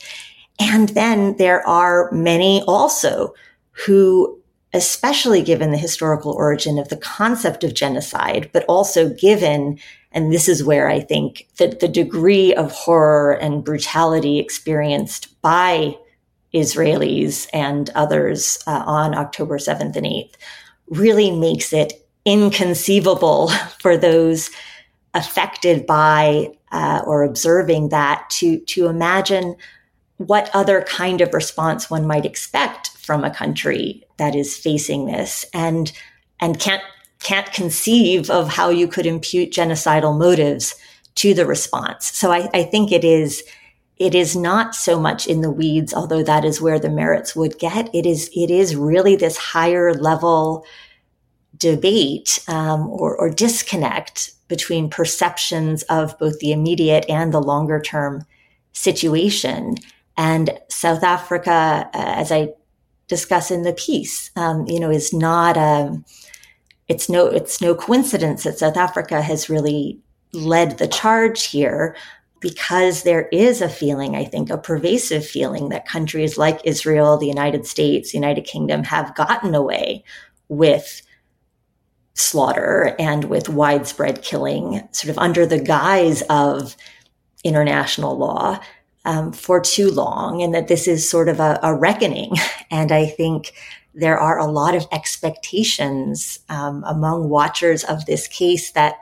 And 0.59 0.89
then 0.91 1.37
there 1.37 1.67
are 1.67 2.11
many 2.13 2.63
also 2.67 3.35
who, 3.73 4.41
especially 4.73 5.43
given 5.43 5.71
the 5.71 5.79
historical 5.79 6.33
origin 6.33 6.79
of 6.79 6.89
the 6.89 6.97
concept 6.97 7.63
of 7.63 7.75
genocide, 7.75 8.51
but 8.53 8.65
also 8.69 9.11
given, 9.11 9.79
and 10.13 10.33
this 10.33 10.49
is 10.49 10.65
where 10.65 10.89
I 10.89 11.01
think 11.01 11.47
that 11.59 11.81
the 11.81 11.89
degree 11.89 12.55
of 12.55 12.73
horror 12.73 13.33
and 13.33 13.63
brutality 13.63 14.39
experienced 14.39 15.41
by 15.43 15.97
Israelis 16.55 17.49
and 17.53 17.91
others 17.95 18.59
uh, 18.67 18.83
on 18.87 19.15
October 19.15 19.59
7th 19.59 19.95
and 19.95 20.07
8th 20.07 20.35
really 20.89 21.31
makes 21.31 21.73
it 21.73 21.93
inconceivable 22.25 23.49
for 23.79 23.99
those 23.99 24.51
affected 25.17 25.87
by 25.87 26.51
uh, 26.71 27.03
or 27.07 27.23
observing 27.23 27.89
that 27.89 28.29
to 28.31 28.61
to 28.61 28.87
imagine 28.87 29.57
what 30.19 30.51
other 30.55 30.83
kind 30.83 31.21
of 31.21 31.35
response 31.35 31.91
one 31.91 32.07
might 32.07 32.27
expect 32.27 32.89
from 32.99 33.25
a 33.25 33.35
country 33.35 34.05
that 34.19 34.35
is 34.35 34.57
facing 34.57 35.07
this 35.07 35.45
and 35.53 35.93
and 36.41 36.61
can't 36.61 36.83
can't 37.21 37.53
conceive 37.53 38.31
of 38.31 38.49
how 38.49 38.69
you 38.69 38.87
could 38.87 39.07
impute 39.07 39.51
genocidal 39.51 40.17
motives 40.17 40.75
to 41.15 41.33
the 41.33 41.47
response. 41.47 42.07
So 42.09 42.31
I, 42.31 42.49
I 42.53 42.63
think 42.63 42.93
it 42.93 43.05
is 43.05 43.43
it 43.99 44.15
is 44.15 44.37
not 44.37 44.75
so 44.75 45.01
much 45.01 45.27
in 45.27 45.41
the 45.41 45.51
weeds, 45.51 45.95
although 45.95 46.23
that 46.23 46.45
is 46.45 46.61
where 46.61 46.79
the 46.79 46.91
merits 46.91 47.35
would 47.35 47.59
get. 47.59 47.89
It 47.95 48.05
is 48.05 48.31
it 48.35 48.51
is 48.51 48.77
really 48.77 49.17
this 49.17 49.39
higher 49.39 49.95
level 49.95 50.67
debate 51.57 52.45
um, 52.49 52.89
or, 52.91 53.17
or 53.17 53.31
disconnect 53.31 54.33
between 54.49 54.91
perceptions 54.91 55.83
of 55.85 56.19
both 56.19 56.39
the 56.39 56.53
immediate 56.53 57.05
and 57.09 57.33
the 57.33 57.41
longer 57.41 57.81
term 57.81 58.25
situation. 58.73 59.77
And 60.17 60.59
South 60.69 61.03
Africa, 61.03 61.89
uh, 61.93 62.15
as 62.17 62.31
I 62.31 62.51
discuss 63.09 63.51
in 63.51 63.63
the 63.63 63.73
piece, 63.73 64.31
um, 64.37 64.67
you 64.67 64.81
know, 64.81 64.91
is 64.91 65.13
not 65.13 65.57
a, 65.57 65.61
um, 65.61 66.05
it's 66.89 67.09
no, 67.09 67.27
it's 67.27 67.61
no 67.61 67.75
coincidence 67.75 68.45
that 68.45 68.59
South 68.59 68.77
Africa 68.77 69.21
has 69.21 69.51
really 69.51 69.99
led 70.33 70.79
the 70.79 70.87
charge 70.87 71.47
here 71.47 71.97
because 72.41 73.03
there 73.03 73.29
is 73.33 73.61
a 73.61 73.69
feeling, 73.69 74.15
I 74.15 74.25
think, 74.25 74.51
a 74.51 74.59
pervasive 74.59 75.27
feeling 75.27 75.71
that 75.71 75.89
countries 75.89 76.39
like 76.39 76.61
Israel, 76.65 77.17
the 77.17 77.27
United 77.27 77.67
States, 77.67 78.15
United 78.15 78.43
Kingdom 78.43 78.85
have 78.85 79.15
gotten 79.15 79.55
away 79.55 80.05
with 80.49 81.03
slaughter 82.17 82.97
and 82.99 83.25
with 83.25 83.49
widespread 83.49 84.23
killing, 84.23 84.87
sort 84.91 85.11
of 85.11 85.19
under 85.19 85.47
the 85.47 85.61
guise 85.61 86.23
of 86.29 86.77
international 87.45 88.17
law 88.17 88.59
um, 89.05 89.33
for 89.33 89.61
too 89.61 89.91
long, 89.91 90.43
and 90.43 90.53
that 90.55 90.67
this 90.67 90.89
is 90.89 91.09
sort 91.09 91.29
of 91.29 91.39
a, 91.39 91.61
a, 91.63 91.73
reckoning. 91.73 92.33
And 92.69 92.91
I 92.91 93.07
think 93.07 93.53
there 93.95 94.19
are 94.19 94.41
a 94.41 94.51
lot 94.51 94.75
of 94.75 94.89
expectations 94.91 96.41
um, 96.49 96.83
among 96.85 97.29
watchers 97.29 97.85
of 97.85 98.05
this 98.07 98.27
case 98.27 98.73
that 98.73 98.97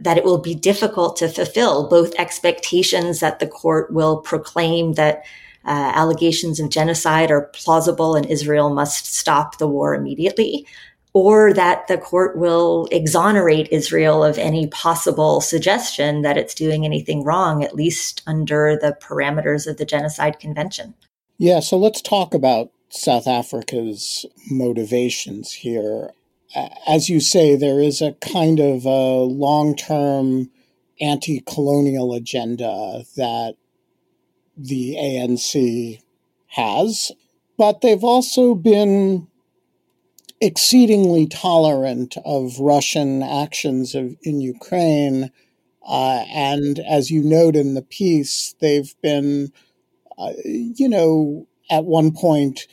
that 0.00 0.18
it 0.18 0.24
will 0.24 0.38
be 0.38 0.54
difficult 0.54 1.16
to 1.16 1.28
fulfill 1.28 1.88
both 1.88 2.12
expectations 2.18 3.20
that 3.20 3.38
the 3.38 3.46
court 3.46 3.92
will 3.92 4.18
proclaim 4.20 4.94
that 4.94 5.22
uh, 5.64 5.92
allegations 5.94 6.60
of 6.60 6.68
genocide 6.70 7.30
are 7.30 7.50
plausible 7.54 8.14
and 8.14 8.26
Israel 8.26 8.68
must 8.68 9.06
stop 9.06 9.58
the 9.58 9.68
war 9.68 9.94
immediately, 9.94 10.66
or 11.16 11.50
that 11.54 11.88
the 11.88 11.96
court 11.96 12.36
will 12.36 12.86
exonerate 12.92 13.72
Israel 13.72 14.22
of 14.22 14.36
any 14.36 14.66
possible 14.66 15.40
suggestion 15.40 16.20
that 16.20 16.36
it's 16.36 16.54
doing 16.54 16.84
anything 16.84 17.24
wrong, 17.24 17.64
at 17.64 17.74
least 17.74 18.20
under 18.26 18.76
the 18.78 18.94
parameters 19.00 19.66
of 19.66 19.78
the 19.78 19.86
Genocide 19.86 20.38
Convention. 20.38 20.92
Yeah, 21.38 21.60
so 21.60 21.78
let's 21.78 22.02
talk 22.02 22.34
about 22.34 22.70
South 22.90 23.26
Africa's 23.26 24.26
motivations 24.50 25.52
here. 25.52 26.10
As 26.86 27.08
you 27.08 27.20
say, 27.20 27.56
there 27.56 27.80
is 27.80 28.02
a 28.02 28.12
kind 28.20 28.60
of 28.60 28.84
a 28.84 29.20
long 29.20 29.74
term 29.74 30.50
anti 31.00 31.40
colonial 31.46 32.12
agenda 32.12 33.04
that 33.16 33.54
the 34.54 34.96
ANC 34.96 35.98
has, 36.48 37.10
but 37.56 37.80
they've 37.80 38.04
also 38.04 38.54
been 38.54 39.28
exceedingly 40.40 41.26
tolerant 41.26 42.16
of 42.24 42.58
Russian 42.58 43.22
actions 43.22 43.94
of, 43.94 44.16
in 44.22 44.40
Ukraine. 44.40 45.30
Uh, 45.86 46.24
and 46.28 46.78
as 46.80 47.10
you 47.10 47.22
note 47.22 47.56
in 47.56 47.74
the 47.74 47.82
piece, 47.82 48.54
they've 48.60 48.94
been, 49.02 49.52
uh, 50.18 50.32
you 50.44 50.88
know, 50.88 51.46
at 51.70 51.84
one 51.84 52.12
point 52.12 52.66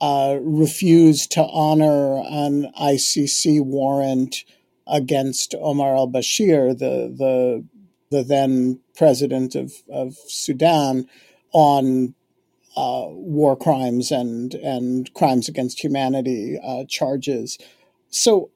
uh, 0.00 0.36
refused 0.40 1.32
to 1.32 1.44
honor 1.44 2.22
an 2.28 2.70
ICC 2.80 3.64
warrant 3.64 4.44
against 4.86 5.54
Omar 5.58 5.96
al 5.96 6.08
Bashir, 6.08 6.76
the, 6.78 7.14
the, 7.16 7.64
the 8.10 8.22
then 8.22 8.80
president 8.94 9.54
of, 9.54 9.72
of 9.90 10.16
Sudan, 10.28 11.06
on 11.52 12.14
uh, 12.76 13.06
war 13.08 13.56
crimes 13.56 14.10
and 14.10 14.54
and 14.54 15.12
crimes 15.14 15.48
against 15.48 15.82
humanity 15.82 16.58
uh, 16.62 16.84
charges. 16.88 17.58
So, 18.10 18.50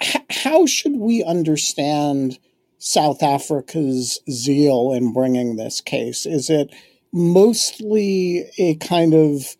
h- 0.00 0.22
how 0.30 0.66
should 0.66 0.96
we 0.96 1.24
understand 1.24 2.38
South 2.78 3.22
Africa's 3.22 4.20
zeal 4.30 4.92
in 4.92 5.12
bringing 5.12 5.56
this 5.56 5.80
case? 5.80 6.26
Is 6.26 6.50
it 6.50 6.74
mostly 7.12 8.50
a 8.58 8.76
kind 8.76 9.14
of 9.14 9.56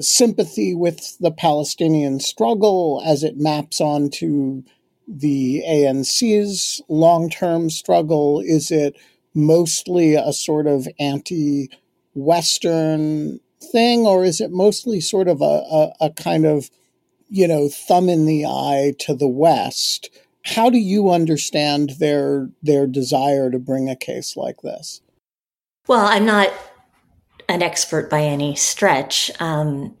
sympathy 0.00 0.74
with 0.74 1.18
the 1.18 1.30
Palestinian 1.30 2.20
struggle 2.20 3.02
as 3.04 3.24
it 3.24 3.38
maps 3.38 3.80
onto 3.80 4.62
the 5.08 5.62
ANC's 5.66 6.82
long 6.88 7.30
term 7.30 7.70
struggle? 7.70 8.40
Is 8.40 8.70
it 8.70 8.96
mostly 9.34 10.14
a 10.14 10.32
sort 10.32 10.66
of 10.66 10.86
anti 11.00 11.70
Western 12.14 13.40
thing, 13.72 14.06
or 14.06 14.24
is 14.24 14.40
it 14.40 14.50
mostly 14.50 15.00
sort 15.00 15.28
of 15.28 15.40
a, 15.40 15.44
a, 15.44 15.92
a 16.02 16.10
kind 16.10 16.44
of, 16.44 16.70
you 17.28 17.46
know, 17.46 17.68
thumb 17.68 18.08
in 18.08 18.26
the 18.26 18.46
eye 18.46 18.94
to 19.00 19.14
the 19.14 19.28
West? 19.28 20.10
How 20.44 20.70
do 20.70 20.78
you 20.78 21.10
understand 21.10 21.90
their 21.98 22.50
their 22.62 22.86
desire 22.86 23.50
to 23.50 23.58
bring 23.58 23.88
a 23.88 23.96
case 23.96 24.36
like 24.36 24.62
this? 24.62 25.00
Well, 25.86 26.06
I'm 26.06 26.24
not 26.24 26.52
an 27.48 27.62
expert 27.62 28.10
by 28.10 28.22
any 28.22 28.54
stretch. 28.54 29.30
Um, 29.40 29.96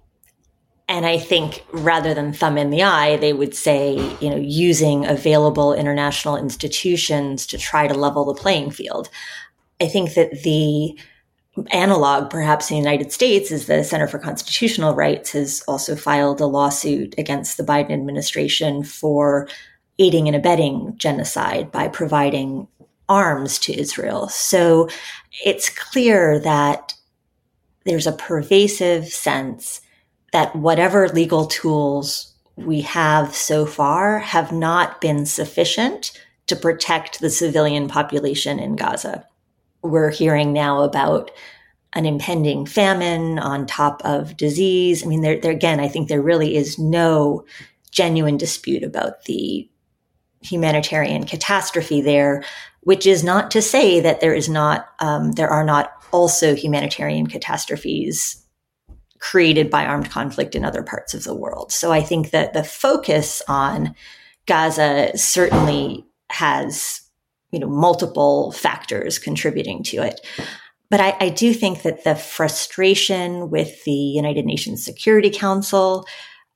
and 0.88 1.04
I 1.04 1.18
think 1.18 1.64
rather 1.72 2.14
than 2.14 2.32
thumb 2.32 2.56
in 2.56 2.70
the 2.70 2.82
eye, 2.82 3.16
they 3.18 3.34
would 3.34 3.54
say, 3.54 3.94
you 4.20 4.30
know, 4.30 4.36
using 4.36 5.04
available 5.04 5.74
international 5.74 6.36
institutions 6.36 7.46
to 7.48 7.58
try 7.58 7.86
to 7.86 7.94
level 7.94 8.24
the 8.24 8.34
playing 8.34 8.70
field. 8.70 9.10
I 9.80 9.86
think 9.86 10.14
that 10.14 10.42
the 10.42 10.98
analog, 11.70 12.30
perhaps 12.30 12.70
in 12.70 12.76
the 12.76 12.82
United 12.82 13.12
States, 13.12 13.50
is 13.50 13.66
the 13.66 13.84
Center 13.84 14.06
for 14.06 14.18
Constitutional 14.18 14.94
Rights 14.94 15.32
has 15.32 15.62
also 15.68 15.96
filed 15.96 16.40
a 16.40 16.46
lawsuit 16.46 17.14
against 17.18 17.56
the 17.56 17.64
Biden 17.64 17.92
administration 17.92 18.82
for 18.82 19.48
aiding 19.98 20.28
and 20.28 20.36
abetting 20.36 20.94
genocide 20.96 21.70
by 21.72 21.88
providing 21.88 22.68
arms 23.08 23.58
to 23.60 23.78
Israel. 23.78 24.28
So 24.28 24.88
it's 25.44 25.68
clear 25.68 26.38
that 26.40 26.94
there's 27.84 28.06
a 28.06 28.12
pervasive 28.12 29.08
sense 29.08 29.80
that 30.32 30.54
whatever 30.54 31.08
legal 31.08 31.46
tools 31.46 32.34
we 32.56 32.82
have 32.82 33.34
so 33.34 33.64
far 33.64 34.18
have 34.18 34.52
not 34.52 35.00
been 35.00 35.24
sufficient 35.24 36.12
to 36.48 36.56
protect 36.56 37.20
the 37.20 37.30
civilian 37.30 37.88
population 37.88 38.58
in 38.58 38.76
Gaza. 38.76 39.26
We're 39.82 40.10
hearing 40.10 40.52
now 40.52 40.82
about 40.82 41.30
an 41.94 42.04
impending 42.04 42.66
famine 42.66 43.38
on 43.38 43.66
top 43.66 44.02
of 44.04 44.36
disease. 44.36 45.04
I 45.04 45.08
mean, 45.08 45.22
there, 45.22 45.40
there 45.40 45.52
again, 45.52 45.80
I 45.80 45.88
think 45.88 46.08
there 46.08 46.22
really 46.22 46.56
is 46.56 46.78
no 46.78 47.44
genuine 47.90 48.36
dispute 48.36 48.82
about 48.82 49.24
the 49.24 49.68
humanitarian 50.42 51.24
catastrophe 51.24 52.00
there, 52.00 52.44
which 52.82 53.06
is 53.06 53.24
not 53.24 53.50
to 53.52 53.62
say 53.62 54.00
that 54.00 54.20
there 54.20 54.34
is 54.34 54.48
not, 54.48 54.88
um, 55.00 55.32
there 55.32 55.48
are 55.48 55.64
not 55.64 55.92
also 56.12 56.54
humanitarian 56.54 57.26
catastrophes 57.26 58.44
created 59.18 59.68
by 59.68 59.84
armed 59.84 60.10
conflict 60.10 60.54
in 60.54 60.64
other 60.64 60.82
parts 60.82 61.14
of 61.14 61.24
the 61.24 61.34
world. 61.34 61.72
So 61.72 61.90
I 61.90 62.02
think 62.02 62.30
that 62.30 62.52
the 62.52 62.62
focus 62.62 63.42
on 63.48 63.94
Gaza 64.46 65.10
certainly 65.16 66.06
has, 66.30 67.02
you 67.50 67.58
know, 67.58 67.68
multiple 67.68 68.52
factors 68.52 69.18
contributing 69.18 69.82
to 69.84 70.02
it. 70.02 70.20
But 70.90 71.00
I, 71.00 71.16
I 71.20 71.28
do 71.28 71.52
think 71.52 71.82
that 71.82 72.04
the 72.04 72.14
frustration 72.14 73.50
with 73.50 73.84
the 73.84 73.92
United 73.92 74.46
Nations 74.46 74.84
Security 74.84 75.30
Council 75.30 76.06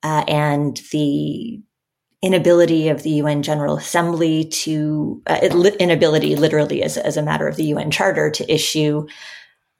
uh, 0.02 0.24
and 0.26 0.80
the 0.90 1.60
inability 2.22 2.88
of 2.88 3.02
the 3.02 3.10
UN 3.10 3.42
General 3.42 3.76
Assembly 3.76 4.44
to 4.44 5.20
uh, 5.26 5.40
inability, 5.78 6.36
literally 6.36 6.82
as, 6.82 6.96
as 6.96 7.16
a 7.16 7.22
matter 7.22 7.48
of 7.48 7.56
the 7.56 7.64
UN 7.64 7.90
Charter, 7.90 8.30
to 8.30 8.52
issue 8.52 9.06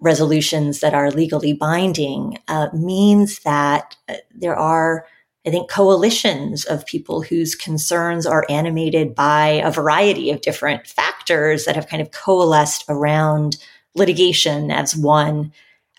resolutions 0.01 0.81
that 0.81 0.95
are 0.95 1.11
legally 1.13 1.53
binding 1.53 2.39
uh, 2.49 2.69
means 2.75 3.39
that 3.41 3.97
uh, 4.09 4.15
there 4.35 4.57
are, 4.57 5.07
I 5.45 5.51
think, 5.51 5.69
coalitions 5.69 6.65
of 6.65 6.87
people 6.87 7.23
whose 7.23 7.57
concerns 7.57 8.27
are 8.27 8.47
animated 8.49 9.15
by 9.15 9.61
a 9.65 9.73
variety 9.73 10.31
of 10.31 10.41
different 10.41 10.87
factors 10.87 11.65
that 11.65 11.75
have 11.75 11.89
kind 11.89 12.01
of 12.01 12.13
coalesced 12.13 12.85
around 12.89 13.57
litigation 13.95 14.71
as 14.71 14.97
one 14.97 15.53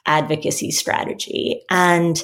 advocacy 0.05 0.71
strategy. 0.71 1.61
And 1.69 2.23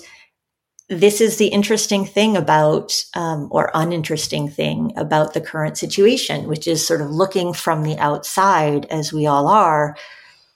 this 0.88 1.22
is 1.22 1.38
the 1.38 1.50
interesting 1.50 2.06
thing 2.06 2.36
about, 2.36 3.04
um, 3.14 3.48
or 3.52 3.70
uninteresting 3.74 4.50
thing 4.50 4.94
about 4.96 5.34
the 5.34 5.42
current 5.42 5.78
situation, 5.78 6.48
which 6.48 6.68
is 6.68 6.86
sort 6.86 7.02
of 7.02 7.12
looking 7.12 7.54
from 7.54 7.84
the 7.84 7.98
outside, 8.00 8.86
as 8.86 9.14
we 9.14 9.28
all 9.28 9.48
are, 9.48 9.96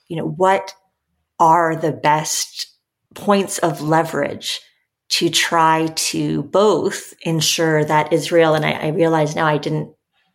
you 0.08 0.16
know, 0.16 0.26
what 0.26 0.74
are 1.38 1.76
the 1.76 1.92
best 1.92 2.66
points 3.14 3.58
of 3.58 3.80
leverage 3.80 4.60
to 5.14 5.30
try 5.30 5.86
to 5.94 6.42
both 6.44 7.14
ensure 7.22 7.84
that 7.84 8.12
Israel, 8.12 8.54
and 8.54 8.66
I, 8.66 8.72
I 8.72 8.88
realize 8.88 9.36
now 9.36 9.46
I 9.46 9.58
didn't 9.58 9.94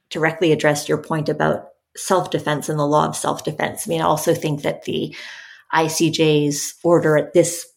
directly 0.09 0.53
address 0.53 0.87
your 0.87 0.99
point 0.99 1.27
about 1.27 1.65
self 1.97 2.31
defense 2.31 2.69
and 2.69 2.79
the 2.79 2.87
law 2.87 3.05
of 3.05 3.15
self 3.15 3.43
defense. 3.43 3.85
I 3.85 3.89
mean, 3.89 3.99
I 3.99 4.05
also 4.05 4.33
think 4.33 4.61
that 4.61 4.83
the 4.83 5.13
ICJ's 5.73 6.75
order 6.81 7.17
at 7.17 7.33
this 7.33 7.67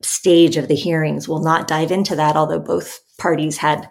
stage 0.00 0.56
of 0.56 0.68
the 0.68 0.76
hearings 0.76 1.26
will 1.28 1.42
not 1.42 1.66
dive 1.66 1.90
into 1.90 2.14
that, 2.14 2.36
although 2.36 2.60
both 2.60 3.00
parties 3.18 3.56
had 3.56 3.88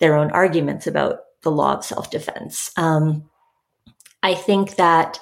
their 0.00 0.16
own 0.16 0.32
arguments 0.32 0.88
about 0.88 1.20
the 1.42 1.52
law 1.52 1.74
of 1.76 1.84
self 1.84 2.10
defense. 2.10 2.72
Um, 2.76 3.30
I 4.24 4.34
think 4.34 4.74
that 4.74 5.20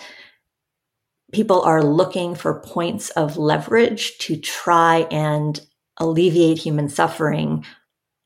people 1.31 1.61
are 1.61 1.83
looking 1.83 2.35
for 2.35 2.63
points 2.63 3.11
of 3.11 3.37
leverage 3.37 4.17
to 4.19 4.39
try 4.39 5.07
and 5.11 5.61
alleviate 6.01 6.59
human 6.59 6.89
suffering 6.89 7.65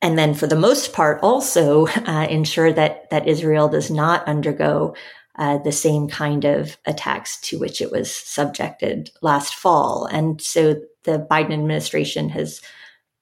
and 0.00 0.18
then 0.18 0.34
for 0.34 0.46
the 0.46 0.54
most 0.54 0.92
part 0.92 1.18
also 1.22 1.86
uh, 2.06 2.26
ensure 2.28 2.72
that 2.72 3.10
that 3.10 3.26
Israel 3.26 3.68
does 3.68 3.90
not 3.90 4.26
undergo 4.28 4.94
uh, 5.36 5.58
the 5.58 5.72
same 5.72 6.08
kind 6.08 6.44
of 6.44 6.76
attacks 6.86 7.40
to 7.40 7.58
which 7.58 7.80
it 7.80 7.90
was 7.90 8.14
subjected 8.14 9.10
last 9.20 9.54
fall. 9.54 10.06
And 10.06 10.40
so 10.40 10.76
the 11.02 11.26
Biden 11.28 11.52
administration 11.54 12.28
has, 12.28 12.60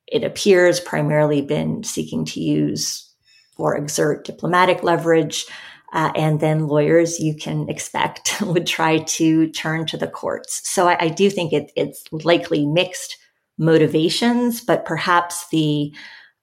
it 0.06 0.22
appears, 0.22 0.78
primarily 0.78 1.40
been 1.40 1.84
seeking 1.84 2.26
to 2.26 2.40
use 2.40 3.08
or 3.56 3.76
exert 3.76 4.24
diplomatic 4.26 4.82
leverage. 4.82 5.46
Uh, 5.94 6.12
and 6.14 6.40
then 6.40 6.66
lawyers 6.66 7.18
you 7.18 7.34
can 7.34 7.68
expect 7.70 8.34
would 8.42 8.66
try 8.66 8.98
to 8.98 9.48
turn 9.50 9.86
to 9.86 9.96
the 9.96 10.06
courts. 10.06 10.68
So 10.68 10.88
I, 10.88 11.04
I 11.04 11.08
do 11.08 11.30
think 11.30 11.52
it, 11.52 11.72
it's 11.76 12.04
likely 12.12 12.66
mixed 12.66 13.16
motivations, 13.62 14.60
but 14.60 14.84
perhaps 14.84 15.48
the 15.48 15.92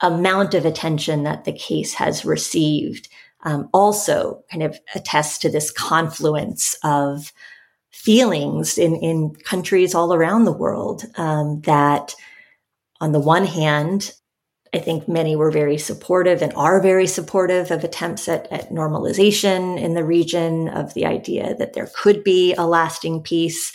amount 0.01 0.53
of 0.53 0.65
attention 0.65 1.23
that 1.23 1.43
the 1.43 1.51
case 1.51 1.93
has 1.93 2.23
received 2.23 3.09
um, 3.43 3.69
also 3.73 4.43
kind 4.51 4.63
of 4.63 4.79
attests 4.95 5.37
to 5.39 5.49
this 5.49 5.71
confluence 5.71 6.75
of 6.83 7.31
feelings 7.91 8.77
in, 8.77 8.95
in 8.95 9.35
countries 9.35 9.93
all 9.93 10.13
around 10.13 10.45
the 10.45 10.51
world 10.51 11.03
um, 11.15 11.61
that 11.61 12.15
on 13.01 13.11
the 13.11 13.19
one 13.19 13.45
hand, 13.45 14.13
I 14.73 14.79
think 14.79 15.07
many 15.07 15.35
were 15.35 15.51
very 15.51 15.77
supportive 15.77 16.41
and 16.41 16.53
are 16.53 16.81
very 16.81 17.07
supportive 17.07 17.71
of 17.71 17.83
attempts 17.83 18.27
at, 18.27 18.51
at 18.51 18.69
normalization 18.69 19.81
in 19.81 19.95
the 19.95 20.03
region, 20.03 20.69
of 20.69 20.93
the 20.93 21.05
idea 21.05 21.55
that 21.55 21.73
there 21.73 21.89
could 21.95 22.23
be 22.23 22.53
a 22.53 22.67
lasting 22.67 23.21
peace. 23.21 23.73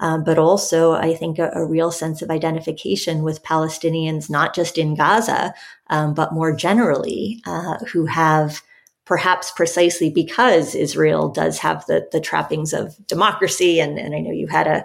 Um, 0.00 0.24
but 0.24 0.38
also, 0.38 0.92
I 0.92 1.14
think, 1.14 1.38
a, 1.38 1.50
a, 1.54 1.64
real 1.64 1.92
sense 1.92 2.22
of 2.22 2.30
identification 2.30 3.22
with 3.22 3.42
Palestinians, 3.42 4.30
not 4.30 4.54
just 4.54 4.78
in 4.78 4.94
Gaza, 4.94 5.54
um, 5.90 6.14
but 6.14 6.32
more 6.32 6.56
generally, 6.56 7.42
uh, 7.46 7.76
who 7.92 8.06
have 8.06 8.62
perhaps 9.04 9.50
precisely 9.50 10.08
because 10.08 10.74
Israel 10.74 11.28
does 11.28 11.58
have 11.58 11.84
the, 11.86 12.08
the 12.12 12.20
trappings 12.20 12.72
of 12.72 12.96
democracy. 13.06 13.78
And, 13.78 13.98
and 13.98 14.14
I 14.14 14.20
know 14.20 14.30
you 14.30 14.46
had 14.46 14.66
a 14.66 14.84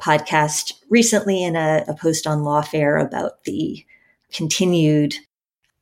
podcast 0.00 0.72
recently 0.88 1.44
and 1.44 1.56
a, 1.56 1.84
a 1.88 1.94
post 1.94 2.26
on 2.26 2.38
Lawfare 2.38 3.04
about 3.04 3.44
the 3.44 3.84
continued 4.32 5.16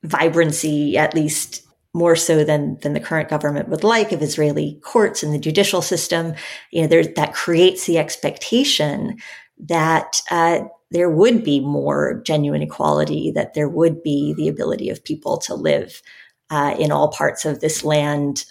vibrancy, 0.02 0.96
at 0.96 1.14
least 1.14 1.63
more 1.94 2.16
so 2.16 2.44
than 2.44 2.76
than 2.82 2.92
the 2.92 3.00
current 3.00 3.30
government 3.30 3.68
would 3.68 3.84
like 3.84 4.12
of 4.12 4.20
Israeli 4.20 4.80
courts 4.82 5.22
and 5.22 5.32
the 5.32 5.38
judicial 5.38 5.80
system. 5.80 6.34
You 6.70 6.82
know, 6.82 6.88
there 6.88 7.04
that 7.04 7.32
creates 7.32 7.86
the 7.86 7.98
expectation 7.98 9.16
that 9.58 10.20
uh, 10.30 10.60
there 10.90 11.08
would 11.08 11.44
be 11.44 11.60
more 11.60 12.20
genuine 12.26 12.62
equality, 12.62 13.30
that 13.32 13.54
there 13.54 13.68
would 13.68 14.02
be 14.02 14.34
the 14.36 14.48
ability 14.48 14.90
of 14.90 15.04
people 15.04 15.38
to 15.38 15.54
live 15.54 16.02
uh, 16.50 16.74
in 16.78 16.92
all 16.92 17.08
parts 17.08 17.44
of 17.44 17.60
this 17.60 17.84
land 17.84 18.44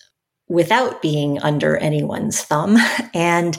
without 0.48 1.02
being 1.02 1.40
under 1.40 1.78
anyone's 1.78 2.42
thumb. 2.42 2.78
And 3.14 3.58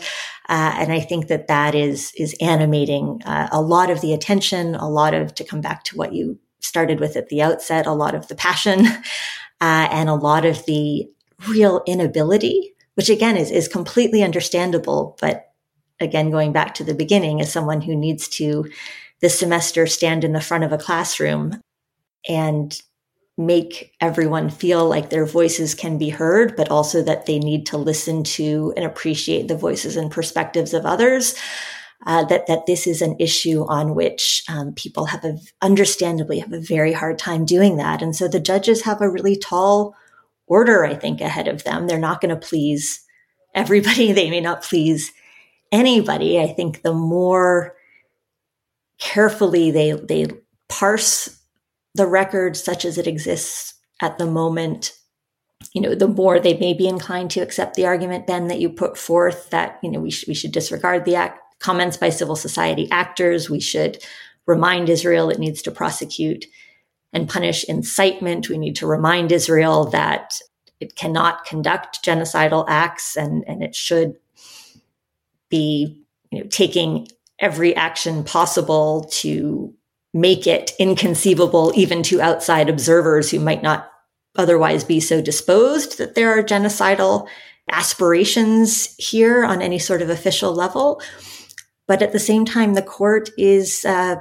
uh, 0.49 0.75
and 0.77 0.93
I 0.93 1.01
think 1.01 1.29
that 1.29 1.47
that 1.47 1.75
is 1.75 2.13
is 2.17 2.35
animating 2.41 3.23
uh, 3.25 3.49
a 3.53 3.63
lot 3.63 3.91
of 3.91 4.01
the 4.01 4.13
attention, 4.13 4.75
a 4.75 4.89
lot 4.89 5.15
of 5.15 5.35
to 5.37 5.45
come 5.45 5.61
back 5.61 5.85
to 5.85 5.97
what 5.97 6.13
you 6.13 6.39
started 6.61 7.01
with 7.01 7.17
at 7.17 7.29
the 7.29 7.41
outset, 7.41 7.87
a 7.87 7.93
lot 7.93 8.15
of 8.15 8.29
the 8.29 8.35
passion, 8.35 8.87
uh, 9.65 9.89
and 9.91 10.11
a 10.11 10.15
lot 10.15 10.45
of 10.45 10.67
the 10.67 11.09
real 11.49 11.83
inability, 11.87 12.75
which 12.97 13.09
again 13.09 13.35
is 13.35 13.51
is 13.51 13.67
completely 13.67 14.23
understandable. 14.23 15.17
But 15.23 15.53
again, 16.01 16.31
going 16.31 16.53
back 16.53 16.75
to 16.75 16.85
the 16.85 16.93
beginning, 16.93 17.41
as 17.41 17.51
someone 17.51 17.81
who 17.81 17.97
needs 17.97 18.29
to 18.41 18.71
this 19.21 19.39
semester 19.39 19.87
stand 19.87 20.23
in 20.23 20.35
the 20.35 20.41
front 20.43 20.65
of 20.65 20.73
a 20.73 20.77
classroom 20.77 21.63
and 22.29 22.79
make 23.39 23.95
everyone 24.03 24.51
feel 24.51 24.87
like 24.87 25.09
their 25.09 25.25
voices 25.25 25.75
can 25.75 25.97
be 25.97 26.11
heard, 26.11 26.57
but 26.57 26.71
also 26.71 27.03
that 27.03 27.25
they 27.25 27.39
need 27.39 27.65
to 27.67 27.79
listen 27.79 28.23
to 28.23 28.75
and 28.77 28.85
appreciate 28.85 29.49
the 29.49 29.57
voices 29.57 29.97
and 29.97 30.11
perspectives 30.11 30.75
of 30.75 30.85
others. 30.85 31.35
Uh, 32.07 32.23
that 32.25 32.47
that 32.47 32.67
this 32.67 32.87
is 32.87 33.01
an 33.01 33.17
issue 33.19 33.65
on 33.67 33.95
which 33.95 34.45
um, 34.49 34.75
people 34.75 35.07
have 35.07 35.25
a 35.25 35.39
understandably 35.63 36.39
have 36.39 36.53
a 36.53 36.61
very 36.61 36.93
hard 36.93 37.19
time 37.19 37.45
doing 37.47 37.77
that, 37.79 38.03
and 38.03 38.15
so 38.15 38.29
the 38.29 38.41
judges 38.41 38.83
have 38.83 39.01
a 39.01 39.09
really 39.09 39.37
tall 39.37 39.95
order, 40.47 40.85
I 40.85 40.95
think, 40.95 41.21
ahead 41.21 41.49
of 41.49 41.65
them. 41.65 41.87
They're 41.87 41.99
not 41.99 42.21
going 42.21 42.39
to 42.39 42.47
please 42.47 43.03
everybody. 43.55 44.13
They 44.13 44.29
may 44.29 44.41
not 44.41 44.63
please 44.63 45.13
anybody. 45.73 46.39
I 46.39 46.49
think 46.49 46.83
the 46.83 46.93
more 46.93 47.75
carefully 48.99 49.71
they 49.71 49.93
they 49.93 50.27
parse 50.69 51.41
the 51.95 52.07
record 52.07 52.57
such 52.57 52.85
as 52.85 52.99
it 52.99 53.07
exists 53.07 53.75
at 54.01 54.19
the 54.19 54.27
moment 54.27 54.93
you 55.73 55.81
know 55.81 55.95
the 55.95 56.09
more 56.09 56.39
they 56.39 56.57
may 56.59 56.75
be 56.75 56.87
inclined 56.87 57.31
to 57.31 57.41
accept 57.41 57.75
the 57.75 57.87
argument 57.87 58.27
then 58.27 58.49
that 58.49 58.61
you 58.61 58.69
put 58.69 58.97
forth 58.97 59.51
that 59.51 59.79
you 59.83 59.91
know 59.91 60.01
we, 60.01 60.11
sh- 60.11 60.27
we 60.29 60.35
should 60.35 60.53
disregard 60.53 61.05
the 61.05 61.17
act 61.17 61.41
comments 61.65 61.97
by 61.97 62.11
civil 62.11 62.37
society 62.37 62.87
actors 62.91 63.49
we 63.49 63.61
should 63.61 64.03
remind 64.47 64.91
israel 64.91 65.31
it 65.31 65.39
needs 65.39 65.63
to 65.63 65.71
prosecute 65.71 66.45
and 67.13 67.29
punish 67.29 67.65
incitement 67.65 68.51
we 68.51 68.59
need 68.59 68.77
to 68.77 68.87
remind 68.87 69.33
israel 69.33 69.87
that 69.87 70.39
it 70.81 70.95
cannot 70.95 71.45
conduct 71.47 72.05
genocidal 72.05 72.67
acts 72.69 73.17
and, 73.17 73.45
and 73.49 73.63
it 73.63 73.75
should 73.75 74.17
be 75.49 76.05
you 76.31 76.41
know, 76.41 76.47
taking 76.51 77.09
every 77.39 77.75
action 77.75 78.25
possible 78.25 79.09
to 79.11 79.73
make 80.13 80.47
it 80.47 80.73
inconceivable 80.79 81.73
even 81.75 82.03
to 82.03 82.21
outside 82.21 82.69
observers 82.69 83.31
who 83.31 83.41
might 83.41 83.63
not 83.63 83.91
otherwise 84.37 84.85
be 84.85 85.01
so 85.01 85.23
disposed 85.23 85.99
that 85.99 86.15
there 86.15 86.39
are 86.39 86.43
genocidal 86.43 87.27
aspirations 87.71 88.95
here 88.99 89.45
on 89.45 89.63
any 89.63 89.79
sort 89.79 90.03
of 90.03 90.11
official 90.11 90.53
level. 90.53 91.01
But 91.87 92.03
at 92.03 92.13
the 92.13 92.19
same 92.19 92.45
time, 92.45 92.75
the 92.75 92.83
court 92.83 93.31
is 93.37 93.85
uh, 93.85 94.17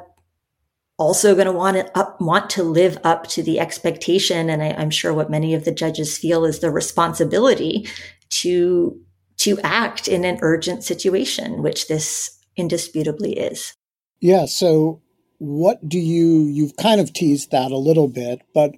also 0.97 1.34
going 1.34 1.47
to 1.47 1.53
want 1.53 1.78
to 1.78 1.97
up, 1.97 2.20
want 2.20 2.49
to 2.51 2.64
live 2.64 2.97
up 3.03 3.28
to 3.28 3.43
the 3.43 3.59
expectation, 3.59 4.49
and 4.49 4.61
I, 4.61 4.72
I'm 4.72 4.89
sure 4.89 5.14
what 5.14 5.30
many 5.30 5.53
of 5.53 5.66
the 5.66 5.72
judges 5.72 6.18
feel 6.18 6.45
is 6.45 6.59
the 6.59 6.72
responsibility 6.72 7.88
to 8.30 8.99
to 9.38 9.59
act 9.61 10.07
in 10.07 10.24
an 10.26 10.39
urgent 10.41 10.84
situation, 10.84 11.64
which 11.64 11.88
this 11.88 12.39
indisputably 12.55 13.38
is. 13.38 13.74
Yeah. 14.20 14.45
So, 14.45 15.01
what 15.39 15.88
do 15.89 15.99
you, 15.99 16.45
you've 16.45 16.78
kind 16.78 17.01
of 17.01 17.11
teased 17.11 17.51
that 17.51 17.72
a 17.72 17.78
little 17.78 18.07
bit, 18.07 18.41
but 18.53 18.72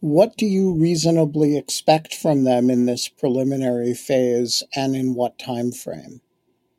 what 0.00 0.36
do 0.36 0.46
you 0.46 0.74
reasonably 0.74 1.56
expect 1.56 2.14
from 2.14 2.44
them 2.44 2.70
in 2.70 2.86
this 2.86 3.08
preliminary 3.08 3.94
phase 3.94 4.62
and 4.74 4.96
in 4.96 5.14
what 5.14 5.38
time 5.38 5.70
frame? 5.70 6.20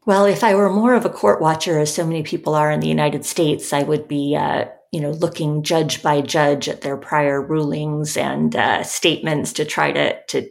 Well, 0.06 0.26
if 0.26 0.44
I 0.44 0.56
were 0.56 0.70
more 0.70 0.94
of 0.94 1.06
a 1.06 1.10
court 1.10 1.42
watcher, 1.42 1.80
as 1.80 1.94
so 1.94 2.06
many 2.06 2.24
people 2.24 2.56
are 2.56 2.72
in 2.72 2.80
the 2.80 2.88
United 2.88 3.26
States, 3.26 3.74
I 3.74 3.84
would 3.84 4.08
be, 4.08 4.36
uh, 4.36 4.66
you 4.92 5.02
know, 5.02 5.12
looking 5.12 5.62
judge 5.62 6.02
by 6.02 6.22
judge 6.22 6.68
at 6.68 6.82
their 6.82 6.98
prior 6.98 7.42
rulings 7.42 8.18
and 8.18 8.56
uh, 8.56 8.84
statements 8.84 9.54
to 9.54 9.66
try 9.66 9.92
to 9.92 10.22
to 10.28 10.50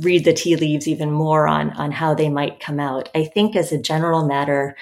read 0.00 0.24
the 0.24 0.32
tea 0.32 0.56
leaves 0.56 0.88
even 0.88 1.10
more 1.10 1.46
on 1.46 1.70
on 1.72 1.92
how 1.92 2.14
they 2.14 2.28
might 2.28 2.60
come 2.60 2.80
out. 2.80 3.08
I 3.14 3.24
think 3.24 3.54
as 3.54 3.70
a 3.72 3.78
general 3.80 4.26
matter, 4.26 4.76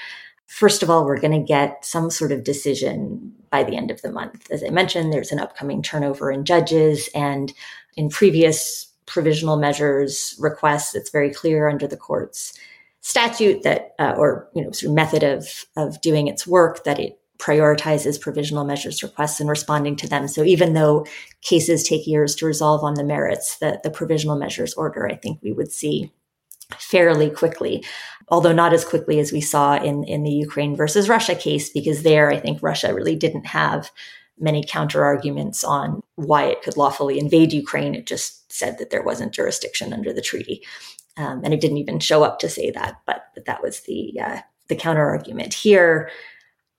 first 0.46 0.82
of 0.82 0.90
all, 0.90 1.04
we're 1.04 1.20
going 1.20 1.38
to 1.38 1.46
get 1.46 1.84
some 1.84 2.10
sort 2.10 2.32
of 2.32 2.44
decision 2.44 3.32
by 3.50 3.62
the 3.64 3.76
end 3.76 3.90
of 3.90 4.00
the 4.02 4.10
month. 4.10 4.50
As 4.50 4.64
I 4.64 4.70
mentioned, 4.70 5.12
there's 5.12 5.32
an 5.32 5.38
upcoming 5.40 5.82
turnover 5.82 6.32
in 6.32 6.44
judges 6.44 7.08
and 7.14 7.52
in 7.96 8.08
previous 8.08 8.86
provisional 9.06 9.56
measures 9.56 10.34
requests, 10.38 10.94
it's 10.94 11.10
very 11.10 11.32
clear 11.32 11.68
under 11.68 11.86
the 11.86 11.96
court's 11.96 12.58
statute 13.04 13.62
that, 13.64 13.94
uh, 13.98 14.14
or, 14.16 14.48
you 14.54 14.64
know, 14.64 14.70
sort 14.70 14.88
of 14.88 14.94
method 14.94 15.22
of, 15.22 15.66
of 15.76 16.00
doing 16.00 16.26
its 16.26 16.46
work 16.46 16.84
that 16.84 16.98
it 16.98 17.18
prioritizes 17.38 18.18
provisional 18.18 18.64
measures 18.64 19.02
requests 19.02 19.40
and 19.40 19.50
responding 19.50 19.94
to 19.94 20.08
them. 20.08 20.26
So 20.26 20.42
even 20.42 20.72
though 20.72 21.06
cases 21.42 21.86
take 21.86 22.06
years 22.06 22.34
to 22.36 22.46
resolve 22.46 22.82
on 22.82 22.94
the 22.94 23.04
merits, 23.04 23.58
the, 23.58 23.78
the 23.84 23.90
provisional 23.90 24.36
measures 24.36 24.72
order, 24.72 25.06
I 25.06 25.16
think 25.16 25.38
we 25.42 25.52
would 25.52 25.70
see 25.70 26.12
fairly 26.78 27.28
quickly, 27.28 27.84
although 28.30 28.54
not 28.54 28.72
as 28.72 28.86
quickly 28.86 29.20
as 29.20 29.32
we 29.32 29.42
saw 29.42 29.76
in, 29.76 30.04
in 30.04 30.22
the 30.22 30.30
Ukraine 30.30 30.74
versus 30.74 31.06
Russia 31.06 31.34
case, 31.34 31.68
because 31.68 32.04
there 32.04 32.30
I 32.30 32.40
think 32.40 32.62
Russia 32.62 32.94
really 32.94 33.16
didn't 33.16 33.48
have 33.48 33.90
many 34.38 34.64
counter 34.66 35.04
arguments 35.04 35.62
on 35.62 36.02
why 36.14 36.44
it 36.44 36.62
could 36.62 36.78
lawfully 36.78 37.18
invade 37.18 37.52
Ukraine. 37.52 37.94
It 37.94 38.06
just 38.06 38.50
said 38.50 38.78
that 38.78 38.88
there 38.88 39.02
wasn't 39.02 39.34
jurisdiction 39.34 39.92
under 39.92 40.12
the 40.12 40.22
treaty. 40.22 40.62
Um, 41.16 41.42
and 41.44 41.54
it 41.54 41.60
didn't 41.60 41.78
even 41.78 42.00
show 42.00 42.24
up 42.24 42.38
to 42.40 42.48
say 42.48 42.70
that, 42.72 43.00
but, 43.06 43.26
but 43.34 43.44
that 43.44 43.62
was 43.62 43.80
the, 43.80 44.18
uh, 44.20 44.38
the 44.68 44.76
counter 44.76 45.04
argument. 45.04 45.54
Here, 45.54 46.10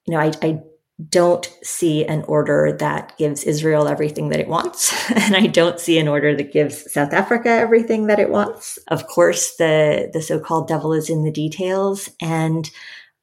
you 0.06 0.14
know, 0.14 0.20
I, 0.20 0.32
I 0.42 0.62
don't 1.10 1.52
see 1.62 2.06
an 2.06 2.24
order 2.24 2.72
that 2.80 3.18
gives 3.18 3.44
Israel 3.44 3.88
everything 3.88 4.30
that 4.30 4.40
it 4.40 4.48
wants. 4.48 4.94
and 5.16 5.36
I 5.36 5.48
don't 5.48 5.80
see 5.80 6.00
an 6.00 6.08
order 6.08 6.36
that 6.36 6.54
gives 6.54 6.92
South 6.92 7.12
Africa 7.12 7.50
everything 7.50 8.08
that 8.08 8.20
it 8.20 8.30
wants. 8.30 8.80
Of 8.88 9.08
course, 9.08 9.56
the, 9.58 10.10
the 10.14 10.22
so-called 10.22 10.68
devil 10.68 10.94
is 10.94 11.10
in 11.10 11.24
the 11.24 11.32
details. 11.32 12.10
And 12.22 12.70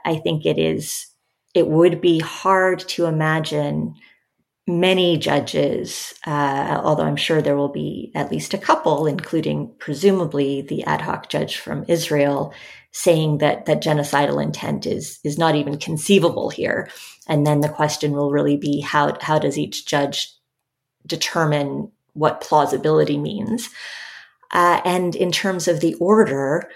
I 0.05 0.17
think 0.17 0.45
it 0.45 0.59
is, 0.59 1.07
it 1.55 1.67
would 1.67 1.99
be 1.99 2.19
hard 2.19 2.79
to 2.89 3.05
imagine 3.05 3.95
many 4.67 5.17
judges, 5.17 6.13
uh, 6.25 6.79
although 6.83 7.03
I'm 7.03 7.17
sure 7.17 7.41
there 7.41 7.57
will 7.57 7.71
be 7.71 8.11
at 8.15 8.31
least 8.31 8.53
a 8.53 8.57
couple, 8.57 9.07
including 9.07 9.73
presumably 9.77 10.61
the 10.61 10.83
ad 10.85 11.01
hoc 11.01 11.29
judge 11.29 11.57
from 11.57 11.85
Israel, 11.87 12.53
saying 12.91 13.39
that 13.39 13.65
that 13.65 13.81
genocidal 13.81 14.41
intent 14.41 14.85
is 14.85 15.19
is 15.23 15.37
not 15.37 15.55
even 15.55 15.77
conceivable 15.77 16.49
here. 16.49 16.89
And 17.27 17.45
then 17.45 17.61
the 17.61 17.69
question 17.69 18.13
will 18.13 18.31
really 18.31 18.57
be 18.57 18.79
how 18.79 19.17
how 19.21 19.39
does 19.39 19.57
each 19.57 19.85
judge 19.85 20.33
determine 21.05 21.91
what 22.13 22.41
plausibility 22.41 23.17
means? 23.17 23.69
Uh, 24.51 24.79
and 24.85 25.15
in 25.15 25.31
terms 25.31 25.67
of 25.67 25.81
the 25.81 25.95
order, 25.95 26.69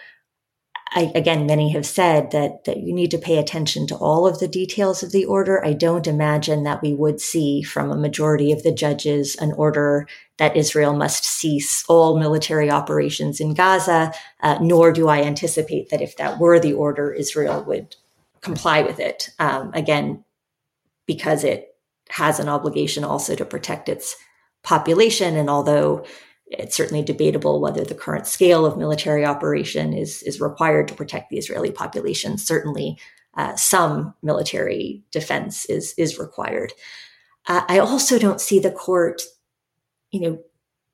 I, 0.91 1.11
again, 1.15 1.45
many 1.45 1.71
have 1.73 1.85
said 1.85 2.31
that, 2.31 2.63
that 2.65 2.77
you 2.77 2.93
need 2.93 3.11
to 3.11 3.17
pay 3.17 3.37
attention 3.37 3.87
to 3.87 3.95
all 3.95 4.25
of 4.25 4.39
the 4.39 4.47
details 4.47 5.03
of 5.03 5.11
the 5.11 5.25
order. 5.25 5.63
I 5.63 5.73
don't 5.73 6.07
imagine 6.07 6.63
that 6.63 6.81
we 6.81 6.93
would 6.93 7.19
see 7.19 7.61
from 7.61 7.91
a 7.91 7.97
majority 7.97 8.51
of 8.51 8.63
the 8.63 8.71
judges 8.71 9.35
an 9.35 9.51
order 9.53 10.07
that 10.37 10.55
Israel 10.55 10.93
must 10.93 11.25
cease 11.25 11.83
all 11.89 12.17
military 12.17 12.71
operations 12.71 13.39
in 13.39 13.53
Gaza, 13.53 14.13
uh, 14.41 14.57
nor 14.61 14.91
do 14.91 15.07
I 15.07 15.21
anticipate 15.21 15.89
that 15.89 16.01
if 16.01 16.15
that 16.17 16.39
were 16.39 16.59
the 16.59 16.73
order, 16.73 17.11
Israel 17.11 17.63
would 17.65 17.95
comply 18.41 18.81
with 18.81 18.99
it. 18.99 19.29
Um, 19.39 19.71
again, 19.73 20.23
because 21.05 21.43
it 21.43 21.75
has 22.09 22.39
an 22.39 22.47
obligation 22.47 23.03
also 23.03 23.35
to 23.35 23.45
protect 23.45 23.89
its 23.89 24.15
population. 24.63 25.35
And 25.35 25.49
although 25.49 26.05
it's 26.49 26.75
certainly 26.75 27.03
debatable 27.03 27.59
whether 27.59 27.83
the 27.83 27.95
current 27.95 28.27
scale 28.27 28.65
of 28.65 28.77
military 28.77 29.25
operation 29.25 29.93
is, 29.93 30.23
is 30.23 30.39
required 30.39 30.87
to 30.87 30.93
protect 30.93 31.29
the 31.29 31.37
Israeli 31.37 31.71
population. 31.71 32.37
Certainly, 32.37 32.97
uh, 33.35 33.55
some 33.55 34.13
military 34.23 35.03
defense 35.11 35.65
is, 35.65 35.93
is 35.97 36.17
required. 36.17 36.73
Uh, 37.47 37.61
I 37.67 37.79
also 37.79 38.17
don't 38.17 38.41
see 38.41 38.59
the 38.59 38.71
court, 38.71 39.21
you 40.11 40.21
know, 40.21 40.39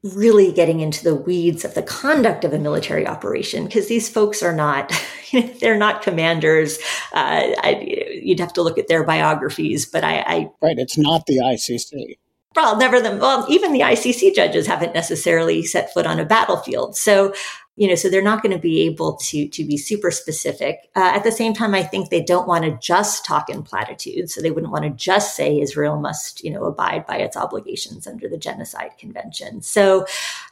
really 0.03 0.51
getting 0.51 0.81
into 0.81 1.01
the 1.03 1.15
weeds 1.15 1.63
of 1.63 1.75
the 1.75 1.81
conduct 1.81 2.43
of 2.43 2.51
a 2.51 2.59
military 2.59 3.07
operation 3.07 3.63
because 3.65 3.87
these 3.87 4.09
folks 4.09 4.43
are 4.43 4.53
not 4.53 4.91
they're 5.61 5.77
not 5.77 6.01
commanders 6.01 6.77
uh, 7.13 7.55
I, 7.63 8.19
you'd 8.21 8.41
have 8.41 8.51
to 8.53 8.61
look 8.61 8.77
at 8.77 8.89
their 8.89 9.05
biographies 9.05 9.85
but 9.85 10.03
I, 10.03 10.19
I, 10.27 10.49
right 10.61 10.77
it's 10.77 10.97
not 10.97 11.25
the 11.25 11.37
icc 11.37 12.17
well, 12.55 12.77
never 12.77 13.01
them. 13.01 13.19
Well, 13.19 13.45
even 13.49 13.73
the 13.73 13.81
ICC 13.81 14.35
judges 14.35 14.67
haven't 14.67 14.93
necessarily 14.93 15.63
set 15.63 15.93
foot 15.93 16.05
on 16.05 16.19
a 16.19 16.25
battlefield. 16.25 16.95
So, 16.95 17.33
you 17.75 17.87
know, 17.87 17.95
so 17.95 18.09
they're 18.09 18.21
not 18.21 18.43
going 18.43 18.55
to 18.55 18.61
be 18.61 18.81
able 18.81 19.15
to 19.17 19.47
to 19.47 19.63
be 19.63 19.77
super 19.77 20.11
specific. 20.11 20.89
Uh, 20.95 21.11
at 21.15 21.23
the 21.23 21.31
same 21.31 21.53
time, 21.53 21.73
I 21.73 21.81
think 21.81 22.09
they 22.09 22.21
don't 22.21 22.47
want 22.47 22.65
to 22.65 22.77
just 22.79 23.25
talk 23.25 23.49
in 23.49 23.63
platitudes. 23.63 24.33
So 24.33 24.41
they 24.41 24.51
wouldn't 24.51 24.71
want 24.71 24.83
to 24.83 24.91
just 24.91 25.35
say 25.35 25.59
Israel 25.59 25.99
must, 25.99 26.43
you 26.43 26.51
know, 26.51 26.65
abide 26.65 27.07
by 27.07 27.17
its 27.17 27.35
obligations 27.35 28.05
under 28.05 28.29
the 28.29 28.37
Genocide 28.37 28.91
Convention. 28.99 29.61
So, 29.61 30.03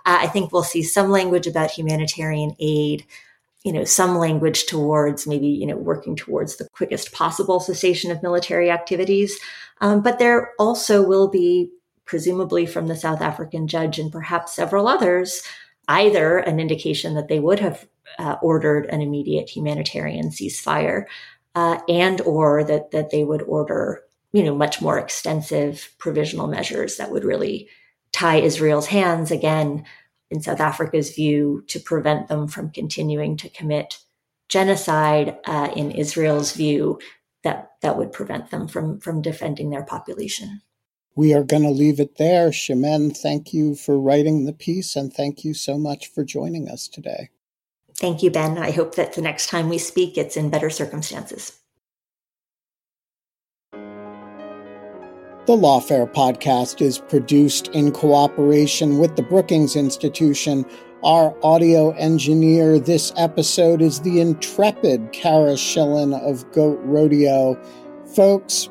uh, 0.06 0.18
I 0.22 0.28
think 0.28 0.52
we'll 0.52 0.64
see 0.64 0.84
some 0.84 1.12
language 1.12 1.46
about 1.46 1.72
humanitarian 1.72 2.56
aid 2.60 3.06
you 3.64 3.72
know, 3.72 3.84
some 3.84 4.18
language 4.18 4.66
towards 4.66 5.28
maybe, 5.28 5.48
you 5.48 5.68
know, 5.68 5.78
working 5.78 6.16
towards 6.16 6.56
the 6.56 6.68
quickest 6.74 7.12
possible 7.12 7.60
cessation 7.60 8.10
of 8.10 8.24
military 8.24 8.72
activities. 8.72 9.40
Um, 9.82 10.02
but 10.02 10.20
there 10.20 10.52
also 10.58 11.04
will 11.06 11.28
be 11.28 11.70
presumably 12.12 12.66
from 12.66 12.88
the 12.88 12.96
South 12.98 13.22
African 13.22 13.70
judge 13.70 13.98
and 13.98 14.12
perhaps 14.12 14.54
several 14.54 14.86
others, 14.86 15.44
either 15.88 16.40
an 16.40 16.60
indication 16.60 17.16
that 17.16 17.30
they 17.30 17.40
would 17.40 17.62
have 17.62 17.88
uh, 18.20 18.36
ordered 18.42 18.86
an 18.88 19.00
immediate 19.00 19.50
humanitarian 19.50 20.28
ceasefire, 20.28 21.06
uh, 21.56 21.80
and 21.88 22.20
or 22.22 22.66
that 22.66 22.92
that 22.92 23.12
they 23.12 23.24
would 23.24 23.44
order, 23.44 24.04
you 24.34 24.44
know, 24.44 24.54
much 24.54 24.82
more 24.82 25.00
extensive 25.00 25.96
provisional 26.00 26.48
measures 26.48 26.98
that 26.98 27.12
would 27.12 27.24
really 27.24 27.70
tie 28.12 28.42
Israel's 28.42 28.88
hands 28.88 29.32
again, 29.32 29.86
in 30.30 30.42
South 30.42 30.60
Africa's 30.60 31.16
view, 31.16 31.64
to 31.68 31.80
prevent 31.80 32.28
them 32.28 32.46
from 32.46 32.72
continuing 32.72 33.38
to 33.38 33.48
commit 33.48 34.00
genocide. 34.50 35.38
Uh, 35.46 35.72
in 35.78 35.92
Israel's 35.92 36.52
view, 36.52 37.00
that 37.46 37.72
that 37.82 37.98
would 37.98 38.12
prevent 38.12 38.52
them 38.52 38.68
from 38.68 39.00
from 39.00 39.22
defending 39.22 39.70
their 39.70 39.84
population. 39.84 40.62
We 41.16 41.34
are 41.34 41.44
going 41.44 41.64
to 41.64 41.70
leave 41.70 42.00
it 42.00 42.18
there. 42.18 42.52
Chimène, 42.52 43.16
thank 43.16 43.54
you 43.54 43.76
for 43.76 44.00
writing 44.00 44.46
the 44.46 44.54
piece 44.54 44.96
and 44.96 45.14
thank 45.14 45.44
you 45.44 45.54
so 45.54 45.78
much 45.78 46.08
for 46.08 46.24
joining 46.24 46.70
us 46.70 46.88
today. 46.88 47.30
Thank 47.96 48.24
you, 48.24 48.32
Ben. 48.32 48.58
I 48.58 48.72
hope 48.72 48.96
that 48.96 49.14
the 49.14 49.22
next 49.22 49.48
time 49.48 49.70
we 49.70 49.78
speak, 49.78 50.18
it's 50.18 50.38
in 50.38 50.50
better 50.50 50.70
circumstances. 50.70 51.58
The 55.48 55.58
Lawfare 55.58 56.12
podcast 56.12 56.82
is 56.82 57.00
produced 57.00 57.68
in 57.70 57.92
cooperation 57.92 59.00
with 59.00 59.16
the 59.16 59.24
Brookings 59.24 59.76
Institution. 59.76 60.66
Our 61.04 61.36
audio 61.44 61.92
engineer 61.92 62.80
this 62.80 63.12
episode 63.18 63.82
is 63.82 64.00
the 64.00 64.22
intrepid 64.22 65.12
Cara 65.12 65.54
Shillenn 65.54 66.14
of 66.22 66.50
Goat 66.52 66.80
Rodeo. 66.84 67.62
Folks, 68.16 68.70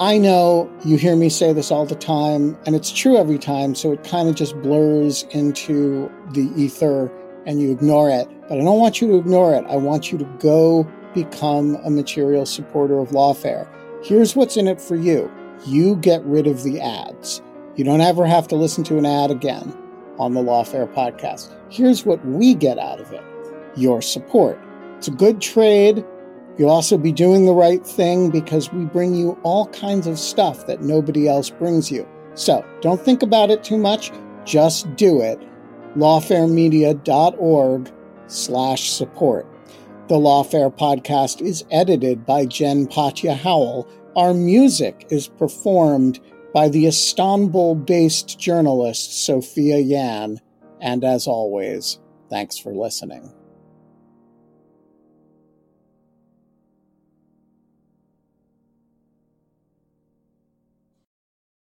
I 0.00 0.18
know 0.18 0.70
you 0.84 0.96
hear 0.96 1.14
me 1.16 1.28
say 1.28 1.52
this 1.52 1.70
all 1.70 1.86
the 1.86 1.94
time, 1.94 2.56
and 2.66 2.74
it's 2.74 2.90
true 2.90 3.16
every 3.16 3.38
time, 3.38 3.74
so 3.74 3.92
it 3.92 4.02
kind 4.02 4.28
of 4.28 4.34
just 4.34 4.60
blurs 4.62 5.24
into 5.30 6.10
the 6.32 6.50
ether 6.56 7.12
and 7.46 7.60
you 7.60 7.70
ignore 7.70 8.08
it. 8.10 8.28
But 8.48 8.58
I 8.58 8.64
don't 8.64 8.78
want 8.78 9.00
you 9.00 9.08
to 9.08 9.16
ignore 9.16 9.54
it. 9.54 9.64
I 9.68 9.76
want 9.76 10.10
you 10.10 10.18
to 10.18 10.24
go 10.38 10.90
become 11.14 11.76
a 11.84 11.90
material 11.90 12.46
supporter 12.46 12.98
of 12.98 13.10
Lawfare. 13.10 13.68
Here's 14.02 14.34
what's 14.34 14.56
in 14.56 14.66
it 14.66 14.80
for 14.80 14.96
you 14.96 15.30
you 15.66 15.96
get 15.96 16.24
rid 16.24 16.46
of 16.46 16.64
the 16.64 16.80
ads. 16.80 17.40
You 17.76 17.84
don't 17.84 18.00
ever 18.00 18.26
have 18.26 18.48
to 18.48 18.56
listen 18.56 18.84
to 18.84 18.98
an 18.98 19.06
ad 19.06 19.30
again 19.30 19.76
on 20.18 20.34
the 20.34 20.40
Lawfare 20.40 20.92
podcast. 20.92 21.52
Here's 21.68 22.04
what 22.04 22.24
we 22.26 22.54
get 22.54 22.78
out 22.78 23.00
of 23.00 23.12
it 23.12 23.22
your 23.76 24.02
support. 24.02 24.58
It's 24.98 25.08
a 25.08 25.12
good 25.12 25.40
trade. 25.40 26.04
You'll 26.58 26.70
also 26.70 26.98
be 26.98 27.12
doing 27.12 27.46
the 27.46 27.54
right 27.54 27.84
thing 27.84 28.30
because 28.30 28.72
we 28.72 28.84
bring 28.84 29.14
you 29.14 29.38
all 29.42 29.68
kinds 29.68 30.06
of 30.06 30.18
stuff 30.18 30.66
that 30.66 30.82
nobody 30.82 31.28
else 31.28 31.50
brings 31.50 31.90
you. 31.90 32.06
So 32.34 32.64
don't 32.80 33.00
think 33.00 33.22
about 33.22 33.50
it 33.50 33.64
too 33.64 33.78
much. 33.78 34.12
Just 34.44 34.94
do 34.96 35.20
it. 35.20 35.40
lawfaremedia.org 35.96 37.92
slash 38.26 38.90
support. 38.90 39.46
The 40.08 40.14
Lawfare 40.16 40.76
podcast 40.76 41.40
is 41.40 41.64
edited 41.70 42.26
by 42.26 42.44
Jen 42.46 42.86
Patja 42.86 43.34
Howell. 43.36 43.88
Our 44.16 44.34
music 44.34 45.06
is 45.10 45.28
performed 45.28 46.20
by 46.52 46.68
the 46.68 46.86
Istanbul 46.86 47.76
based 47.76 48.38
journalist 48.38 49.24
Sophia 49.24 49.78
Yan. 49.78 50.40
And 50.80 51.04
as 51.04 51.26
always, 51.26 51.98
thanks 52.28 52.58
for 52.58 52.74
listening. 52.74 53.32